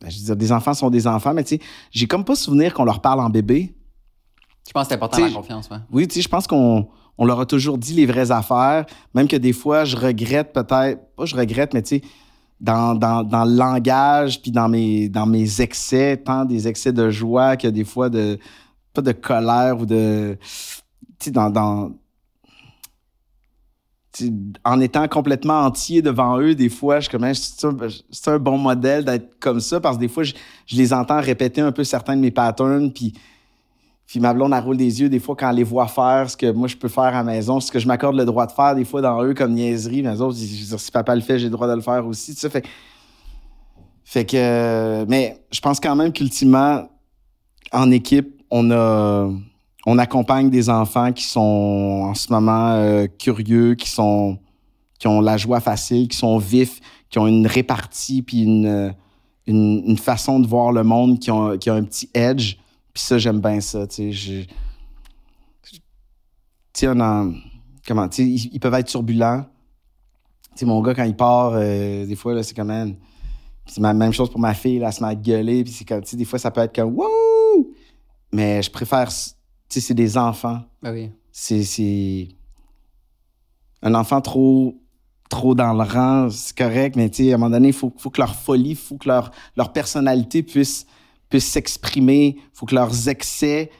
[0.00, 2.34] ben, je veux dire, des enfants sont des enfants, mais tu sais, j'ai comme pas
[2.34, 3.74] souvenir qu'on leur parle en bébé.
[4.66, 5.76] Je pense que c'est important T'sais, la confiance, ouais.
[5.90, 6.88] Oui, tu sais, je pense qu'on
[7.18, 11.00] on leur a toujours dit les vraies affaires, même que des fois, je regrette peut-être,
[11.16, 12.02] pas je regrette, mais tu sais,
[12.60, 17.10] dans, dans, dans le langage, puis dans mes, dans mes excès, tant des excès de
[17.10, 18.38] joie que des fois de,
[18.92, 20.38] pas de colère ou de,
[21.18, 21.92] tu sais, dans, dans
[24.64, 27.76] en étant complètement entier devant eux, des fois, je comme, Hein, c'est un,
[28.10, 30.34] c'est un bon modèle d'être comme ça, parce que des fois, je,
[30.66, 33.14] je les entends répéter un peu certains de mes patterns, puis
[34.10, 36.36] puis ma blonde, elle roule des yeux des fois quand elle les voit faire ce
[36.36, 38.50] que moi je peux faire à la maison, ce que je m'accorde le droit de
[38.50, 40.02] faire des fois dans eux comme niaiserie.
[40.02, 42.34] Mais eux autres, je si papa le fait, j'ai le droit de le faire aussi.
[42.34, 42.50] Tu sais,
[44.04, 45.04] fait, que.
[45.04, 46.88] Mais je pense quand même qu'ultimement,
[47.70, 49.30] en équipe, on a.
[49.86, 54.38] On accompagne des enfants qui sont en ce moment euh, curieux, qui sont
[54.98, 56.80] qui ont la joie facile, qui sont vifs,
[57.10, 58.92] qui ont une répartie puis une,
[59.46, 61.30] une, façon de voir le monde, qui
[61.60, 62.56] qui ont un petit edge.
[62.92, 64.12] Puis ça, j'aime bien ça, tu sais.
[64.12, 64.44] je-
[65.62, 65.80] Tu
[66.74, 67.32] sais, on en-
[67.86, 69.44] Comment, tu sais, ils, ils peuvent être turbulents.
[70.52, 72.94] Tu sais, mon gars, quand il part, euh, des fois, là, c'est comme, man,
[73.66, 75.84] c'est la même chose pour ma fille, là, elle se met à gueuler, puis c'est
[75.84, 77.72] comme, tu sais, des fois, ça peut être comme, wouh!
[78.32, 79.14] Mais je préfère, tu
[79.68, 80.60] sais, c'est des enfants.
[80.82, 81.10] Ben oui.
[81.32, 82.28] C'est, c'est
[83.82, 84.76] un enfant trop,
[85.30, 87.92] trop dans le rang, c'est correct, mais tu sais, à un moment donné, il faut,
[87.96, 90.86] faut que leur folie, il faut que leur, leur personnalité puisse,
[91.30, 93.70] puisse s'exprimer, il faut que leurs excès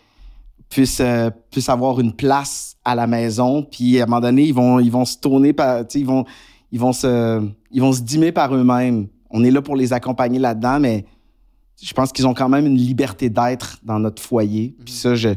[0.68, 4.54] puissent, euh, puissent avoir une place à la maison, puis à un moment donné, ils
[4.54, 6.24] vont, ils vont se tourner, par, ils vont,
[6.72, 9.08] ils vont se, ils vont se dimmer par eux-mêmes.
[9.30, 11.04] On est là pour les accompagner là-dedans, mais
[11.82, 14.76] je pense qu'ils ont quand même une liberté d'être dans notre foyer.
[14.84, 15.30] Puis ça, je,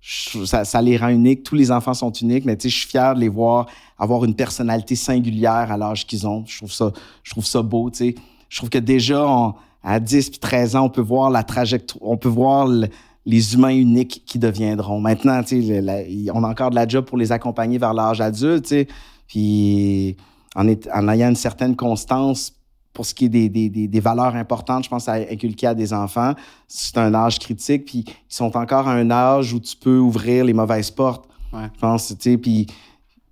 [0.00, 1.42] je- ça, ça les rend uniques.
[1.42, 3.66] Tous les enfants sont uniques, mais je suis fier de les voir
[3.98, 6.44] avoir une personnalité singulière à l'âge qu'ils ont.
[6.46, 6.92] Je trouve ça,
[7.24, 7.90] je trouve ça beau.
[7.92, 12.02] Je trouve que déjà, on- à 10 puis 13 ans, on peut voir la trajectoire,
[12.10, 12.88] on peut voir le-
[13.26, 15.00] les humains uniques qui deviendront.
[15.00, 17.92] Maintenant, tu sais, le- la- on a encore de la job pour les accompagner vers
[17.94, 18.88] l'âge adulte, tu sais.
[19.26, 20.16] Puis
[20.56, 22.52] en, est- en ayant une certaine constance
[22.94, 25.74] pour ce qui est des, des, des, des valeurs importantes, je pense, à inculquer à
[25.74, 26.32] des enfants.
[26.66, 30.44] C'est un âge critique, puis ils sont encore à un âge où tu peux ouvrir
[30.44, 31.26] les mauvaises portes.
[31.52, 31.68] Ouais.
[31.74, 32.66] Je pense, tu sais, puis,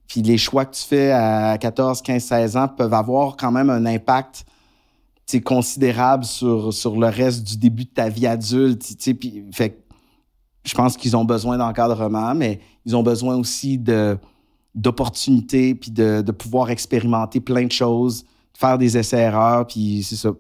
[0.07, 3.71] puis les choix que tu fais à 14, 15, 16 ans peuvent avoir quand même
[3.71, 4.45] un impact
[5.45, 8.85] considérable sur, sur le reste du début de ta vie adulte.
[9.53, 9.83] fait
[10.65, 14.19] je pense qu'ils ont besoin d'encadrement, mais ils ont besoin aussi de
[14.75, 20.33] d'opportunités, puis de, de pouvoir expérimenter plein de choses, faire des essais-erreurs, puis c'est ça.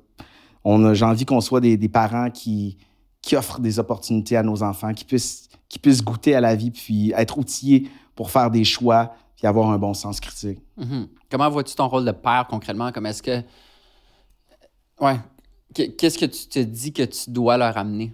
[0.93, 2.76] J'ai envie qu'on soit des, des parents qui,
[3.22, 6.70] qui offrent des opportunités à nos enfants, qui puissent, qui puissent goûter à la vie,
[6.70, 10.59] puis être outillés pour faire des choix, puis avoir un bon sens critique.
[10.76, 11.09] Mhm.
[11.30, 12.93] Comment vois-tu ton rôle de père concrètement?
[12.93, 13.43] Comme est-ce que.
[15.01, 15.16] Ouais.
[15.74, 18.12] Qu- Qu'est-ce que tu te dis que tu dois leur amener?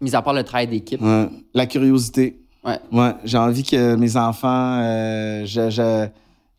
[0.00, 1.00] Mis à part le travail d'équipe.
[1.02, 1.28] Ouais.
[1.54, 2.40] La curiosité.
[2.64, 2.78] Ouais.
[2.92, 6.08] Ouais, j'ai envie que mes enfants, euh, je, je-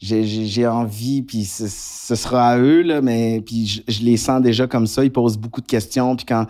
[0.01, 4.41] j'ai, envie, puis ce, ce sera à eux, là, mais puis je, je les sens
[4.41, 5.03] déjà comme ça.
[5.03, 6.45] Ils posent beaucoup de questions, puis quand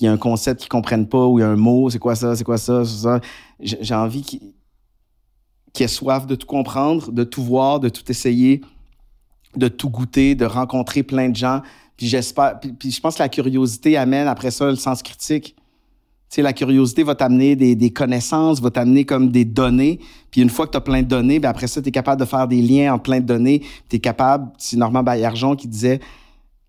[0.00, 1.98] il y a un concept qu'ils comprennent pas ou il y a un mot, c'est
[1.98, 3.20] quoi ça, c'est quoi ça, c'est ça,
[3.60, 4.54] j'ai, envie qu'ils,
[5.72, 8.62] qu'ils aient soif de tout comprendre, de tout voir, de tout essayer,
[9.54, 11.60] de tout goûter, de rencontrer plein de gens.
[11.96, 15.54] Puis j'espère, puis, je pense que la curiosité amène après ça le sens critique.
[16.28, 20.00] Tu sais, la curiosité va t'amener des, des connaissances, va t'amener comme des données.
[20.30, 22.20] Puis une fois que tu as plein de données, ben après ça, tu es capable
[22.20, 23.62] de faire des liens entre plein de données.
[23.88, 26.00] Tu es capable, c'est Normand Baillargeon qui disait,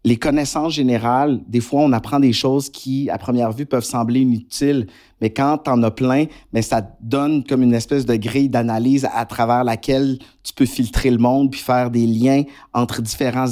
[0.05, 4.19] les connaissances générales, des fois, on apprend des choses qui, à première vue, peuvent sembler
[4.19, 4.85] inutiles.
[5.19, 8.47] Mais quand tu en as plein, mais ça te donne comme une espèce de grille
[8.47, 13.47] d'analyse à travers laquelle tu peux filtrer le monde puis faire des liens entre différents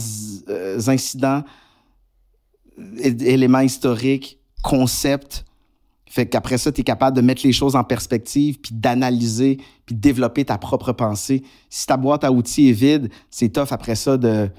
[0.48, 1.42] euh, incidents,
[2.98, 5.46] éléments historiques, concepts.
[6.10, 9.96] Fait qu'après ça, tu es capable de mettre les choses en perspective, puis d'analyser, puis
[9.96, 11.44] de développer ta propre pensée.
[11.70, 14.50] Si ta boîte à outils est vide, c'est tough après ça de,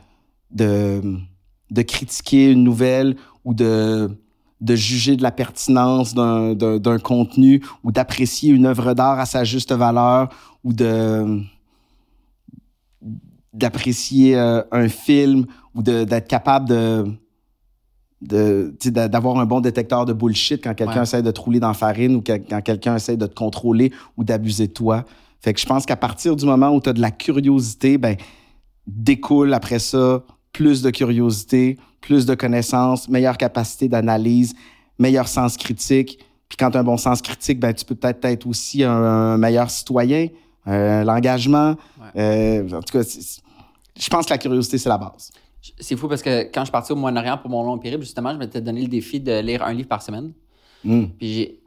[1.86, 4.10] critiquer une nouvelle ou de,
[4.68, 10.30] juger de la pertinence d'un, contenu ou d'apprécier une œuvre d'art à sa juste valeur
[10.64, 10.72] ou
[13.52, 17.12] d'apprécier euh, un film ou d'être capable de de, tu sais, d'a-
[18.26, 21.02] d'avoir un bon détecteur de bullshit quand quelqu'un Ouais.
[21.02, 23.92] essaie de te rouler dans la farine ou que- quand quelqu'un essaie de te contrôler
[24.16, 25.04] ou d'abuser de toi.
[25.40, 28.16] Fait que je pense qu'à partir du moment où tu as de la curiosité, ben,
[28.86, 30.22] découle après ça
[30.52, 34.54] plus de curiosité, plus de connaissances, meilleure capacité d'analyse,
[34.98, 36.18] meilleur sens critique.
[36.48, 38.90] Puis quand tu as un bon sens critique, ben, tu peux peut-être être aussi un,
[38.92, 40.28] un meilleur citoyen,
[40.68, 41.70] euh, l'engagement.
[42.14, 42.20] Ouais.
[42.62, 45.30] Euh, en tout cas, je pense que la curiosité, c'est la base.
[45.78, 48.32] C'est fou parce que quand je suis parti au Moyen-Orient pour mon long périple, justement,
[48.32, 50.32] je m'étais donné le défi de lire un livre par semaine.
[50.84, 51.06] Hmm.
[51.18, 51.60] Puis j'ai.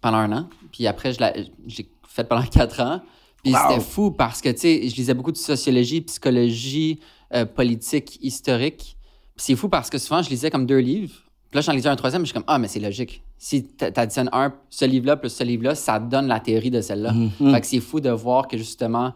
[0.00, 0.48] pendant un an.
[0.72, 3.00] Puis après, je l'ai j'ai fait pendant quatre ans.
[3.42, 3.58] Puis Wow.
[3.68, 7.00] c'était fou parce que, tu sais, je lisais beaucoup de sociologie, psychologie,
[7.34, 8.96] euh, politique, historique.
[9.34, 11.14] Puis c'est fou parce que souvent, je lisais comme deux livres.
[11.50, 13.22] Puis là, j'en lisais un troisième, je suis comme, ah, mais c'est logique.
[13.36, 17.12] Si t'a- t'additionnes un, ce livre-là plus ce livre-là, ça donne la théorie de celle-là.
[17.12, 17.52] Mhm.
[17.52, 19.12] Fait que c'est fou de voir que justement,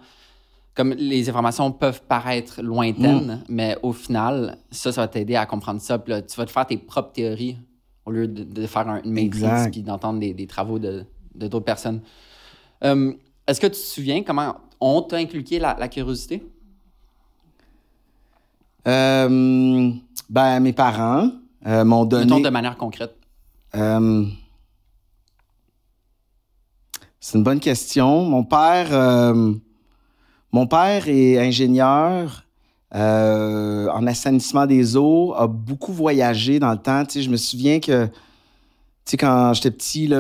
[0.77, 5.81] comme les informations peuvent paraître lointaines, mais au final, ça, ça va t'aider à comprendre
[5.81, 5.98] ça.
[5.98, 7.57] Puis là, tu vas te faire tes propres théories
[8.05, 9.43] au lieu de, de faire un- une maîtrise
[9.73, 11.05] puis d'entendre des, des travaux de
[11.35, 12.01] d'autres personnes.
[12.85, 13.12] Euh,
[13.47, 16.43] Est-ce que tu te souviens comment on t'a inculqué la, la curiosité?
[18.86, 19.93] Euh,
[20.28, 21.31] ben, mes parents
[21.66, 22.27] euh, m'ont donné.
[22.27, 23.16] Mettons de manière concrète.
[23.74, 24.24] Euh,
[27.19, 28.24] c'est une bonne question.
[28.24, 28.89] Mon père,
[30.56, 32.46] mon père est ingénieur
[32.94, 37.02] euh, en assainissement des eaux, a beaucoup voyagé dans le temps.
[37.14, 38.08] Je me souviens que,
[39.18, 40.10] quand j'étais petit,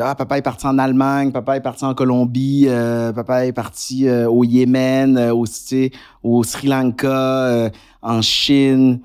[0.00, 4.06] ah, papa est parti en Allemagne, papa est parti en Colombie, euh, papa est parti
[4.06, 7.68] euh, au Yémen, au, Sri Lanka,
[8.00, 9.00] en Chine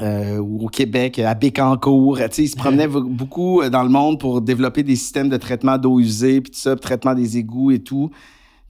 [0.00, 2.18] au Québec, à Bécancour.
[2.18, 5.78] Tu sais, il se promenait beaucoup dans le monde pour développer des systèmes de traitement
[5.78, 8.10] d'eau usée, puis tout ça, traitement des égouts et tout,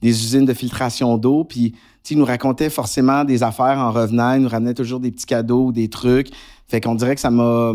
[0.03, 1.43] des usines de filtration d'eau.
[1.45, 1.73] Puis,
[2.03, 4.33] tu il nous racontait forcément des affaires en revenant.
[4.33, 6.29] Il nous ramenait toujours des petits cadeaux ou des trucs.
[6.67, 7.73] Fait qu'on dirait que ça m'a...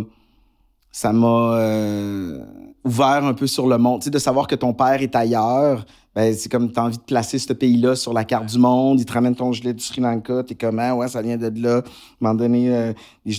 [0.91, 2.41] Ça m'a euh,
[2.83, 4.01] ouvert un peu sur le monde.
[4.01, 5.85] Tu sais, de savoir que ton père est ailleurs,
[6.15, 8.99] ben, c'est comme tu as envie de placer ce pays-là sur la carte du monde.
[8.99, 10.43] Il te ramène ton gilet du Sri Lanka.
[10.43, 10.95] T'es comment?
[10.95, 11.83] Ouais, ça vient de là.
[12.25, 12.93] À un donné, euh,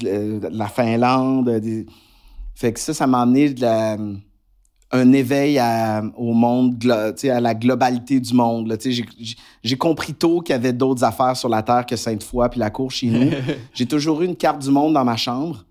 [0.05, 1.51] euh, la Finlande.
[2.55, 3.97] Fait que ça, ça m'a amené de la-
[4.91, 8.67] un éveil à- au monde, glo- tu sais, à la globalité du monde.
[8.67, 8.77] là.
[8.77, 9.03] Tu sais,
[9.63, 12.69] J'ai compris tôt qu'il y avait d'autres affaires sur la Terre que Sainte-Foy puis la
[12.71, 13.29] cour chez nous.
[13.73, 15.65] j'ai toujours eu une carte du monde dans ma chambre.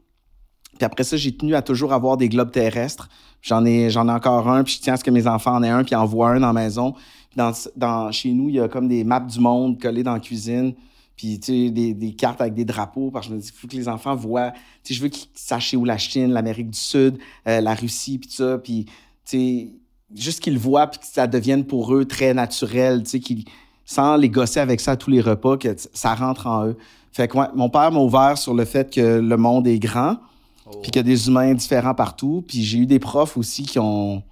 [0.76, 3.08] Puis après ça, j'ai tenu à toujours avoir des globes terrestres.
[3.42, 5.62] J'en ai, j'en ai encore un, puis je tiens à ce que mes enfants en
[5.64, 6.94] aient un, puis en voient un dans la maison.
[7.36, 10.20] Dans, dans, chez nous, il y a comme des maps du monde collées dans la
[10.20, 10.74] cuisine.
[11.16, 13.10] Puis, tu sais, des, des cartes avec des drapeaux.
[13.10, 14.52] Parce que je me dis, il faut que les enfants voient.
[14.84, 17.18] Tu sais, je veux qu'ils sachent où la Chine, l'Amérique du Sud,
[17.48, 18.58] euh, la Russie, puis tout ça.
[18.58, 18.86] Puis,
[20.14, 23.02] juste qu'ils le voient, puis que ça devienne pour eux très naturel.
[23.02, 23.44] Tu sais, qu'ils,
[23.84, 26.76] sans les gosser avec ça à tous les repas, que ça rentre en eux.
[27.12, 30.18] Fait que, ouais, mon père m'a ouvert sur le fait que le monde est grand
[30.82, 32.44] puis qu'il y a des humains différents partout.
[32.46, 34.22] Puis j'ai eu des profs aussi qui ont.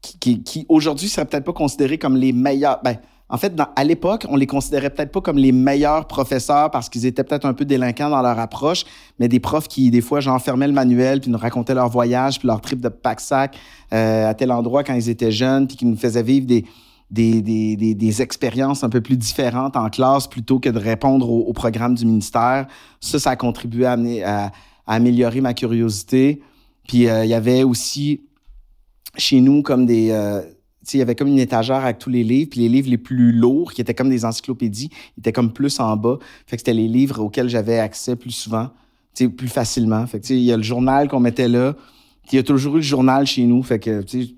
[0.00, 2.80] qui, qui, qui, aujourd'hui seraient peut-être pas considérés comme les meilleurs.
[2.82, 2.98] Ben,
[3.30, 7.06] en fait, à l'époque, on les considérait peut-être pas comme les meilleurs professeurs parce qu'ils
[7.06, 8.84] étaient peut-être un peu délinquants dans leur approche,
[9.18, 12.38] mais des profs qui, des fois, genre, fermaient le manuel puis nous racontaient leur voyage
[12.38, 13.56] puis leur trip de pack-sac
[13.94, 16.66] euh, à tel endroit quand ils étaient jeunes puis qui nous faisaient vivre des,
[17.10, 21.30] des, des, des, des expériences un peu plus différentes en classe plutôt que de répondre
[21.30, 22.66] au, au programme du ministère.
[23.00, 24.52] Ça, ça a contribué à, amener, à,
[24.86, 26.42] à améliorer ma curiosité.
[26.86, 28.20] Puis euh, il y avait aussi
[29.16, 30.10] chez nous comme des...
[30.10, 30.42] euh,
[30.92, 33.32] il y avait comme une étagère avec tous les livres, puis les livres les plus
[33.32, 36.18] lourds, qui étaient comme des encyclopédies, étaient comme plus en bas.
[36.46, 38.70] Fait que c'était les livres auxquels j'avais accès plus souvent,
[39.36, 40.06] plus facilement.
[40.06, 41.74] Fait que, il y a le journal qu'on mettait là.
[42.32, 43.62] Il y a toujours eu le journal chez nous.
[43.62, 44.34] Fait que, tu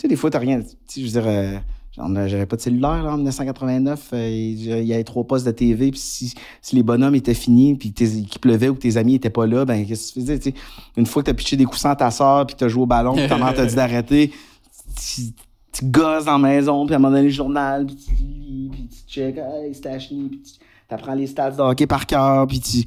[0.00, 0.62] sais, des fois, t'as rien.
[0.94, 1.58] Je veux dire, euh,
[1.96, 4.10] j'avais pas de cellulaire là, en 1989.
[4.14, 5.90] euh, il y avait trois postes de TV.
[5.90, 9.30] Puis si, si les bonhommes étaient finis, puis qu'il pleuvait ou que tes amis étaient
[9.30, 10.54] pas là, ben qu'est-ce que tu faisais?
[10.96, 13.14] Une fois que t'as pitché des coussins à ta soeur, puis t'as joué au ballon,
[13.14, 14.32] puis ta mère t'a dit d'arrêter,
[15.74, 18.68] tu, gosses dans la maison, puis à un moment donné, le journal, puis tu lis,
[18.72, 22.60] puis tu check, hey, Stachny, puis tu apprends les stats de hockey par cœur, puis
[22.60, 22.84] tu.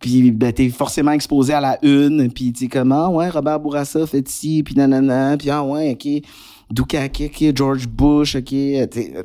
[0.00, 4.26] Puis ben, t'es forcément exposé à la une, puis tu comment, ouais, Robert Bourassa fait
[4.26, 6.22] ci, puis nanana, puis ah ouais, ok,
[6.70, 9.22] Dukakis, ok, George Bush, ok, euh, t'sais, euh,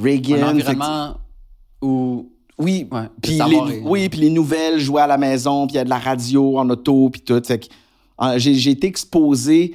[0.00, 0.42] Reagan.
[0.42, 1.16] Un environnement
[1.82, 2.30] où.
[2.58, 2.88] oui,
[3.20, 5.84] puis les, est- oui, puis les nouvelles jouaient à la maison, puis il y a
[5.84, 7.42] de la radio en auto, puis tout.
[8.36, 9.74] J'ai, j'ai été exposé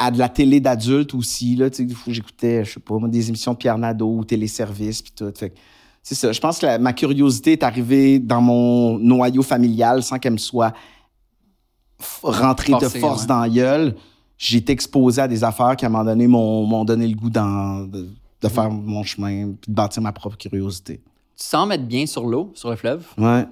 [0.00, 1.56] à de la télé d'adulte aussi.
[1.56, 5.12] Là, tu sais, j'écoutais, je sais pas, des émissions de Pierre Nadeau ou téléservice, puis
[5.14, 5.30] tout.
[5.36, 5.52] Fait
[6.02, 6.32] c'est ça.
[6.32, 10.38] Je pense que la- ma curiosité est arrivée dans mon noyau familial sans qu'elle me
[10.38, 10.72] soit
[12.22, 13.26] rentrée de force ouais.
[13.26, 13.96] dans la gueule.
[14.38, 17.28] J'ai été exposé à des affaires qui, à un moment donné, m'ont, donné le goût
[17.28, 18.08] d'en- de,
[18.40, 21.02] de faire mon chemin, puis de bâtir ma propre curiosité.
[21.36, 23.06] Tu sens mettre bien sur l'eau, sur le fleuve.
[23.18, 23.44] Ouais.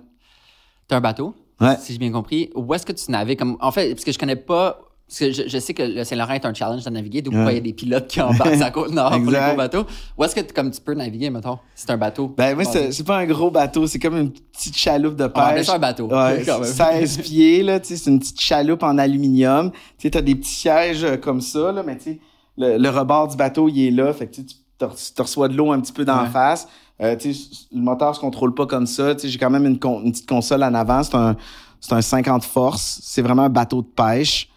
[0.86, 1.76] T'as un bateau, Ouais.
[1.80, 2.48] si j'ai bien compris.
[2.54, 3.38] Où est-ce que tu navigues?
[3.38, 4.80] Comme, en fait, parce que je connais pas.
[5.08, 7.52] Parce que je, je sais que le Saint-Laurent est un challenge de naviguer, donc Ouais.
[7.52, 9.86] il y a des pilotes qui embarquent à la côte nord pour les gros bateaux.
[10.18, 11.58] Où est-ce que comme tu peux naviguer, mettons?
[11.74, 12.34] C'est un bateau.
[12.36, 15.54] Ben, moi, c'est c'est pas un gros bateau, c'est comme une petite chaloupe de appeler
[15.56, 15.66] pêche.
[15.66, 16.08] ça un bateau.
[16.08, 16.70] Ouais, quand même.
[16.70, 19.70] 16 pieds, là, tu sais, c'est une petite chaloupe en aluminium.
[19.70, 22.20] Tu sais, t'as des petits sièges euh, comme ça, là, mais tu sais,
[22.58, 24.44] le, le rebord du bateau, il est là, fait que tu
[24.78, 26.28] te reçois de l'eau un petit peu Ouais.
[26.30, 26.68] face.
[27.00, 29.14] Euh, tu sais, le moteur se contrôle pas comme ça.
[29.14, 31.02] Tu sais, j'ai quand même une, con- une petite console en avant.
[31.02, 31.34] C'est un,
[31.80, 33.00] c'est un 50 force.
[33.02, 34.50] C'est vraiment un bateau de pêche.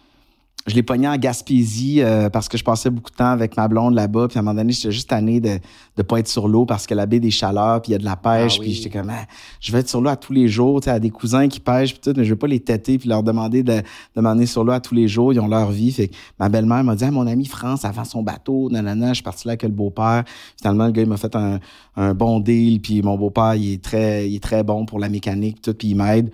[0.68, 3.66] Je l'ai pogné en Gaspésie euh, parce que je passais beaucoup de temps avec ma
[3.66, 4.28] blonde là-bas.
[4.28, 5.58] Puis à un moment donné, j'étais juste tanné de
[5.98, 7.98] ne pas être sur l'eau parce que la baie des chaleurs, puis il y a
[7.98, 8.58] de la pêche.
[8.58, 8.66] Ah oui.
[8.66, 9.26] Puis j'étais comme, Ah,
[9.60, 10.80] je vais être sur l'eau à tous les jours.
[10.80, 12.96] Tu sais, à des cousins qui pêchent, puis tout, mais je vais pas les têter
[12.96, 13.82] puis leur demander de,
[14.14, 15.32] de m'emmener sur l'eau à tous les jours.
[15.32, 15.90] Ils ont leur vie.
[15.90, 19.14] Fait que ma belle-mère m'a dit, ah, mon ami France, avant son bateau, nanana, je
[19.14, 20.22] suis parti là avec le beau-père.
[20.58, 21.58] Finalement, le gars, il m'a fait un,
[21.96, 22.80] un bon deal.
[22.80, 25.88] Puis mon beau-père, il est très, il est très bon pour la mécanique, tout, puis
[25.88, 26.30] il m'aide.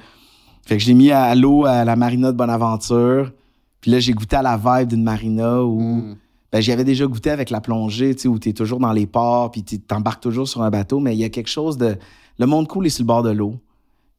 [0.67, 3.33] Fait que je l'ai mis à l'eau à la marina de Bonaventure.
[3.81, 6.17] Puis là, j'ai goûté à la vibe d'une marina où Mm.
[6.53, 8.93] ben, j'y avais déjà goûté avec la plongée, tu sais, où tu es toujours dans
[8.93, 11.77] les ports, puis tu t'embarques toujours sur un bateau, mais il y a quelque chose
[11.79, 11.97] de.
[12.39, 13.55] Le monde cool est sur le bord de l'eau.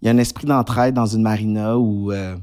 [0.02, 2.38] Il y a un esprit d'entraide dans une marina où, euh,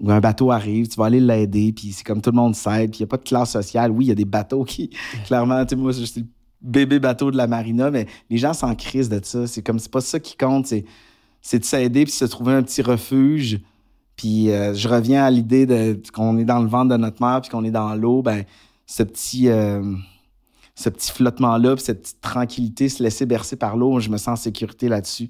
[0.00, 2.90] où un bateau arrive, tu vas aller l'aider, puis c'est comme tout le monde s'aide,
[2.90, 3.90] puis il n'y a pas de classe sociale.
[3.90, 4.90] Oui, il y a des bateaux qui,
[5.26, 6.26] clairement, tu sais, moi, je suis le
[6.60, 9.46] bébé bateau de la marina, mais les gens s'en crisent de ça.
[9.46, 10.84] C'est comme, c'est pas ça qui compte, c'est,
[11.40, 13.60] c'est de s'aider, puis se trouver un petit refuge.
[14.16, 17.40] Puis euh, je reviens à l'idée de qu'on est dans le ventre de notre mère,
[17.40, 18.44] puis qu'on est dans l'eau, ben
[18.86, 19.82] ce petit, euh,
[20.74, 24.42] ce petit flottement-là, puis cette tranquillité, se laisser bercer par l'eau, je me sens en
[24.42, 25.28] sécurité là-dessus.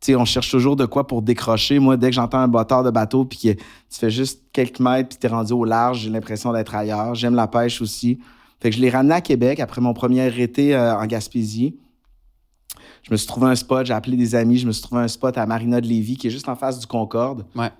[0.00, 1.78] Tu sais, on cherche toujours de quoi pour décrocher.
[1.78, 3.60] Moi, dès que j'entends un bâtard de bateau, puis que tu
[3.90, 7.14] fais juste quelques mètres, puis t'es rendu au large, j'ai l'impression d'être ailleurs.
[7.14, 8.20] J'aime la pêche aussi.
[8.60, 11.78] Fait que je l'ai ramené à Québec après mon premier été euh, en Gaspésie.
[13.02, 15.08] Je me suis trouvé un spot, j'ai appelé des amis, je me suis trouvé un
[15.08, 17.46] spot à Marina de Lévis, qui est juste en face du Concorde.
[17.54, 17.70] Ouais.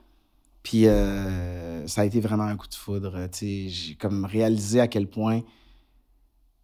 [0.66, 3.16] Puis euh, ça a été vraiment un coup de foudre.
[3.30, 3.68] sais.
[3.68, 5.42] J'ai comme réalisé à quel point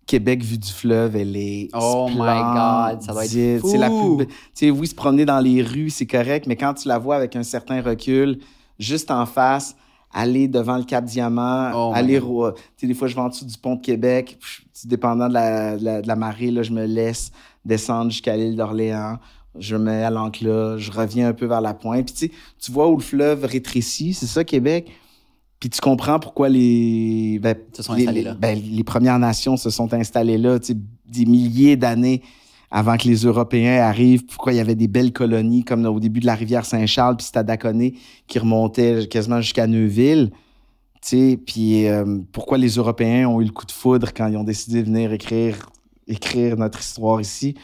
[0.09, 1.69] Québec, vue du fleuve, elle est.
[1.73, 3.71] Oh my God, ça doit être fou.
[3.71, 6.99] C'est la plus oui, se promener dans les rues, c'est correct, mais quand tu la
[6.99, 8.41] vois avec un certain recul,
[8.77, 9.77] juste en face,
[10.13, 12.21] aller devant le Cap Diamant, Oh aller.
[12.21, 12.27] Tu
[12.79, 14.37] sais, des fois, je vais en dessous du pont de Québec,
[14.85, 17.31] dépendant de la, de la, de la marée, là, je me laisse
[17.65, 19.19] descendre jusqu'à l'île d'Orléans.
[19.59, 22.07] Je me mets à l'ancre là, je reviens un peu vers la pointe.
[22.07, 24.91] Puis tu sais, tu vois où le fleuve rétrécit, c'est ça, Québec?
[25.61, 28.35] Puis tu comprends pourquoi les, ben, Se sont les, installés les- là.
[28.35, 32.23] ben, les Premières Nations se sont installées là, tu sais, des milliers d'années
[32.71, 34.25] avant que les Européens arrivent.
[34.25, 37.27] Pourquoi il y avait des belles colonies comme au début de la rivière Saint-Charles, puis
[37.27, 37.95] Stadaconé,
[38.27, 40.31] qui remontait quasiment jusqu'à Neuville.
[41.03, 44.37] Tu sais, puis euh, pourquoi les Européens ont eu le coup de foudre quand ils
[44.37, 45.69] ont décidé de venir écrire,
[46.09, 47.55] écrire notre histoire ici?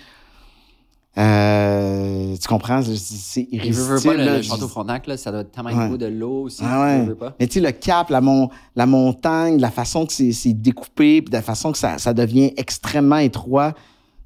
[1.18, 2.80] Euh, tu comprends?
[2.82, 4.14] C'est- je veux irrésistible.
[4.14, 4.36] pas le, là.
[4.36, 5.88] le château Frontenac, là, ça doit être tellement Ouais.
[5.88, 6.62] beau de l'eau aussi.
[6.64, 7.00] Ah ouais.
[7.04, 7.34] je veux pas.
[7.40, 11.32] Mais tu sais, le cap, la, mon- la montagne, la façon que c'est découpé, puis
[11.32, 13.74] la façon que ça, ça devient extrêmement étroit,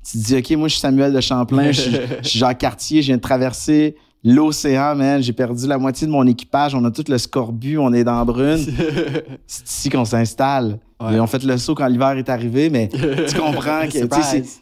[0.04, 2.58] tu te dis, OK, moi, je suis Samuel de Champlain, je suis- je suis Jacques
[2.58, 5.22] Cartier, je viens de traverser l'océan, man.
[5.22, 8.18] J'ai perdu la moitié de mon équipage, on a tout le scorbut, on est dans
[8.18, 8.64] la brune.
[9.46, 10.78] c'est ici qu'on s'installe.
[11.00, 11.18] Ouais.
[11.18, 14.06] Ont fait le saut quand l'hiver est arrivé, mais tu comprends que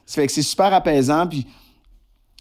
[0.06, 1.26] c'est super apaisant.
[1.26, 1.46] Puis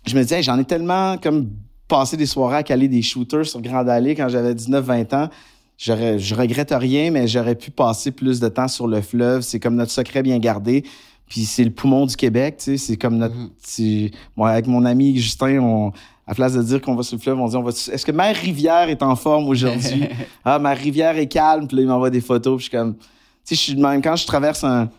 [0.05, 1.49] je me disais, hey, j'en ai tellement comme
[1.87, 5.29] passé des soirées à caler des shooters sur Grande Allée quand j'avais 19-20 ans.
[5.77, 9.41] Je regrette rien, mais j'aurais pu passer plus de temps sur le fleuve.
[9.41, 10.83] C'est comme notre secret bien gardé.
[11.29, 12.77] Puis c'est le poumon du Québec, tu sais.
[12.77, 13.35] C'est comme notre.
[13.35, 14.09] Mhm.
[14.35, 15.91] Moi, avec mon ami Justin, on,
[16.25, 17.69] à place de dire qu'on va sur le fleuve, on dit on va.
[17.69, 20.05] Est-ce que Mère Rivière est en forme aujourd'hui?
[20.45, 21.67] ah, ma rivière est calme.
[21.67, 22.57] Puis là, il m'envoie des photos.
[22.57, 22.95] Puis je suis comme.
[22.95, 23.03] Tu
[23.43, 24.01] sais, je suis de même.
[24.01, 24.89] Quand je traverse un,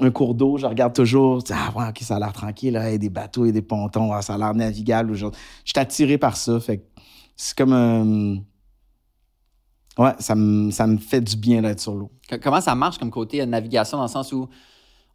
[0.00, 1.42] un cours d'eau, je regarde toujours.
[1.50, 2.72] Ah, ouais, OK, ça a l'air tranquille.
[2.72, 2.88] Là.
[2.88, 4.12] Il y a des bateaux et des pontons.
[4.12, 5.14] Ah, ça a l'air navigable.
[5.14, 5.26] Je
[5.64, 6.58] suis attiré par ça.
[6.60, 6.82] Fait que
[7.36, 8.36] c'est comme un.
[10.02, 12.10] Ouais, ça me, ça me fait du bien d'être sur l'eau.
[12.42, 14.48] Comment ça marche comme côté euh, navigation dans le sens où,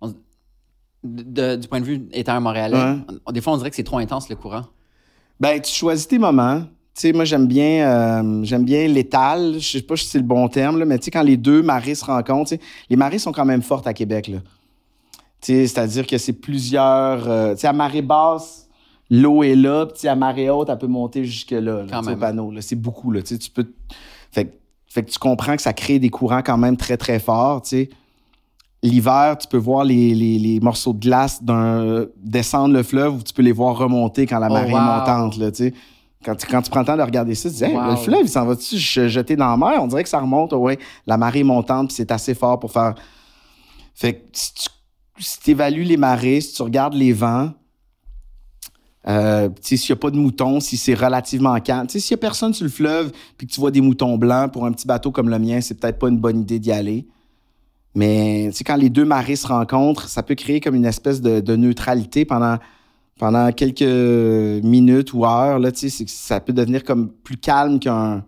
[0.01, 0.09] on-
[1.03, 2.97] de- de- du point de vue étant un Montréalais, Ouais.
[3.25, 4.65] on- des fois on dirait que c'est trop intense le courant.
[5.39, 6.61] Ben, tu choisis tes moments.
[6.93, 9.53] Tu sais, moi, j'aime bien, euh, j'aime bien l'étal.
[9.59, 11.61] Je sais pas si c'est le bon terme, là, mais tu sais, quand les deux
[11.63, 12.53] marées se rencontrent,
[12.89, 14.39] les marées sont quand même fortes à Québec, là.
[15.41, 17.27] C'est-à-dire que c'est plusieurs...
[17.29, 18.67] euh, à marée basse,
[19.09, 22.51] l'eau est là, puis à marée haute, elle peut monter jusque-là, là, au panneau.
[22.61, 23.21] C'est beaucoup, là.
[23.21, 23.65] Tu peux...
[24.31, 24.55] Fait, que-
[24.87, 27.61] fait que tu comprends que ça crée des courants quand même très, très forts.
[28.83, 33.23] L'hiver, tu peux voir les, les- les morceaux de glace d'un, descendre le fleuve ou
[33.23, 34.77] tu peux les voir remonter quand la Oh, marée wow.
[34.77, 35.73] est montante, là, tu sais.
[36.23, 37.91] Quand tu, quand tu prends le temps de regarder ça, tu dis, Hey, Wow.
[37.91, 39.81] le fleuve, il s'en va-tu je- jeter dans la mer?
[39.81, 40.77] On dirait que ça remonte, ouais.
[41.07, 42.95] La marée est montante, puis c'est assez fort pour faire.
[43.95, 44.69] Fait que si tu
[45.19, 47.51] si évalues les marées, si tu regardes les vents,
[49.07, 52.19] euh, tu s'il n'y a pas de moutons, si c'est relativement calme, tu s'il n'y
[52.19, 54.87] a personne sur le fleuve, puis que tu vois des moutons blancs pour un petit
[54.87, 57.07] bateau comme le mien, c'est peut-être pas une bonne idée d'y aller.
[57.95, 61.55] Mais tu quand les deux marées se rencontrent, ça peut créer comme une espèce de,
[61.55, 62.57] neutralité pendant,
[63.17, 63.81] pendant quelques
[64.63, 65.57] minutes ou heures.
[65.57, 68.23] Là, tu ça peut devenir comme plus calme qu'un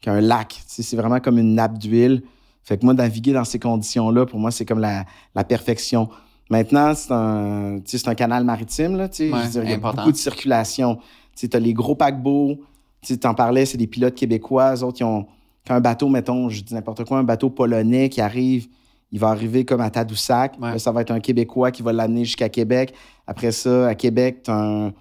[0.00, 0.62] qu'un lac.
[0.72, 2.22] Tu c'est vraiment comme une nappe d'huile.
[2.62, 5.04] Fait que moi, naviguer dans ces conditions-là, pour moi, c'est comme la,
[5.34, 6.08] la perfection.
[6.50, 9.32] Maintenant, c'est un, tu c'est un canal maritime, là, tu sais.
[9.32, 10.98] Ouais, Je il y a beaucoup de circulation.
[11.36, 12.58] Tu t'as les gros paquebots.
[13.02, 14.74] Tu t'en parlais, c'est des pilotes québécois.
[14.74, 15.26] Eux autres, ils ont,
[15.66, 18.66] quand un bateau, mettons, je dis n'importe quoi, un bateau polonais qui arrive,
[19.12, 20.56] il va arriver comme à Tadoussac.
[20.60, 20.72] Ouais.
[20.72, 22.94] Là, ça va être un Québécois qui va l'amener jusqu'à Québec.
[23.26, 24.92] Après ça, à Québec, t'as un,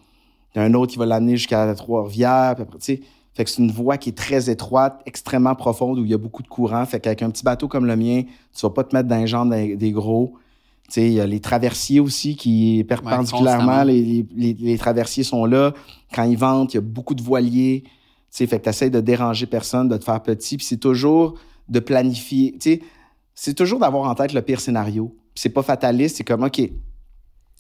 [0.54, 2.56] t'as un autre qui va l'amener jusqu'à Trois-Rivières.
[2.80, 3.02] Tu
[3.34, 6.18] fait que c'est une voie qui est très étroite, extrêmement profonde, où il y a
[6.18, 6.84] beaucoup de courant.
[6.88, 9.28] Fait qu'avec un petit bateau comme le mien, tu vas pas te mettre dans les
[9.28, 10.34] jambes des, des gros.
[10.96, 15.74] Il y a les traversiers aussi qui, perpendiculairement, les, les, les- les traversiers sont là.
[16.14, 17.84] Quand ils ventent, il y a beaucoup de voiliers.
[17.86, 17.90] Tu
[18.30, 20.58] sais, fait que tu de déranger personne, de te faire petit.
[20.58, 21.36] Puis c'est toujours
[21.68, 22.54] de planifier.
[22.54, 22.82] Tu sais,
[23.36, 25.16] c'est toujours d'avoir en tête le pire scénario.
[25.36, 26.18] C'est pas fataliste.
[26.18, 26.62] C'est comme, OK,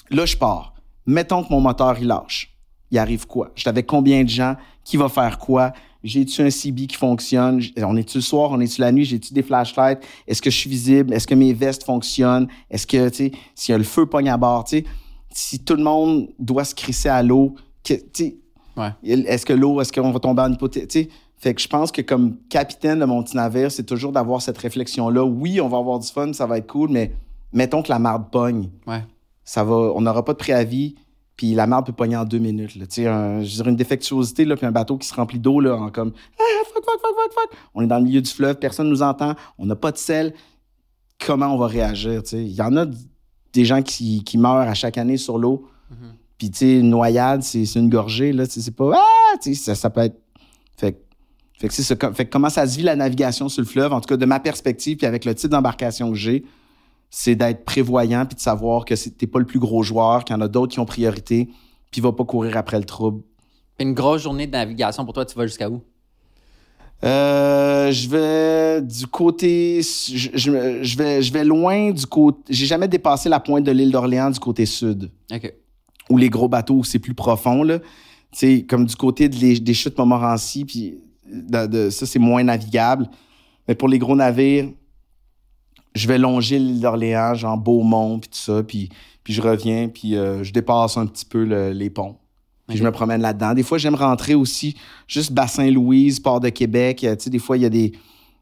[0.10, 0.74] là, je pars.
[1.06, 2.54] Mettons que mon moteur, il lâche.
[2.92, 3.52] Il arrive quoi?
[3.56, 4.56] J'étais avec combien de gens?
[4.84, 5.74] Qui va faire quoi?
[6.08, 7.62] J'ai-tu un CB qui fonctionne?
[7.78, 8.52] On est-tu le soir?
[8.52, 9.06] On est-tu la nuit?
[9.06, 10.00] J'ai-tu des flashlights?
[10.28, 11.14] Est-ce que je suis visible?
[11.14, 12.48] Est-ce que mes vestes fonctionnent?
[12.72, 14.86] Est-ce que, tu sais, s'il y a le feu pogne à bord, tu sais,
[15.32, 18.38] si tout le monde doit se crisser à l'eau, tu sais,
[18.78, 18.92] Ouais.
[19.04, 20.88] est-ce que l'eau, est-ce qu'on va tomber en hypothèse?
[20.88, 21.10] Tu sais,
[21.40, 24.58] fait que je pense que comme capitaine de mon petit navire, c'est toujours d'avoir cette
[24.58, 25.24] réflexion-là.
[25.24, 27.12] Oui, on va avoir du fun, ça va être cool, mais
[27.54, 29.04] mettons que la marde pogne Ouais.
[29.44, 30.96] ça va, on n'aura pas de préavis,
[31.38, 32.76] puis la merde peut pogner en deux minutes.
[32.76, 32.86] Là.
[33.14, 35.90] Un- je dirais une défectuosité, là, puis un bateau qui se remplit d'eau, là, en
[35.92, 37.60] comme ah, fuck, fuck, fuck, fuck, fuck.
[37.76, 40.34] On est dans le milieu du fleuve, personne nous entend, on n'a pas de sel.
[41.26, 42.22] Comment on va réagir?
[42.24, 42.44] tu sais?
[42.44, 42.86] Il y en a
[43.54, 45.68] des gens qui, qui meurent à chaque année sur l'eau.
[45.90, 46.14] Mhm.
[46.38, 48.46] Puis, tu sais, une noyade, c'est c'est une gorgée, là.
[48.48, 48.92] C'est pas.
[48.96, 49.38] Ah!
[49.42, 50.20] Tu sais, ça, ça peut être.
[50.78, 54.08] Fait, que- Fait que comment ça se vit la navigation sur le fleuve, en tout
[54.08, 56.46] cas de ma perspective, puis avec le type d'embarcation que j'ai,
[57.10, 60.38] c'est d'être prévoyant puis de savoir que t'es pas le plus gros joueur, qu'il y
[60.40, 61.50] en a d'autres qui ont priorité,
[61.92, 63.22] puis va pas courir après le trouble.
[63.80, 65.82] Une grosse journée de navigation pour toi, tu vas jusqu'à où?
[67.04, 69.82] Euh, je vais du côté.
[69.84, 72.40] Je, je- je vais, je vais loin du côté.
[72.50, 75.12] J'ai jamais dépassé la pointe de l'île d'Orléans du côté sud.
[75.32, 75.54] OK.
[76.10, 77.80] ou les gros bateaux où c'est plus profond, là.
[77.80, 77.86] Tu
[78.32, 82.44] sais, comme du côté de les- des chutes Montmorency, puis de, de- ça, c'est moins
[82.44, 83.10] navigable.
[83.68, 84.70] Mais pour les gros navires,
[85.98, 88.90] je vais longer l'île d'Orléans, genre Beaumont, puis tout ça, puis,
[89.24, 92.16] puis je reviens, puis euh, je dépasse un petit peu le- les ponts.
[92.68, 93.54] Puis je me promène là-dedans.
[93.54, 94.76] Des fois, j'aime rentrer aussi
[95.08, 97.04] juste Bassin-Louise, port de Québec.
[97.04, 97.92] Euh, Tu sais, des fois, il y a des...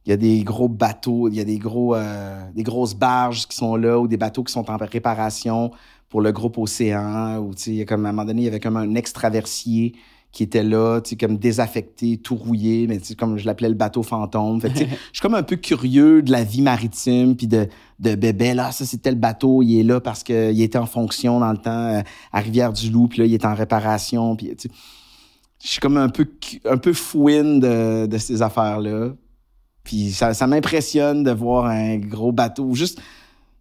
[0.08, 3.48] Il y a des gros bateaux, il y a des, gros, euh, des grosses barges
[3.48, 5.72] qui sont là ou des bateaux qui sont en réparation
[6.10, 7.40] pour le groupe Océan.
[7.40, 8.78] Ou, tu sais, il y a comme, à un moment donné, il y avait comme
[8.78, 9.96] un extraversier
[10.36, 13.70] qui était là, tu sais, comme désaffecté, tout rouillé, mais tu sais, comme je l'appelais
[13.70, 14.60] le bateau fantôme.
[14.60, 17.48] Fait que, tu sais, je suis comme un peu curieux de la vie maritime, puis
[17.48, 20.88] de, de bébé, là, ça, c'est tel bateau, il est là parce qu'il était en
[20.88, 22.02] fonction dans le temps euh,
[22.34, 24.76] à Rivière-du-Loup, puis là, il est en réparation, puis tu sais,
[25.64, 26.28] je suis comme un peu,
[26.66, 29.14] un peu fouine de, de ces affaires-là.
[29.86, 32.76] Puis ça, ça m'impressionne de voir un gros bateau.
[32.76, 33.04] Juste, tu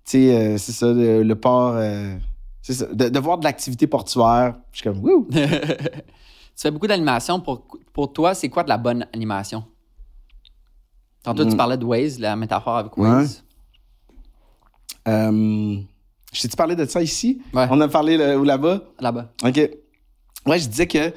[0.06, 1.74] sais, euh, c'est ça, le, le port.
[1.76, 2.16] euh,
[2.62, 4.55] c'est ça, de, de voir de l'activité portuaire.
[4.72, 5.28] Je suis comme, wouh!
[6.56, 7.40] tu fais beaucoup d'animation.
[7.40, 9.64] Pour, pour toi, c'est quoi de la bonne animation?
[11.22, 11.56] Tantôt, tu Mm.
[11.56, 13.09] parlais de Waze, la métaphore avec Ouais.
[13.09, 13.43] Waze.
[15.09, 15.76] Euh,
[16.32, 17.40] je t'ai-tu parlé de ça ici?
[17.52, 17.66] Ouais.
[17.70, 18.82] On a parlé ou là-bas?
[19.01, 19.32] Là-bas.
[19.44, 19.56] OK.
[20.47, 21.12] Ouais, je disais que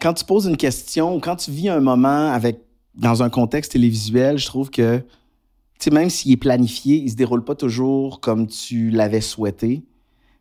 [0.00, 2.60] quand tu poses une question ou quand tu vis un moment avec
[2.94, 5.02] dans un contexte télévisuel, je trouve que
[5.78, 9.84] tu même s'il est planifié, il se déroule pas toujours comme tu l'avais souhaité.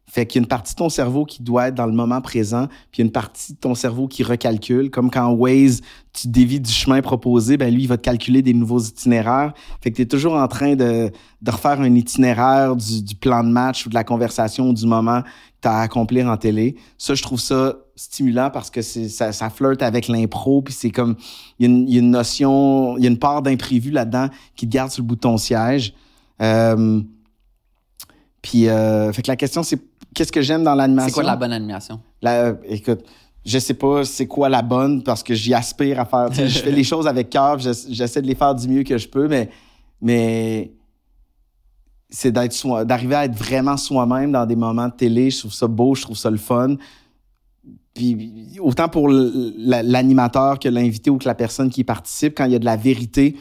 [0.10, 2.22] Fait qu'il y a une partie de ton cerveau qui doit être dans le moment
[2.22, 4.90] présent, puis une partie de ton cerveau qui recalcule.
[4.90, 5.82] Comme quand Waze,
[6.14, 9.54] tu dévies du chemin proposé, ben lui, il va te calculer des nouveaux itinéraires.
[9.82, 11.12] Fait que tu es toujours en train de,
[11.42, 15.24] de refaire un itinéraire du, plan de match ou de la conversation ou du moment
[15.24, 15.28] que
[15.64, 16.78] tu as à accomplir en télé.
[16.98, 21.18] Ça, je trouve ça stimulant parce que ça, ça flirte avec l'impro, puis c'est comme,
[21.60, 23.92] il y, a une- il y a une notion, il y a une part d'imprévu
[23.92, 25.94] là-dedans qui te garde sur le bout de ton siège.
[26.42, 27.02] Euh,
[28.42, 29.82] puis, euh, fait que la question, c'est
[30.18, 31.08] qu'est-ce que j'aime dans l'animation?
[31.10, 32.00] C'est quoi la bonne animation?
[32.22, 33.02] La- écoute,
[33.46, 36.32] je sais pas c'est quoi la bonne parce que j'y aspire à faire.
[36.34, 39.28] je fais les choses avec cœur, j'essaie de les faire du mieux que je peux,
[39.28, 39.50] mais,
[40.02, 40.72] mais
[42.10, 45.30] c'est d'être soi- d'arriver à être vraiment soi-même dans des moments de télé.
[45.30, 46.76] Je trouve ça beau, je trouve ça le fun.
[47.94, 52.52] Puis autant pour l'animateur que l'invité ou que la personne qui y participe, quand il
[52.52, 53.36] y a de la vérité,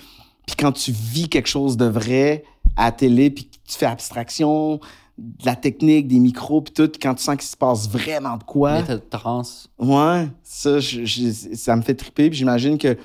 [0.47, 2.45] puis quand tu vis quelque chose de vrai
[2.77, 4.81] à la télé, puis tu fais abstraction
[5.19, 8.43] de la technique, des micros, puis tout, quand tu sens qu'il se passe vraiment de
[8.45, 8.81] quoi.
[8.81, 9.69] L'état de transe.
[9.79, 12.29] Ouais, ça, je- je- ça me fait triper.
[12.29, 12.97] Puis j'imagine que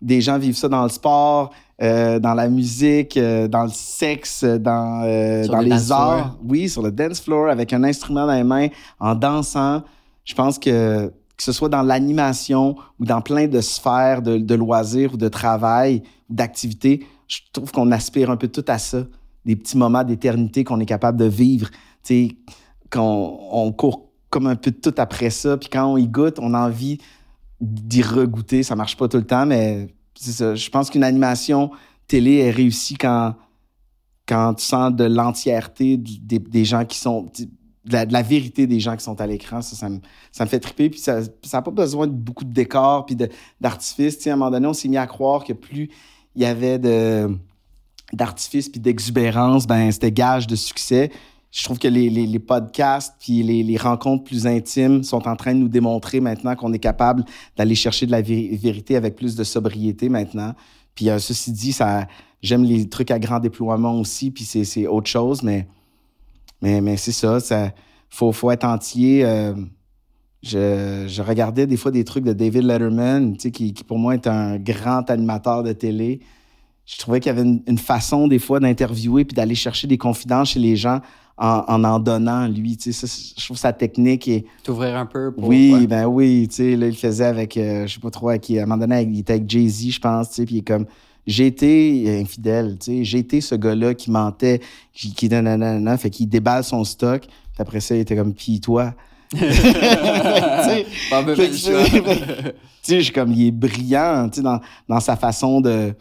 [0.00, 1.50] des gens vivent ça dans le sport,
[1.82, 5.98] euh, dans la musique, euh, dans le sexe, dans, euh, dans le les floor.
[6.00, 6.36] arts.
[6.46, 8.68] Oui, sur le dance floor, avec un instrument dans les mains,
[9.00, 9.82] en dansant.
[10.24, 14.54] Je pense que que ce soit dans l'animation ou dans plein de sphères de, de
[14.54, 19.02] loisirs ou de travail ou d'activités, je trouve qu'on aspire un peu tout à ça.
[19.46, 21.70] Des petits moments d'éternité qu'on est capable de vivre.
[21.70, 22.36] Tu sais,
[22.90, 25.56] qu'on on court comme un peu de tout après ça.
[25.56, 26.98] Puis quand on y goûte, on a envie
[27.60, 28.62] d'y regoûter.
[28.62, 30.54] Ça marche pas tout le temps, mais c'est ça.
[30.54, 31.70] Je pense qu'une animation
[32.06, 33.34] télé est réussie quand,
[34.28, 37.30] quand tu sens de l'entièreté des, des gens qui sont.
[37.84, 40.00] De la, vérité des gens qui sont à l'écran, ça, ça me,
[40.32, 40.90] ça me fait triper.
[40.90, 43.16] Puis ça n'a pas besoin de beaucoup de décors puis
[43.60, 44.26] d'artifices.
[44.26, 45.88] À un moment donné, on s'est mis à croire que plus
[46.34, 47.30] il y avait de
[48.12, 51.10] d'artifice puis d'exubérance, ben c'était gage de succès.
[51.50, 55.60] Je trouve que les, les, podcasts puis les, rencontres plus intimes sont en train de
[55.60, 57.24] nous démontrer maintenant qu'on est capable
[57.56, 60.54] d'aller chercher de la vérité avec plus de sobriété maintenant.
[60.94, 62.08] Puis euh, ceci dit, ça,
[62.42, 65.66] j'aime les trucs à grand déploiement aussi, puis c'est autre chose, mais,
[66.60, 67.72] mais, c'est ça, ça
[68.10, 69.24] faut, faut être entier.
[69.24, 69.54] Euh,
[70.42, 75.08] je, regardais des fois des trucs de David Letterman, qui pour moi est un grand
[75.10, 76.20] animateur de télé
[76.86, 80.50] je trouvais qu'il y avait une, façon des fois d'interviewer puis d'aller chercher des confidences
[80.50, 81.00] chez les gens
[81.36, 83.06] en en, en donnant lui tu sais
[83.36, 86.86] je trouve sa technique et t'ouvrir un peu pour, oui ben oui tu sais là
[86.86, 89.18] il faisait avec euh, je sais pas trop à qui à un moment donné il
[89.18, 90.86] était avec Jay Z je pense tu sais puis il est comme
[91.26, 94.60] j'ai été infidèle tu sais j'ai été ce gars-là qui mentait
[94.94, 98.60] qui qui nanana, fait qu'il déballe son stock puis après ça il était comme puis
[98.60, 98.94] toi?
[102.82, 105.92] Tu sais je suis comme il est brillant tu sais dans dans sa façon de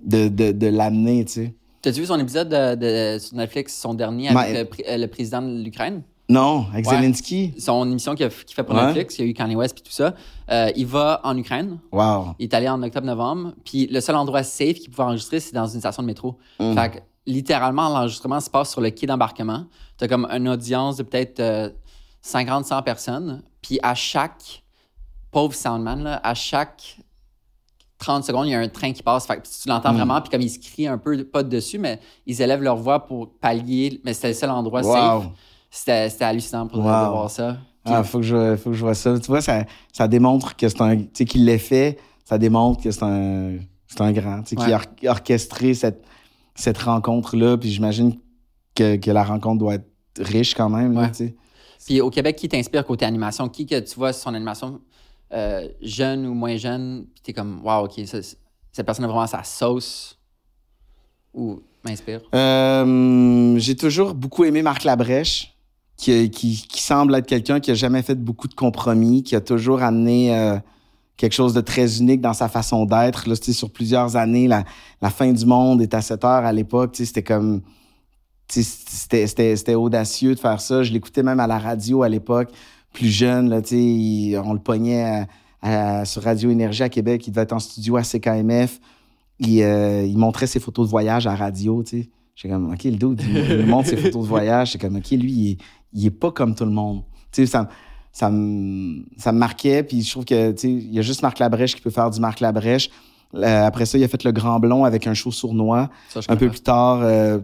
[0.00, 1.54] de, de, de l'amener, tu sais.
[1.82, 5.42] T'as-tu vu son épisode de, de, sur Netflix, son dernier, avec le, euh, le, président
[5.42, 6.02] de l'Ukraine?
[6.28, 6.96] Non, avec ouais.
[6.96, 7.54] Zelensky.
[7.58, 8.86] Son émission qu'il fait pour ouais.
[8.86, 10.14] Netflix, il y a eu Kanye West et tout ça.
[10.50, 11.78] Euh, il va en Ukraine.
[11.92, 12.34] Wow.
[12.38, 13.52] Il est allé en octobre-novembre.
[13.64, 16.36] Puis le seul endroit safe qu'il pouvait enregistrer, c'est dans une station de métro.
[16.58, 16.74] Mm.
[16.74, 19.66] Fait que littéralement, l'enregistrement se passe sur le quai d'embarquement.
[19.96, 21.70] T'as comme une audience de peut-être euh,
[22.24, 23.42] 50-100 personnes.
[23.62, 24.64] Puis à chaque
[25.30, 26.96] pauvre soundman, là, à chaque
[27.98, 29.26] 30 secondes, il y a un train qui passe.
[29.26, 29.96] Fait que tu l'entends mm.
[29.96, 33.06] vraiment, puis comme ils se crient un peu, pas dessus, mais ils élèvent leur voix
[33.06, 34.00] pour pallier.
[34.04, 35.22] Mais c'était le seul endroit wow.
[35.70, 36.10] safe.
[36.10, 36.84] C'était hallucinant pour wow.
[36.84, 37.56] de voir ça.
[37.84, 39.18] Puis, ah, faut que, je, faut que je vois ça.
[39.18, 40.96] Tu vois, ça, ça démontre que c'est un.
[40.96, 44.42] Tu sais, qu'il l'ait fait, ça démontre que c'est un, c'est un grand.
[44.42, 44.78] Tu sais, ouais.
[44.96, 46.04] qui a orchestré cette,
[46.54, 47.56] cette rencontre-là.
[47.56, 48.14] Puis j'imagine
[48.74, 50.94] que, que la rencontre doit être riche quand même.
[50.94, 51.10] Là, ouais.
[51.10, 51.36] tu sais.
[51.86, 53.48] Puis au Québec, qui t'inspire côté animation?
[53.48, 54.80] Qui que tu vois son animation?
[55.32, 59.42] Euh, jeune ou moins jeune, puis t'es comme, waouh, OK, cette personne a vraiment sa
[59.42, 60.18] sauce
[61.34, 62.20] ou m'inspire?
[62.32, 65.56] Euh, j'ai toujours beaucoup aimé Marc Labrèche,
[65.96, 69.82] qui, qui, semble être quelqu'un qui a jamais fait beaucoup de compromis, qui a toujours
[69.82, 70.58] amené euh,
[71.16, 73.28] quelque chose de très unique dans sa façon d'être.
[73.28, 74.64] Là, sur plusieurs années, la,
[75.02, 77.62] la fin du monde est à 7 heures à l'époque, c'était comme
[78.48, 80.84] c'était audacieux de faire ça.
[80.84, 82.50] Je l'écoutais même à la radio à l'époque
[82.96, 85.26] plus jeune, là, il, on le pognait à,
[86.00, 87.26] à, sur Radio Énergie à Québec.
[87.26, 88.80] Il devait être en studio à CKMF.
[89.38, 91.84] Il, euh, il montrait ses photos de voyage à radio.
[91.84, 94.72] J'étais comme, OK, le dude, il, il montre ses photos de voyage.
[94.72, 95.58] J'étais comme, OK, lui, il est,
[95.92, 97.02] il est pas comme tout le monde.
[97.32, 97.68] ça,
[98.12, 99.82] ça, me, ça me marquait.
[99.82, 102.40] Puis je trouve que il y a juste Marc Labrèche qui peut faire du Marc
[102.40, 102.88] Labrèche.
[103.34, 105.90] Euh, après ça, il a fait le Grand Blond avec un show sournois.
[106.08, 107.40] Ça, un peu plus tard, euh,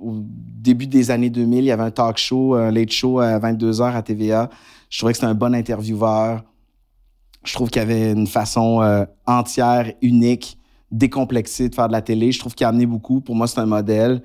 [0.00, 3.38] au début des années 2000, il y avait un talk show, un late show à
[3.38, 4.48] 22h à TVA.
[4.88, 6.42] Je trouvais que c'était un bon intervieweur.
[7.44, 10.58] Je trouve qu'il avait une façon euh, entière, unique,
[10.90, 12.32] décomplexée de faire de la télé.
[12.32, 13.20] Je trouve qu'il a amené beaucoup.
[13.20, 14.22] Pour moi, c'est un modèle.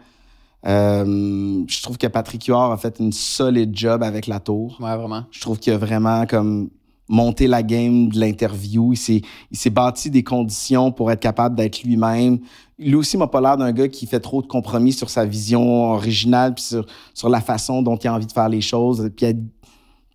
[0.66, 4.78] Euh, je trouve que Patrick Huard a fait une solide job avec la tour.
[4.80, 5.24] Ouais, vraiment.
[5.32, 6.70] Je trouve qu'il a vraiment comme
[7.08, 8.94] monté la game de l'interview.
[8.94, 9.22] Il s'est,
[9.52, 12.40] il s'est bâti des conditions pour être capable d'être lui-même.
[12.80, 15.92] Lui aussi m'a pas l'air d'un gars qui fait trop de compromis sur sa vision
[15.92, 19.10] originale puis sur, sur la façon dont il a envie de faire les choses.
[19.16, 19.42] Puis être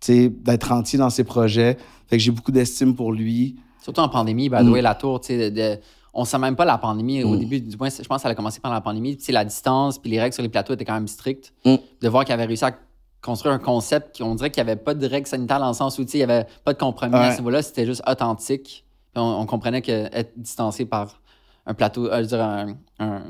[0.05, 1.77] d'être entier dans ses projets.
[2.07, 3.57] Fait que j'ai beaucoup d'estime pour lui.
[3.81, 4.77] Surtout en pandémie, ben, mm.
[4.77, 5.79] la tour, tu sais, de, de,
[6.13, 7.23] on sent même pas la pandémie.
[7.23, 7.39] Au mm.
[7.39, 9.15] début, du moins, je pense que ça a commencé pendant la pandémie.
[9.15, 11.53] Puis la distance, puis les règles sur les plateaux étaient quand même strictes.
[11.65, 11.75] Mm.
[12.01, 12.77] De voir qu'il avait réussi à
[13.21, 15.97] construire un concept, on dirait qu'il n'y avait pas de règles sanitaires dans le sens
[15.99, 17.19] où, il n'y avait pas de compromis ouais.
[17.19, 17.61] à ce niveau-là.
[17.61, 18.85] C'était juste authentique.
[19.13, 21.21] Puis on, on, comprenait qu'être distancé par
[21.65, 23.21] un plateau, euh, je veux dire, un, un,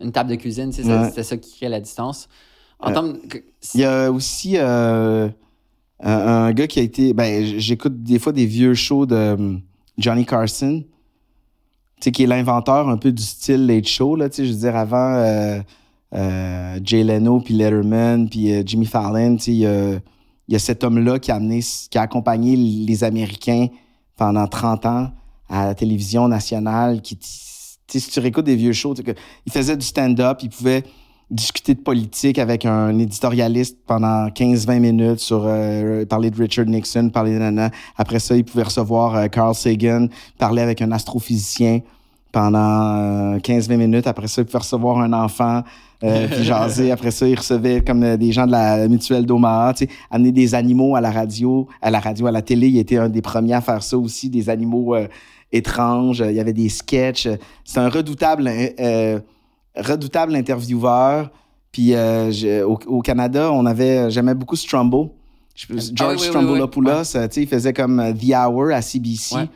[0.00, 1.22] une table de cuisine, c'était ouais.
[1.22, 2.28] ça qui créait la distance.
[2.78, 3.18] En euh, termes...
[3.74, 4.56] Il y a aussi...
[4.56, 5.28] Euh
[6.04, 7.14] un, un, gars qui a été.
[7.14, 9.60] Ben, j'écoute des fois des vieux shows de um,
[9.98, 14.36] Johnny Carson, tu sais, qui est l'inventeur un peu du style late show, là, tu
[14.36, 15.60] sais, je veux dire, avant euh,
[16.14, 20.84] euh, Jay Leno, puis Letterman, puis euh, Jimmy Fallon, tu sais, il y a, cet
[20.84, 23.68] homme-là qui a qui a accompagné les Américains
[24.16, 25.10] pendant 30 ans
[25.48, 27.26] à la télévision nationale, qui, tu
[27.86, 28.94] sais, si tu réécoutes des vieux shows,
[29.46, 30.84] il faisait du stand-up, il pouvait
[31.30, 37.10] discuter de politique avec un éditorialiste pendant 15-20 minutes sur euh, parler de Richard Nixon,
[37.10, 37.70] parler de nana.
[37.96, 41.80] Après ça, il pouvait recevoir euh, Carl Sagan, parler avec un astrophysicien,
[42.30, 44.06] pendant 15-20 minutes.
[44.06, 45.62] Après ça, il pouvait recevoir un enfant,
[46.00, 46.90] puis jaser.
[46.90, 50.54] Après ça, il recevait comme des gens de la mutuelle d'Omaha, tu sais, amener des
[50.54, 52.68] animaux à la radio, à la radio, à la télé.
[52.68, 54.96] Il était un des premiers à faire ça aussi, des animaux
[55.52, 56.24] étranges.
[56.28, 57.28] Il y avait des sketchs.
[57.64, 58.50] C'est un redoutable,
[59.76, 61.30] redoutable intervieweur.
[61.72, 65.12] Puis au, Canada, on avait, j'aimais beaucoup Strumbo.
[65.54, 69.48] George ah, Strombolopoulos, il faisait comme The Hour à CBC.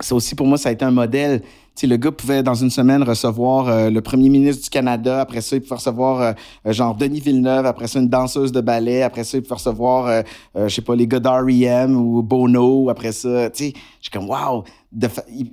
[0.00, 1.42] Ça aussi, pour moi, ça a été un modèle.
[1.76, 5.20] sais, le gars pouvait, dans une semaine, recevoir euh, le premier ministre du Canada.
[5.20, 6.32] Après ça, il pouvait recevoir, euh,
[6.66, 7.64] euh, genre, Denis Villeneuve.
[7.64, 9.02] Après ça, une danseuse de ballet.
[9.02, 10.24] Après ça, il pouvait recevoir,
[10.56, 11.96] je sais pas, les gars d'R.E.M.
[11.96, 12.90] ou Bono.
[12.90, 14.64] Après ça, tu sais, je suis comme, wow!
[15.28, 15.52] il,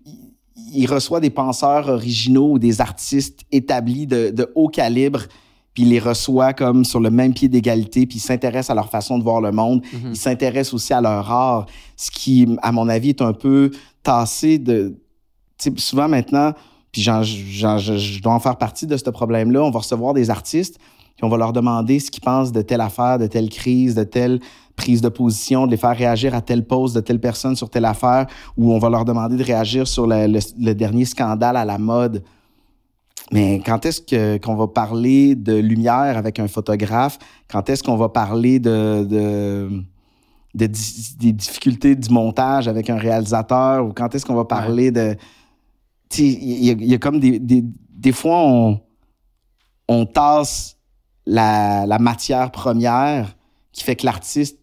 [0.88, 5.27] reçoit des penseurs originaux ou des artistes établis de, de haut calibre
[5.73, 8.89] puis il les reçoit comme sur le même pied d'égalité, puis il s'intéresse à leur
[8.89, 9.81] façon de voir le monde.
[9.93, 10.11] Mhm.
[10.11, 11.65] Il s'intéresse aussi à leur art,
[11.95, 13.72] ce qui, à mon avis, est un peu
[14.03, 14.98] tassé de...
[15.77, 16.53] Souvent maintenant,
[16.91, 20.80] puis je dois en faire partie de ce problème-là, on va recevoir des artistes,
[21.15, 24.03] puis on va leur demander ce qu'ils pensent de telle affaire, de telle crise, de
[24.03, 24.39] telle
[24.76, 27.85] prise de position, de les faire réagir à telle pause de telle personne sur telle
[27.85, 28.27] affaire,
[28.57, 32.23] ou on va leur demander de réagir sur le dernier scandale à la mode.
[33.31, 37.18] Mais quand est-ce que, qu'on va parler de lumière avec un photographe?
[37.49, 39.84] Quand est-ce qu'on va parler de, de,
[40.53, 43.85] des difficultés du montage avec un réalisateur?
[43.85, 45.15] Ou quand est-ce qu'on va parler de...
[46.18, 48.81] Il y, a comme des, des, des fois, on,
[49.88, 50.76] on tasse
[51.26, 53.38] la, la matière première
[53.72, 54.60] qui fait que l'artiste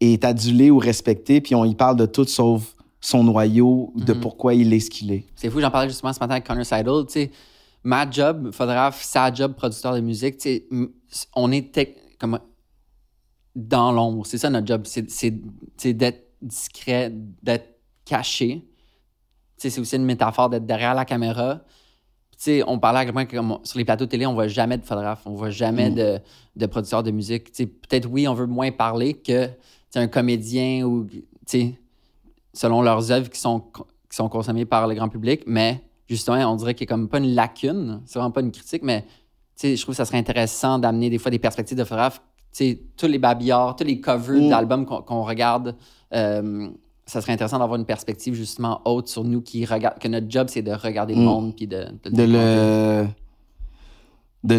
[0.00, 4.20] est adulé ou respecté, puis on y parle de tout sauf son noyau, de mm-hmm.
[4.20, 5.24] pourquoi il est ce qu'il est.
[5.36, 7.30] C'est fou, j'en parlais justement ce matin avec Connor Seidel, tu sais
[7.84, 10.46] ma job, photographe, sa job, producteur de musique,
[11.34, 12.38] on est comme
[13.54, 14.26] dans l'ombre.
[14.26, 14.82] C'est ça notre job.
[14.84, 17.12] C'est d'être discret,
[17.42, 18.64] d'être caché.
[19.56, 21.60] C'est aussi une métaphore d'être derrière la caméra.
[22.66, 24.84] on parlait à quel point que sur les plateaux de télé, on voit jamais de
[24.84, 25.94] photographe, on voit jamais mm.
[25.94, 26.18] de,
[26.56, 27.52] de producteur de musique.
[27.52, 29.48] Peut-être oui, on veut moins parler que
[29.94, 31.06] un comédien ou
[32.52, 36.56] selon leurs œuvres qui sont, qui sont consommées par le grand public, mais justement, on
[36.56, 38.02] dirait qu'il n'y a comme pas une lacune.
[38.06, 39.04] C'est vraiment pas une critique, mais
[39.62, 42.22] je trouve que ça serait intéressant d'amener des fois des perspectives de photographes.
[42.96, 45.76] Tous les babillards, tous les covers d'albums qu'on regarde,
[46.12, 46.68] euh,
[47.06, 50.48] ça serait intéressant d'avoir une perspective justement haute sur nous qui regarde, que notre job,
[50.50, 51.24] c'est de regarder le mm.
[51.24, 53.06] monde puis de, de, le.
[54.44, 54.56] De,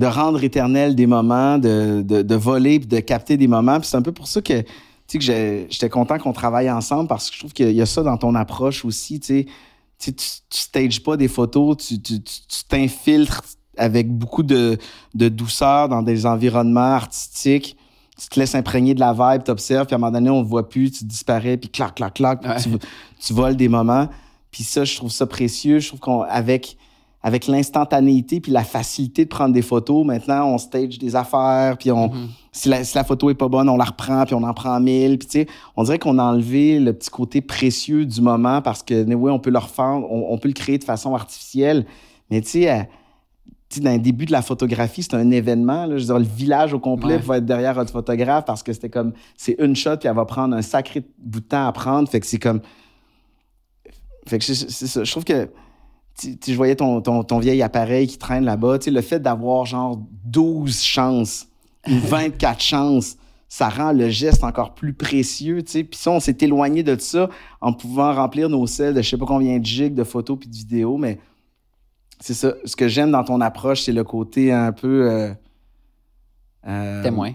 [0.00, 3.78] de, rendre éternel des moments, de, de, voler puis de capter des moments.
[3.82, 4.64] c'est un peu pour ça que
[5.18, 8.16] que j'étais content qu'on travaille ensemble parce que je trouve qu'il y a ça dans
[8.16, 9.18] ton approche aussi.
[9.18, 9.46] Tu
[9.98, 11.98] sais, tu, stages pas des photos, tu
[12.68, 13.42] t'infiltres
[13.76, 14.78] avec beaucoup de,
[15.14, 17.76] douceur dans des environnements artistiques.
[18.18, 20.42] Tu te laisses imprégner de la vibe, tu observes, puis à un moment donné, on
[20.42, 22.68] ne voit plus, tu disparais, puis clac, clac, clac, tu,
[23.18, 24.08] tu, voles des moments.
[24.50, 25.78] Puis ça, je trouve ça précieux.
[25.78, 26.76] Je trouve qu'avec
[27.22, 31.90] avec l'instantanéité puis la facilité de prendre des photos, maintenant, on stage des affaires, puis
[31.90, 32.28] on, mm-hmm.
[32.52, 34.80] si, la, si, la, photo est pas bonne, on la reprend, puis on en prend
[34.80, 35.18] mille.
[35.18, 38.82] Puis, tu sais, on dirait qu'on a enlevé le petit côté précieux du moment parce
[38.82, 41.84] que, oui, on peut le refaire, on, peut le créer de façon artificielle.
[42.30, 42.82] Mais, tu sais, euh,
[43.78, 45.84] dans le début de la photographie, c'est un événement.
[45.84, 48.72] Là, je veux dire, le village au complet va être derrière votre photographe parce que
[48.72, 51.72] c'était comme, c'est une shot, puis elle va prendre un sacré bout de temps à
[51.72, 52.08] prendre.
[52.08, 52.62] Fait que c'est comme.
[54.26, 55.04] Fait que c'est ça.
[55.04, 55.48] Je trouve que
[56.22, 58.78] je voyais ton, ton, vieil appareil qui traîne là-bas.
[58.86, 61.46] Le fait d'avoir genre 12 chances
[61.88, 63.16] ou 24 chances,
[63.48, 65.62] ça rend le geste encore plus précieux.
[65.62, 67.28] Puis ça, on s'est éloigné de ça
[67.60, 70.48] en pouvant remplir nos selles de je sais pas combien de gigs de photos puis
[70.48, 71.18] de vidéos, mais
[72.20, 72.54] c'est ça.
[72.64, 75.10] Ce que j'aime dans ton approche, c'est le côté un peu.
[75.10, 75.32] Euh,
[76.66, 77.32] euh, témoin.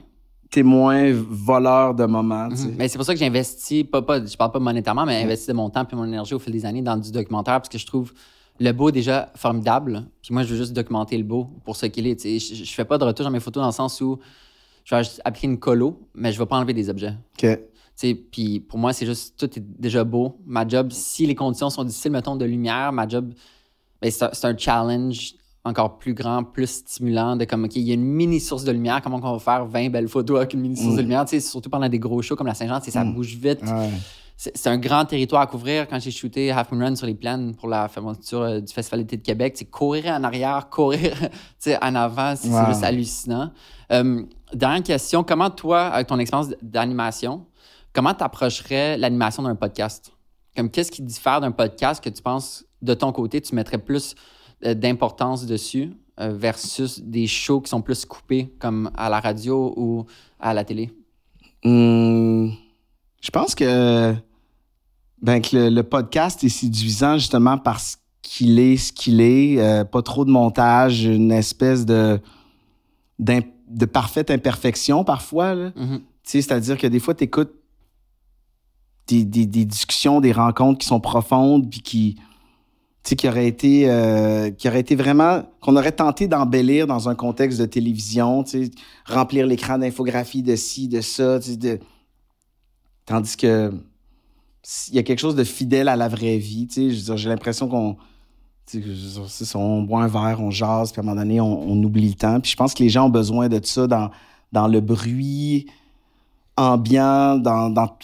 [0.52, 2.48] Témoin, voleur de moments.
[2.48, 2.76] Mhm.
[2.78, 5.48] Mais c'est pour ça que j'ai investi, pas, pas, je parle pas monétairement, mais investi
[5.48, 7.78] de mon temps et mon énergie au fil des années dans du documentaire parce que
[7.78, 8.14] je trouve
[8.60, 10.06] le beau déjà formidable.
[10.22, 12.24] Puis moi, je veux juste documenter le beau pour ce qu'il est.
[12.24, 14.20] Je, je fais pas de retouche dans mes photos dans le sens où
[14.86, 17.14] je vais appliquer une colo, mais je vais pas enlever des objets.
[17.38, 17.60] OK.
[18.32, 20.38] Puis pour moi, c'est juste, tout est déjà beau.
[20.46, 23.34] Ma job, si les conditions sont difficiles, mettons, de lumière, ma job,
[24.02, 27.96] ben, c'est un, challenge encore plus grand, plus stimulant de comme, OK, il y a
[27.96, 30.78] une mini source de lumière, comment on va faire 20 belles photos avec une mini
[30.78, 31.04] source de mm.
[31.04, 33.16] lumière, surtout pendant des gros shows comme la Saint-Jean, ça mm.
[33.16, 33.64] bouge vite
[34.38, 35.88] c'est un grand territoire à couvrir.
[35.88, 39.02] Quand j'ai shooté Half Moon Run sur les plaines pour la fermeture euh, du Festival
[39.02, 41.14] d'été de Québec, c'est courir en arrière, courir
[41.82, 43.52] en avant, c'est juste hallucinant.
[43.92, 47.46] Euh, dernière question, comment toi, avec ton expérience d'animation,
[47.94, 50.12] comment tu approcherais l'animation d'un podcast?
[50.56, 54.16] Comme qu'est-ce qui diffère d'un podcast que tu penses de ton côté, tu mettrais plus
[54.66, 60.06] euh, d'importance dessus versus des shows qui sont plus coupés comme à la radio ou
[60.40, 60.90] à la télé?
[61.66, 62.54] Hum,
[63.26, 64.14] je pense que
[65.22, 69.60] Ben, que le, le podcast est séduisant justement parce qu'il est ce qu'il est.
[69.60, 72.20] euh, pas trop de montage, une espèce de,
[73.20, 75.56] de parfaite imperfection parfois.
[76.24, 77.54] sais, c'est-à-dire que des fois, tu écoutes
[79.08, 82.22] des, des- des discussions, des rencontres qui sont profondes, puis qui, tu
[83.10, 87.16] sais, qui auraient été, euh, qui auraient été vraiment, qu'on aurait tenté d'embellir dans un
[87.16, 88.72] contexte de télévision, tu sais,
[89.06, 91.80] remplir l'écran d'infographie de ci, de ça, tu sais, de...
[93.06, 93.72] tandis que
[94.90, 97.98] il y a quelque chose de fidèle à la vraie vie, j'ai l'impression qu'on
[99.54, 102.40] on boit un verre, on jase, puis à un moment donné, on, oublie le temps.
[102.40, 105.68] Puis je pense que les gens ont besoin de ça dans, le bruit
[106.58, 107.96] ambiant, dans, dans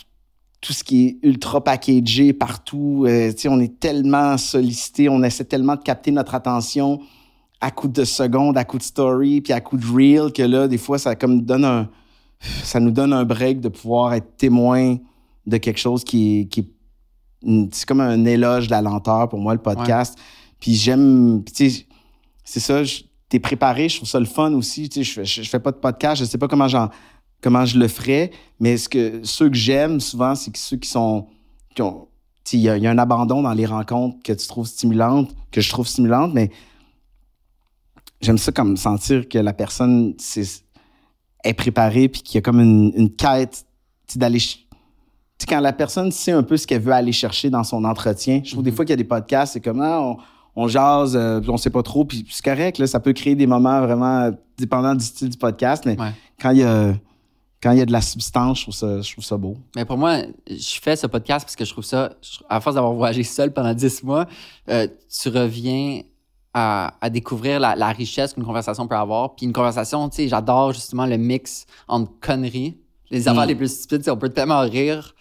[0.59, 3.05] tout ce qui est ultra packagé partout.
[3.07, 6.99] Euh, on est tellement sollicité, on essaie tellement de capter notre attention
[7.59, 10.67] à coup de secondes, à coup de story, puis à coup de reel, que là,
[10.67, 11.89] des fois, ça comme donne un,
[12.63, 14.97] ça nous donne un break de pouvoir être témoin
[15.45, 19.39] de quelque chose qui est, qui est- c'est comme un éloge de la lenteur pour
[19.39, 20.17] moi, le podcast.
[20.59, 21.85] Puis j'aime, puis tu sais,
[22.43, 22.81] c'est ça,
[23.29, 24.89] t'es préparé, je trouve ça le fun aussi.
[24.89, 26.67] Tu sais, je, fais- je, je fais pas de podcast, je sais pas comment
[27.41, 30.87] comment je le ferais, mais ce que, ceux que j'aime souvent, c'est que ceux qui
[30.89, 31.25] sont,
[31.73, 32.07] qui ont,
[32.43, 34.47] tu sais, il y, a- il y a un abandon dans les rencontres que tu
[34.47, 36.51] trouves stimulantes, que je trouve stimulantes, mais
[38.21, 40.43] j'aime ça comme sentir que la personne c'est,
[41.43, 43.65] est préparée puis qu'il y a comme une, une quête
[44.15, 44.39] d'aller
[45.49, 48.51] quand la personne sait un peu ce qu'elle veut aller chercher dans son entretien, je
[48.51, 50.17] trouve des fois qu'il y a des podcasts, c'est comme ah, on,
[50.55, 53.33] on jase, euh, puis on sait pas trop, puis c'est correct, là, ça peut créer
[53.33, 56.11] des moments vraiment euh, dépendant du style du podcast, mais Ouais.
[56.39, 56.93] quand il y a
[57.63, 59.55] quand il y a de la substance, je trouve ça, je trouve ça beau.
[59.75, 62.73] Mais pour moi, je fais ce podcast parce que je trouve ça, je- à force
[62.75, 64.25] d'avoir voyagé seul pendant 10 mois,
[64.69, 64.87] euh,
[65.21, 66.01] tu reviens
[66.53, 69.35] à, à découvrir la, la richesse qu'une conversation peut avoir.
[69.35, 72.77] Puis une conversation, tu sais, j'adore justement le mix entre conneries.
[73.09, 73.47] Les affaires Mm.
[73.47, 75.13] les plus stupides, tu sais, on peut tellement rire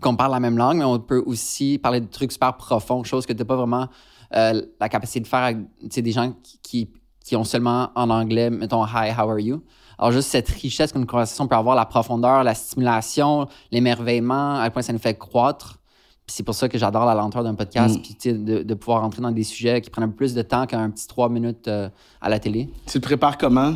[0.00, 3.26] qu'on parle la même langue, mais on peut aussi parler de trucs super profonds, choses
[3.26, 3.88] que tu n'as pas vraiment
[4.34, 6.90] euh, la capacité de faire avec tu sais, des gens qui, qui,
[7.24, 9.62] qui ont seulement en anglais, mettons, Hi, how are you?
[9.98, 14.72] Alors, juste cette richesse qu'une conversation peut avoir, la profondeur, la stimulation, l'émerveillement, à quel
[14.72, 15.78] point ça nous fait croître.
[16.26, 18.02] C'est pour ça que j'adore la lenteur d'un podcast, Mm.
[18.02, 20.66] puis de, de pouvoir entrer dans des sujets qui prennent un peu plus de temps
[20.66, 21.88] qu'un petit trois minutes euh,
[22.20, 22.70] à la télé.
[22.86, 23.74] Tu le prépares comment?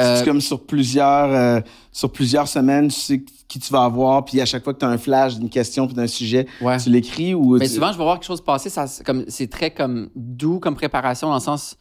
[0.00, 1.60] Euh, C'est comme sur plusieurs, euh,
[1.92, 4.86] sur plusieurs semaines, tu sais qui tu vas avoir, puis à chaque fois que tu
[4.86, 6.78] as un flash d'une question puis d'un sujet, Ouais.
[6.78, 9.24] tu l'écris ou Mais tu- souvent, je vais voir quelque chose passer, ça, c'est comme,
[9.28, 11.76] c'est très comme doux comme préparation, dans le sens,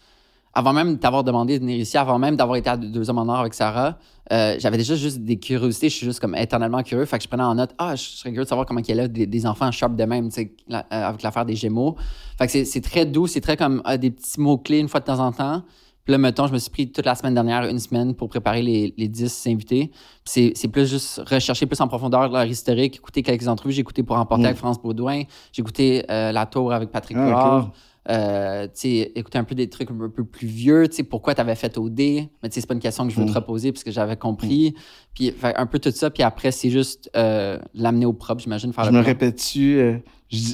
[0.53, 3.27] avant même d'avoir demandé de venir ici, avant même d'avoir été à deux hommes en
[3.29, 3.97] or avec Sarah,
[4.31, 7.29] euh, j'avais déjà juste des curiosités, je suis juste comme éternellement curieux, fait que je
[7.29, 9.45] prenais en note, ah, je serais curieux de savoir comment il y a des, des
[9.45, 11.95] enfants sharp de même, tu sais, la- euh, avec l'affaire des Gémeaux.
[12.37, 15.05] Fait que c'est, très doux, c'est très comme ah, des petits mots-clés une fois de
[15.05, 15.63] temps en temps.
[16.03, 18.63] Puis là, mettons, je me suis pris toute la semaine dernière, une semaine, pour préparer
[18.63, 19.91] les, les 10 invités.
[20.25, 23.73] C'est, plus juste rechercher plus en profondeur leur historique, écouter quelques entrevues.
[23.73, 24.45] J'ai écouté pour emporter Mm.
[24.47, 25.21] avec France Baudouin.
[25.53, 27.67] J'ai écouté euh, La Tour avec Patrick Ah.
[28.09, 31.99] Euh, écouter un peu des trucs un peu plus vieux, pourquoi tu avais fait OD.
[31.99, 33.29] Mais c'est pas une question que je veux Mm.
[33.29, 34.73] te reposer parce que j'avais compris.
[35.13, 36.09] Puis fait, un peu tout ça.
[36.09, 39.97] Puis après, c'est juste euh, l'amener au propre, j'imagine, faire je le me répète-tu, euh,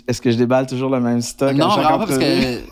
[0.08, 1.54] est-ce que je déballe toujours le même stock?
[1.56, 2.24] Non, vraiment pas parce que.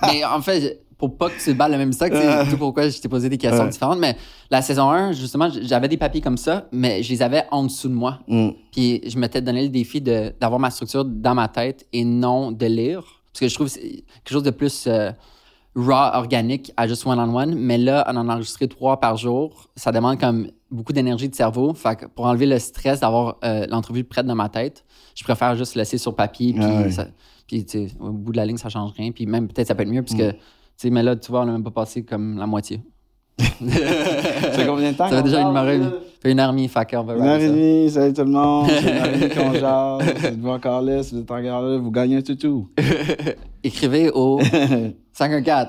[0.12, 3.00] mais en fait, pour pas que tu balles le même stock, c'est tout pourquoi je
[3.00, 3.70] t'ai posé des questions Ouais.
[3.70, 4.00] différentes.
[4.00, 4.18] Mais
[4.52, 7.88] la saison 1, justement, j'avais des papiers comme ça, mais je les avais en dessous
[7.88, 8.20] de moi.
[8.28, 8.50] Mm.
[8.74, 12.52] Puis je m'étais donné le défi de- d'avoir ma structure dans ma tête et non
[12.52, 13.22] de lire.
[13.36, 15.12] Parce que je trouve que c'est quelque chose de plus euh,
[15.76, 17.54] raw, organique à juste one-on-one.
[17.56, 21.74] Mais là, en en enregistrer trois par jour, ça demande comme beaucoup d'énergie de cerveau.
[21.74, 24.86] Fait que pour enlever le stress d'avoir euh, l'entrevue prête dans ma tête,
[25.16, 26.54] je préfère juste laisser sur papier.
[26.54, 27.08] Puis, Ah ça-
[27.48, 27.66] puis
[28.00, 29.12] au bout de la ligne, ça change rien.
[29.12, 30.18] Puis même peut-être ça peut être mieux, parce Mm.
[30.18, 30.38] que, tu
[30.78, 32.82] sais, mais là, tu vois, on n'a même pas passé comme la moitié.
[33.38, 35.10] Ça fait combien de temps?
[35.10, 35.64] Ça fait déjà une ça
[36.22, 38.68] fait une fait qu'on va Une heure et demie, salut tout le monde.
[38.70, 40.14] C'est une demie qu'on jase.
[40.22, 42.70] Si vous encore là, si vous êtes encore là, vous gagnez un toutou.
[43.64, 44.40] Écrivez au
[45.14, 45.68] 514.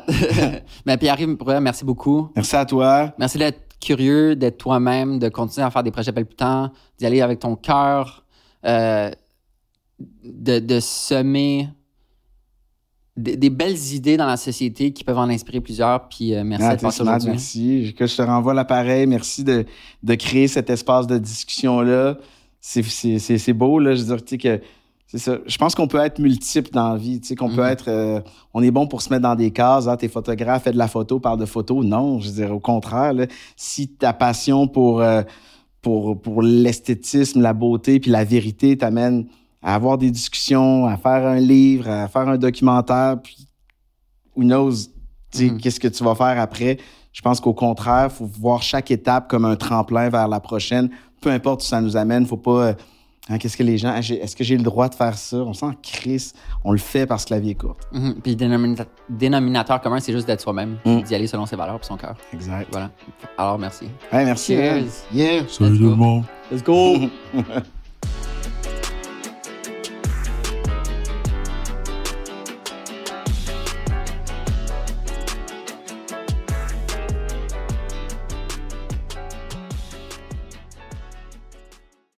[0.86, 2.28] Mais Pierre-Yves, merci beaucoup.
[2.34, 3.12] Merci à toi.
[3.18, 7.40] Merci d'être curieux, d'être toi-même, de continuer à faire des projets palpitants, d'y aller avec
[7.40, 8.24] ton cœur,
[8.64, 9.10] euh,
[10.24, 11.68] de, de semer
[13.16, 16.08] des, des belles idées dans la société qui peuvent en inspirer plusieurs.
[16.08, 17.30] Puis euh, merci Ah, smart, aujourd'hui.
[17.30, 17.94] merci.
[17.96, 19.06] Que je te renvoie l'appareil.
[19.06, 19.64] Merci de,
[20.02, 22.18] de créer cet espace de discussion-là.
[22.60, 23.94] C'est- beau, là.
[23.94, 24.60] Je veux dire, tu sais, que
[25.06, 25.38] c'est ça.
[25.46, 27.20] Je pense qu'on peut être multiple dans la vie.
[27.20, 27.70] Tu sais, qu'on peut Mhm.
[27.70, 27.88] être.
[27.88, 28.20] euh,
[28.52, 29.86] on est bon pour se mettre dans des cases.
[29.86, 31.84] Ah, t'es photographe, fais de la photo, parle de photo.
[31.84, 33.26] Non, je veux dire, au contraire, là,
[33.56, 35.22] si ta passion pour, euh,
[35.80, 39.26] pour, pour l'esthétisme, la beauté puis la vérité t'amène
[39.66, 43.48] à avoir des discussions, à faire un livre, à faire un documentaire, puis
[44.36, 44.72] who knows,
[45.32, 45.58] tu sais, Mhm.
[45.60, 46.78] qu'est-ce que tu vas faire après.
[47.12, 50.88] Je pense qu'au contraire, faut voir chaque étape comme un tremplin vers la prochaine.
[51.20, 52.74] Peu importe où ça nous amène, faut pas, euh,
[53.28, 53.90] Hein, Qu'est-ce que les gens.
[53.92, 55.38] ah, Est-ce que j'ai le droit de faire ça?
[55.38, 56.30] On sent Chris,
[56.62, 57.80] on le fait parce que la vie est courte.
[57.92, 58.20] Mhm.
[58.22, 61.00] Puis le dénomina- dénominateur commun, c'est juste d'être soi-même, Mm.
[61.02, 62.14] d'y aller selon ses valeurs et son cœur.
[62.32, 62.68] Exact.
[62.70, 62.92] Voilà.
[63.36, 63.86] Alors, merci.
[64.12, 64.54] Ouais, merci.
[64.54, 64.74] Cheers.
[64.74, 64.88] man.
[65.12, 65.42] Yeah.
[65.48, 66.22] Salut tout le monde.
[66.52, 66.94] Let's go.